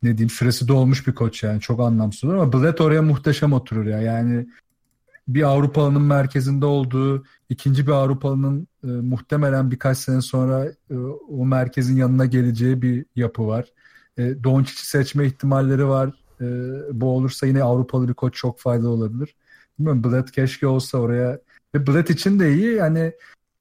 [0.03, 3.87] ne diyeyim süresi dolmuş bir koç yani çok anlamsız olur ama Bled oraya muhteşem oturur
[3.87, 4.01] ya.
[4.01, 4.47] Yani
[5.29, 10.97] bir Avrupalı'nın merkezinde olduğu, ikinci bir Avrupalı'nın e, muhtemelen birkaç sene sonra e,
[11.29, 13.73] o merkezin yanına geleceği bir yapı var.
[14.19, 16.09] E, Doncic'i seçme ihtimalleri var.
[16.41, 16.47] E,
[17.01, 19.37] bu olursa yine Avrupalı bir koç çok faydalı olabilir.
[19.79, 21.39] Bilmiyorum Bled keşke olsa oraya.
[21.75, 22.75] Ve Bled için de iyi.
[22.75, 23.13] Yani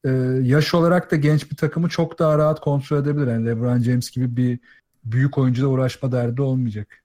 [0.06, 0.10] e,
[0.42, 3.28] yaş olarak da genç bir takımı çok daha rahat kontrol edebilir.
[3.28, 4.60] Yani LeBron James gibi bir
[5.06, 7.04] büyük oyuncuyla uğraşma derdi olmayacak.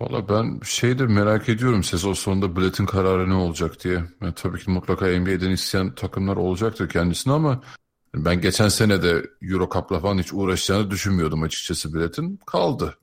[0.00, 4.04] Valla ben şeydir merak ediyorum sezon sonunda Blatt'in kararı ne olacak diye.
[4.22, 7.62] Yani tabii ki mutlaka NBA'den isteyen takımlar olacaktır kendisine ama
[8.14, 12.40] ben geçen sene de Euro Cup'la falan hiç uğraşacağını düşünmüyordum açıkçası Blatt'in.
[12.46, 12.94] Kaldı.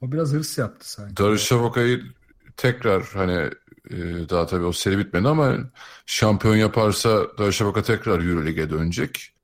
[0.00, 1.16] O biraz hırs yaptı sanki.
[1.16, 2.02] Darüşşafaka'yı
[2.56, 3.50] tekrar hani
[3.90, 3.96] e,
[4.28, 5.56] daha tabii o seri bitmedi ama
[6.06, 9.34] şampiyon yaparsa Darüşşafaka tekrar Euroleague'e dönecek.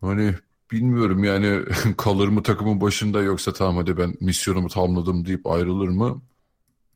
[0.00, 0.34] Hani
[0.70, 1.64] bilmiyorum yani
[1.96, 6.22] kalır mı takımın başında yoksa tamam hadi ben misyonumu tamamladım deyip ayrılır mı?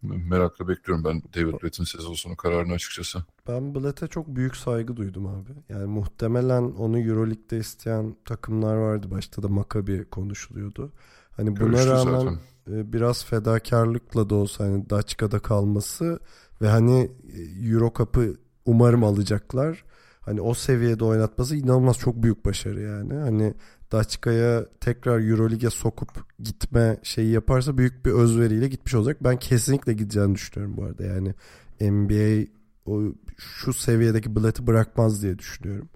[0.02, 3.24] Merakla bekliyorum ben David Blatt'in sezon sonu kararını açıkçası.
[3.48, 5.51] Ben Blatt'e çok büyük saygı duydum abi.
[5.69, 9.11] Yani muhtemelen onu Euroleague'de isteyen takımlar vardı.
[9.11, 10.93] Başta da Maccabi konuşuluyordu.
[11.36, 12.39] Hani buna Görüştü rağmen zaten.
[12.70, 16.19] E, biraz fedakarlıkla da olsa hani Daçka'da kalması
[16.65, 18.36] ve hani e, Euro Cup'ı
[18.66, 19.85] umarım alacaklar.
[20.20, 23.15] Hani o seviyede oynatması inanılmaz çok büyük başarı yani.
[23.15, 23.55] Hani
[23.93, 29.16] Daçka'ya tekrar Euroleague'e sokup gitme şeyi yaparsa büyük bir özveriyle gitmiş olacak.
[29.24, 31.05] Ben kesinlikle gideceğini düşünüyorum bu arada.
[31.05, 31.35] Yani
[31.81, 32.47] NBA
[32.86, 33.03] o
[33.39, 35.89] şu seviyedeki Blatt'ı bırakmaz diye düşünüyorum.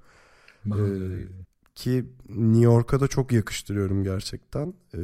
[0.67, 1.27] Ee,
[1.75, 4.75] ki New York'a da çok yakıştırıyorum gerçekten.
[4.95, 4.99] Ee,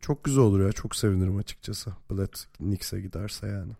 [0.00, 0.72] çok güzel olur ya.
[0.72, 1.92] Çok sevinirim açıkçası.
[2.10, 3.72] Blatt Knicks'e giderse yani.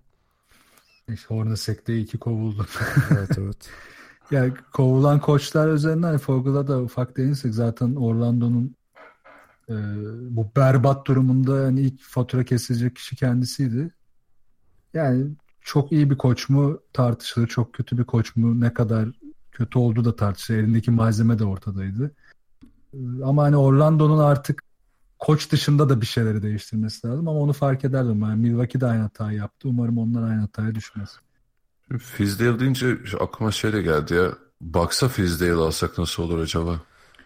[1.09, 2.67] İşte Hornacek'te iki kovuldu.
[3.11, 3.71] evet evet.
[4.31, 8.77] Yani kovulan koçlar üzerinden hani Fogel'a da ufak değinsek zaten Orlando'nun
[9.69, 9.75] e,
[10.31, 13.91] bu berbat durumunda yani ilk fatura kesilecek kişi kendisiydi.
[14.95, 15.31] Yani
[15.61, 19.09] çok iyi bir koç mu tartışılır, çok kötü bir koç mu ne kadar
[19.53, 20.59] kötü oldu da tartışılır.
[20.59, 22.11] Elindeki malzeme de ortadaydı.
[22.95, 24.63] E, ama hani Orlando'nun artık
[25.23, 28.23] koç dışında da bir şeyleri değiştirmesi lazım ama onu fark ederdim.
[28.23, 29.69] Yani Milwaukee de aynı hatayı yaptı.
[29.69, 31.17] Umarım onlar aynı hataya düşmez.
[31.99, 34.33] Fizdale deyince aklıma şey de geldi ya.
[34.61, 36.81] Baksa Fizdale alsak nasıl olur acaba?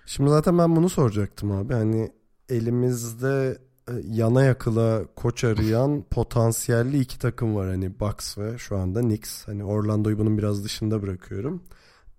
[0.07, 1.75] Şimdi zaten ben bunu soracaktım abi.
[1.75, 2.13] Hani
[2.49, 3.59] elimizde
[3.89, 7.69] e, yana yakıla koç arayan potansiyelli iki takım var.
[7.69, 9.49] Hani Bucks ve şu anda Knicks.
[9.49, 11.63] Hani Orlando'yu bunun biraz dışında bırakıyorum.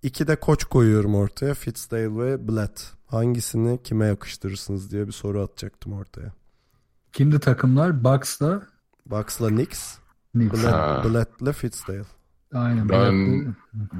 [0.04, 1.54] İki de koç koyuyorum ortaya.
[1.54, 2.97] Fitzdale ve Blatt.
[3.07, 6.34] Hangisini kime yakıştırırsınız diye bir soru atacaktım ortaya.
[7.13, 8.03] Kimdi takımlar?
[8.03, 8.67] Bucks'la?
[9.05, 9.97] Bucks'la Knicks.
[10.31, 10.63] Knicks.
[10.63, 12.05] Blatt, Blatt'la Fitzdale.
[12.53, 12.89] Aynen.
[12.89, 13.55] Ben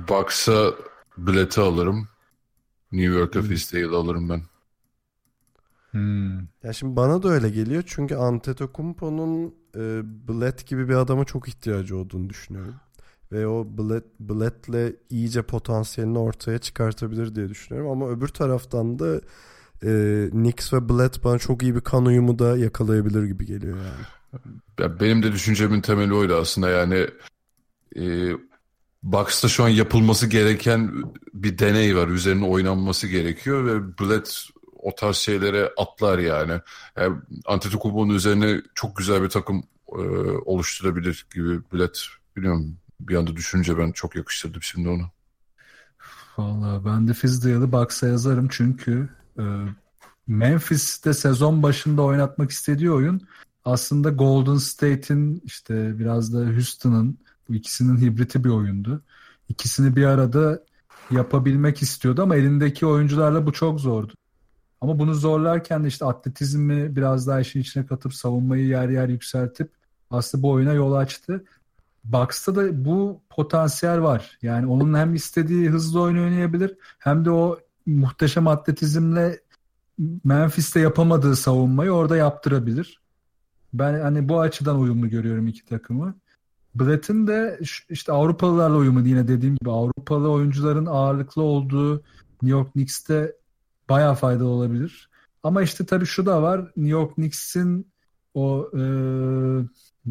[0.10, 0.74] Bucks'a
[1.18, 2.08] bileti alırım.
[2.92, 3.48] New York'a hmm.
[3.48, 4.42] Fizdale alırım ben.
[5.92, 6.38] Hmm.
[6.64, 11.98] Ya şimdi bana da öyle geliyor çünkü Antetokounmpo'nun e, Blatt gibi bir adama çok ihtiyacı
[11.98, 12.76] olduğunu düşünüyorum.
[13.32, 17.92] Ve o Blatt, Blatt'le iyice potansiyelini ortaya çıkartabilir diye düşünüyorum.
[17.92, 19.22] Ama öbür taraftan da
[19.84, 19.90] e,
[20.32, 24.06] Knicks ve Blatt bana çok iyi bir kan uyumu da yakalayabilir gibi geliyor yani.
[24.80, 27.08] Ya benim de düşüncemin temeli oydu aslında yani
[27.96, 28.32] e,
[29.04, 30.92] Bucks'ta şu an yapılması gereken
[31.34, 32.08] bir deney var.
[32.08, 36.62] Üzerine oynanması gerekiyor ve Blatt o tarz şeylere atlar yani.
[36.98, 40.02] yani Antetokounmpo'nun üzerine çok güzel bir takım e,
[40.46, 41.98] oluşturabilir gibi Blatt
[42.36, 45.12] biliyorum bir anda düşünce ben çok yakıştırdım şimdi onu.
[46.38, 49.10] Valla ben de Fizdale'ı Bucks'a yazarım çünkü
[49.40, 49.44] e,
[50.28, 53.28] Memphis'te sezon başında oynatmak istediği oyun
[53.66, 57.18] aslında Golden State'in işte biraz da Houston'ın
[57.50, 59.02] bu ikisinin hibriti bir oyundu.
[59.50, 60.64] İkisini bir arada
[61.12, 64.14] yapabilmek istiyordu ama elindeki oyuncularla bu çok zordu.
[64.82, 69.72] Ama bunu zorlarken de işte atletizmi biraz daha işin içine katıp savunmayı yer yer yükseltip
[70.10, 71.44] aslında bu oyuna yol açtı.
[72.12, 74.38] Bucks'ta da bu potansiyel var.
[74.42, 79.40] Yani onun hem istediği hızlı oyun oynayabilir hem de o muhteşem atletizmle
[80.24, 83.02] Memphis'te yapamadığı savunmayı orada yaptırabilir.
[83.74, 86.16] Ben hani bu açıdan uyumlu görüyorum iki takımı.
[86.76, 87.60] Blatt'ın de
[87.90, 91.96] işte Avrupalılarla uyumu yine dediğim gibi Avrupalı oyuncuların ağırlıklı olduğu
[92.42, 93.36] New York Knicks'te
[93.90, 95.10] bayağı faydalı olabilir.
[95.44, 96.60] Ama işte tabii şu da var.
[96.60, 97.88] New York Knicks'in
[98.34, 98.82] o e,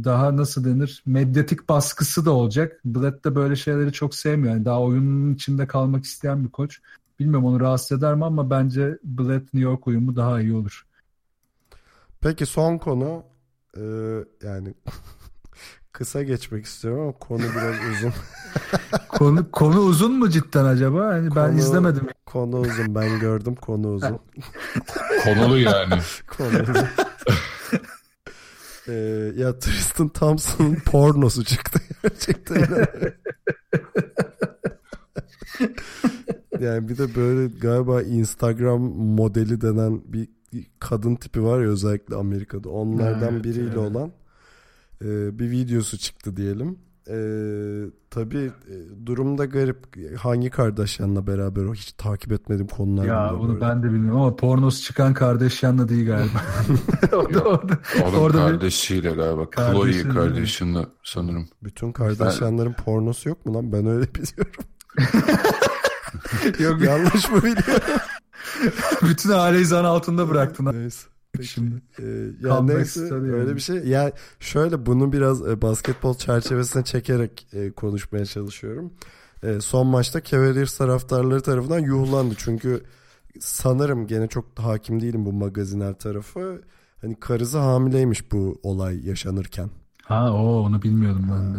[0.05, 2.81] daha nasıl denir medyatik baskısı da olacak.
[2.85, 4.55] Blatt de böyle şeyleri çok sevmiyor.
[4.55, 6.81] Yani daha oyunun içinde kalmak isteyen bir koç.
[7.19, 10.87] Bilmiyorum onu rahatsız eder mi ama bence Blatt New York uyumu daha iyi olur.
[12.21, 13.23] Peki son konu
[13.77, 13.81] ee,
[14.43, 14.75] yani
[15.93, 18.13] kısa geçmek istiyorum ama konu biraz uzun.
[19.09, 21.07] Konu, konu uzun mu cidden acaba?
[21.07, 22.07] Hani ben Konu- izlemedim.
[22.27, 22.95] Konu uzun.
[22.95, 24.19] Ben gördüm konu uzun.
[25.25, 25.95] Konulu yani.
[26.39, 26.87] konu uzun.
[28.89, 32.87] Ee, ya Tristan Thompson'ın pornosu çıktı gerçekten.
[36.61, 40.29] yani bir de böyle galiba Instagram modeli denen bir
[40.79, 42.69] kadın tipi var ya özellikle Amerika'da.
[42.69, 43.77] Onlardan Evet, biriyle evet.
[43.79, 44.13] olan
[45.03, 46.79] e, bir videosu çıktı diyelim.
[47.11, 47.17] E,
[48.11, 49.79] tabii e, durumda garip.
[50.19, 53.05] Hangi Kardashian'la beraber o hiç takip etmedim konular.
[53.05, 53.61] Ya bunu böyle.
[53.61, 56.43] ben de bilmiyorum ama pornosu çıkan kardeş yanına değil galiba.
[57.17, 59.51] orada, orada, Onun orada bir- kardeşiyle galiba.
[59.51, 61.49] Kardeşi Chloe kardeşinle sanırım.
[61.63, 63.73] Bütün Kardashian'ların pornosu yok mu lan?
[63.73, 64.65] Ben öyle biliyorum.
[66.59, 68.01] Yok, Yanlış mı biliyorum?
[69.03, 70.67] bütün aileyi zan altında bıraktın.
[70.73, 71.09] Neyse.
[71.37, 71.49] Peki.
[71.49, 71.83] Şimdi.
[71.99, 72.05] Ee,
[72.49, 73.55] ya neyse öyle yani.
[73.57, 73.77] bir şey.
[73.77, 78.93] Ya şöyle bunu biraz e, basketbol çerçevesine çekerek e, konuşmaya çalışıyorum.
[79.43, 82.35] E, son maçta Cavaliers taraftarları tarafından yuhlandı.
[82.39, 82.83] Çünkü
[83.41, 86.63] sanırım gene çok hakim değilim bu magaziner tarafı.
[87.01, 89.71] Hani karısı hamileymiş bu olay yaşanırken.
[90.05, 91.59] Ha o onu bilmiyordum ben de.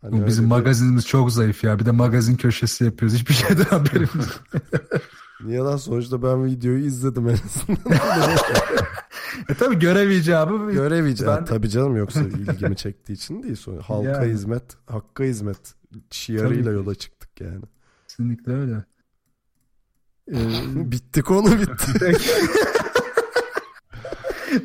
[0.00, 1.78] Hani Bu bizim bir- magazinimiz çok zayıf ya.
[1.78, 3.18] Bir de magazin köşesi yapıyoruz.
[3.18, 4.62] Hiçbir şeyden haberimiz yok.
[5.44, 7.98] Niye lan sonuçta ben videoyu izledim en azından.
[9.48, 10.72] e tabi görev icabı.
[10.72, 11.34] Göremeyeceğim.
[11.36, 13.56] Ben- Tabii canım yoksa ilgimi çektiği için değil.
[13.56, 14.32] Sonra halka Yani.
[14.32, 15.74] hizmet, hakka hizmet
[16.10, 16.74] şiarıyla Tabii.
[16.74, 17.62] yola çıktık yani.
[18.08, 18.84] Kesinlikle öyle.
[20.32, 22.16] Ee, bitti konu bitti.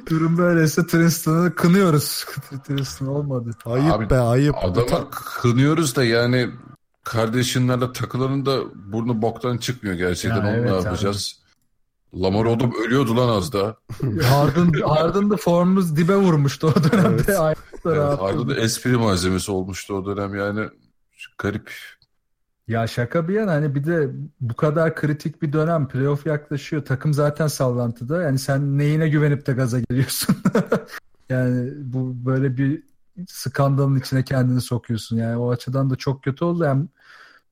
[0.10, 2.26] Durum böyleyse Tristan'ı kınıyoruz.
[2.68, 3.52] Tristan olmadı.
[3.66, 4.56] Ayıp Abi, be ayıp.
[4.62, 5.10] Adama
[5.42, 6.50] kınıyoruz da yani
[7.06, 8.61] kardeşinlerle takılarında
[8.91, 10.38] burnu boktan çıkmıyor gerçekten.
[10.45, 10.84] Ya Onu evet abi.
[10.84, 11.40] yapacağız?
[12.15, 13.76] Lamar Odom ölüyordu lan az daha.
[14.23, 17.23] Harden, Harden'da formumuz dibe vurmuştu o dönemde.
[17.27, 17.40] Evet.
[17.40, 18.49] Ayakta Evet, rahat Harden durdu.
[18.49, 20.69] da espri malzemesi olmuştu o dönem yani.
[21.38, 21.72] Garip.
[22.68, 24.10] Ya şaka bir yana hani bir de
[24.41, 26.86] bu kadar kritik bir dönem playoff yaklaşıyor.
[26.86, 28.22] Takım zaten sallantıda.
[28.22, 30.36] Yani sen neyine güvenip de gaza geliyorsun?
[31.30, 32.84] yani bu böyle bir
[33.28, 35.18] skandalın içine kendini sokuyorsun.
[35.18, 36.64] Yani o açıdan da çok kötü oldu.
[36.64, 36.88] Yani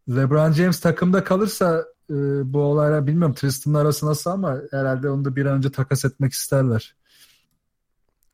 [0.09, 2.13] LeBron James takımda kalırsa e,
[2.53, 6.33] bu olaylar bilmiyorum Tristan'ın arası nasıl ama herhalde onu da bir an önce takas etmek
[6.33, 6.95] isterler.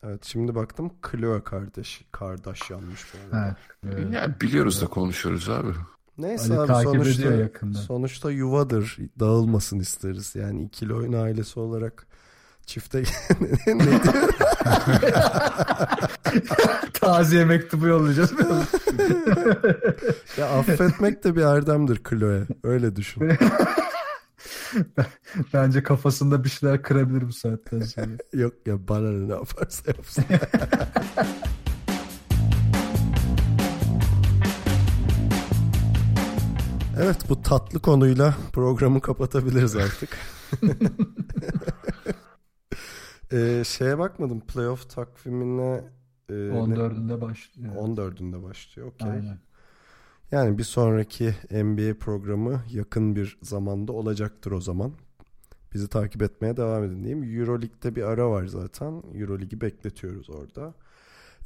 [0.03, 2.01] Evet şimdi baktım Chloe kardeş.
[2.11, 3.47] Kardeş yanmış bu arada.
[3.47, 3.93] Evet.
[3.97, 4.14] Evet.
[4.14, 5.72] Yani biliyoruz da konuşuyoruz abi.
[6.18, 7.77] Neyse Ali abi sonuçta, yakında.
[7.77, 8.97] sonuçta yuvadır.
[9.19, 10.35] Dağılmasın isteriz.
[10.35, 12.07] Yani ikili oyun ailesi olarak
[12.69, 12.97] çifte
[13.67, 14.29] ne diyor?
[16.93, 18.33] Taziye mektubu yollayacağız.
[20.37, 22.47] Ya affetmek de bir erdemdir Chloe.
[22.63, 23.23] Öyle düşün.
[25.53, 28.07] Bence kafasında bir şeyler kırabilir bu saatten sonra.
[28.33, 30.23] Yok ya bana ne yaparsa yapsın.
[37.01, 40.09] Evet bu tatlı konuyla programı kapatabiliriz artık.
[43.34, 45.84] Ee, şeye bakmadım playoff takvimine
[46.30, 47.76] e, ne- 14'ünde başlıyor.
[47.76, 48.88] 14'ünde başlıyor.
[48.88, 49.22] Okey.
[50.31, 54.93] Yani bir sonraki NBA programı yakın bir zamanda olacaktır o zaman.
[55.73, 57.39] Bizi takip etmeye devam edin diyeyim.
[57.39, 59.03] Euroleague'de bir ara var zaten.
[59.14, 60.73] Euroleague'i bekletiyoruz orada.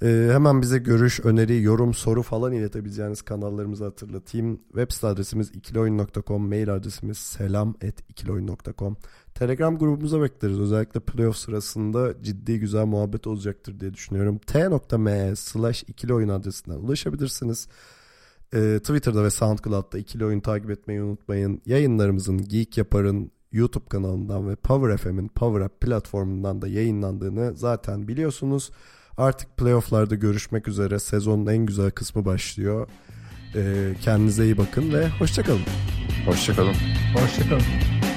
[0.03, 4.59] Ee, hemen bize görüş, öneri, yorum, soru falan iletebileceğiniz kanallarımızı hatırlatayım.
[4.67, 8.97] Web site adresimiz ikiloyun.com, mail adresimiz selam.ikiloyun.com.
[9.35, 10.59] Telegram grubumuza bekleriz.
[10.59, 14.37] Özellikle playoff sırasında ciddi güzel muhabbet olacaktır diye düşünüyorum.
[14.37, 17.67] t.me slash ikili oyun adresinden ulaşabilirsiniz.
[18.53, 21.61] Ee, Twitter'da ve SoundCloud'da ikili oyun takip etmeyi unutmayın.
[21.65, 28.71] Yayınlarımızın Geek Yapar'ın YouTube kanalından ve Power FM'in Power Up platformundan da yayınlandığını zaten biliyorsunuz.
[29.17, 30.99] Artık playofflarda görüşmek üzere.
[30.99, 32.87] Sezonun en güzel kısmı başlıyor.
[33.55, 35.61] Ee, kendinize iyi bakın ve hoşçakalın.
[36.25, 36.75] Hoşçakalın.
[37.15, 38.12] Hoşçakalın.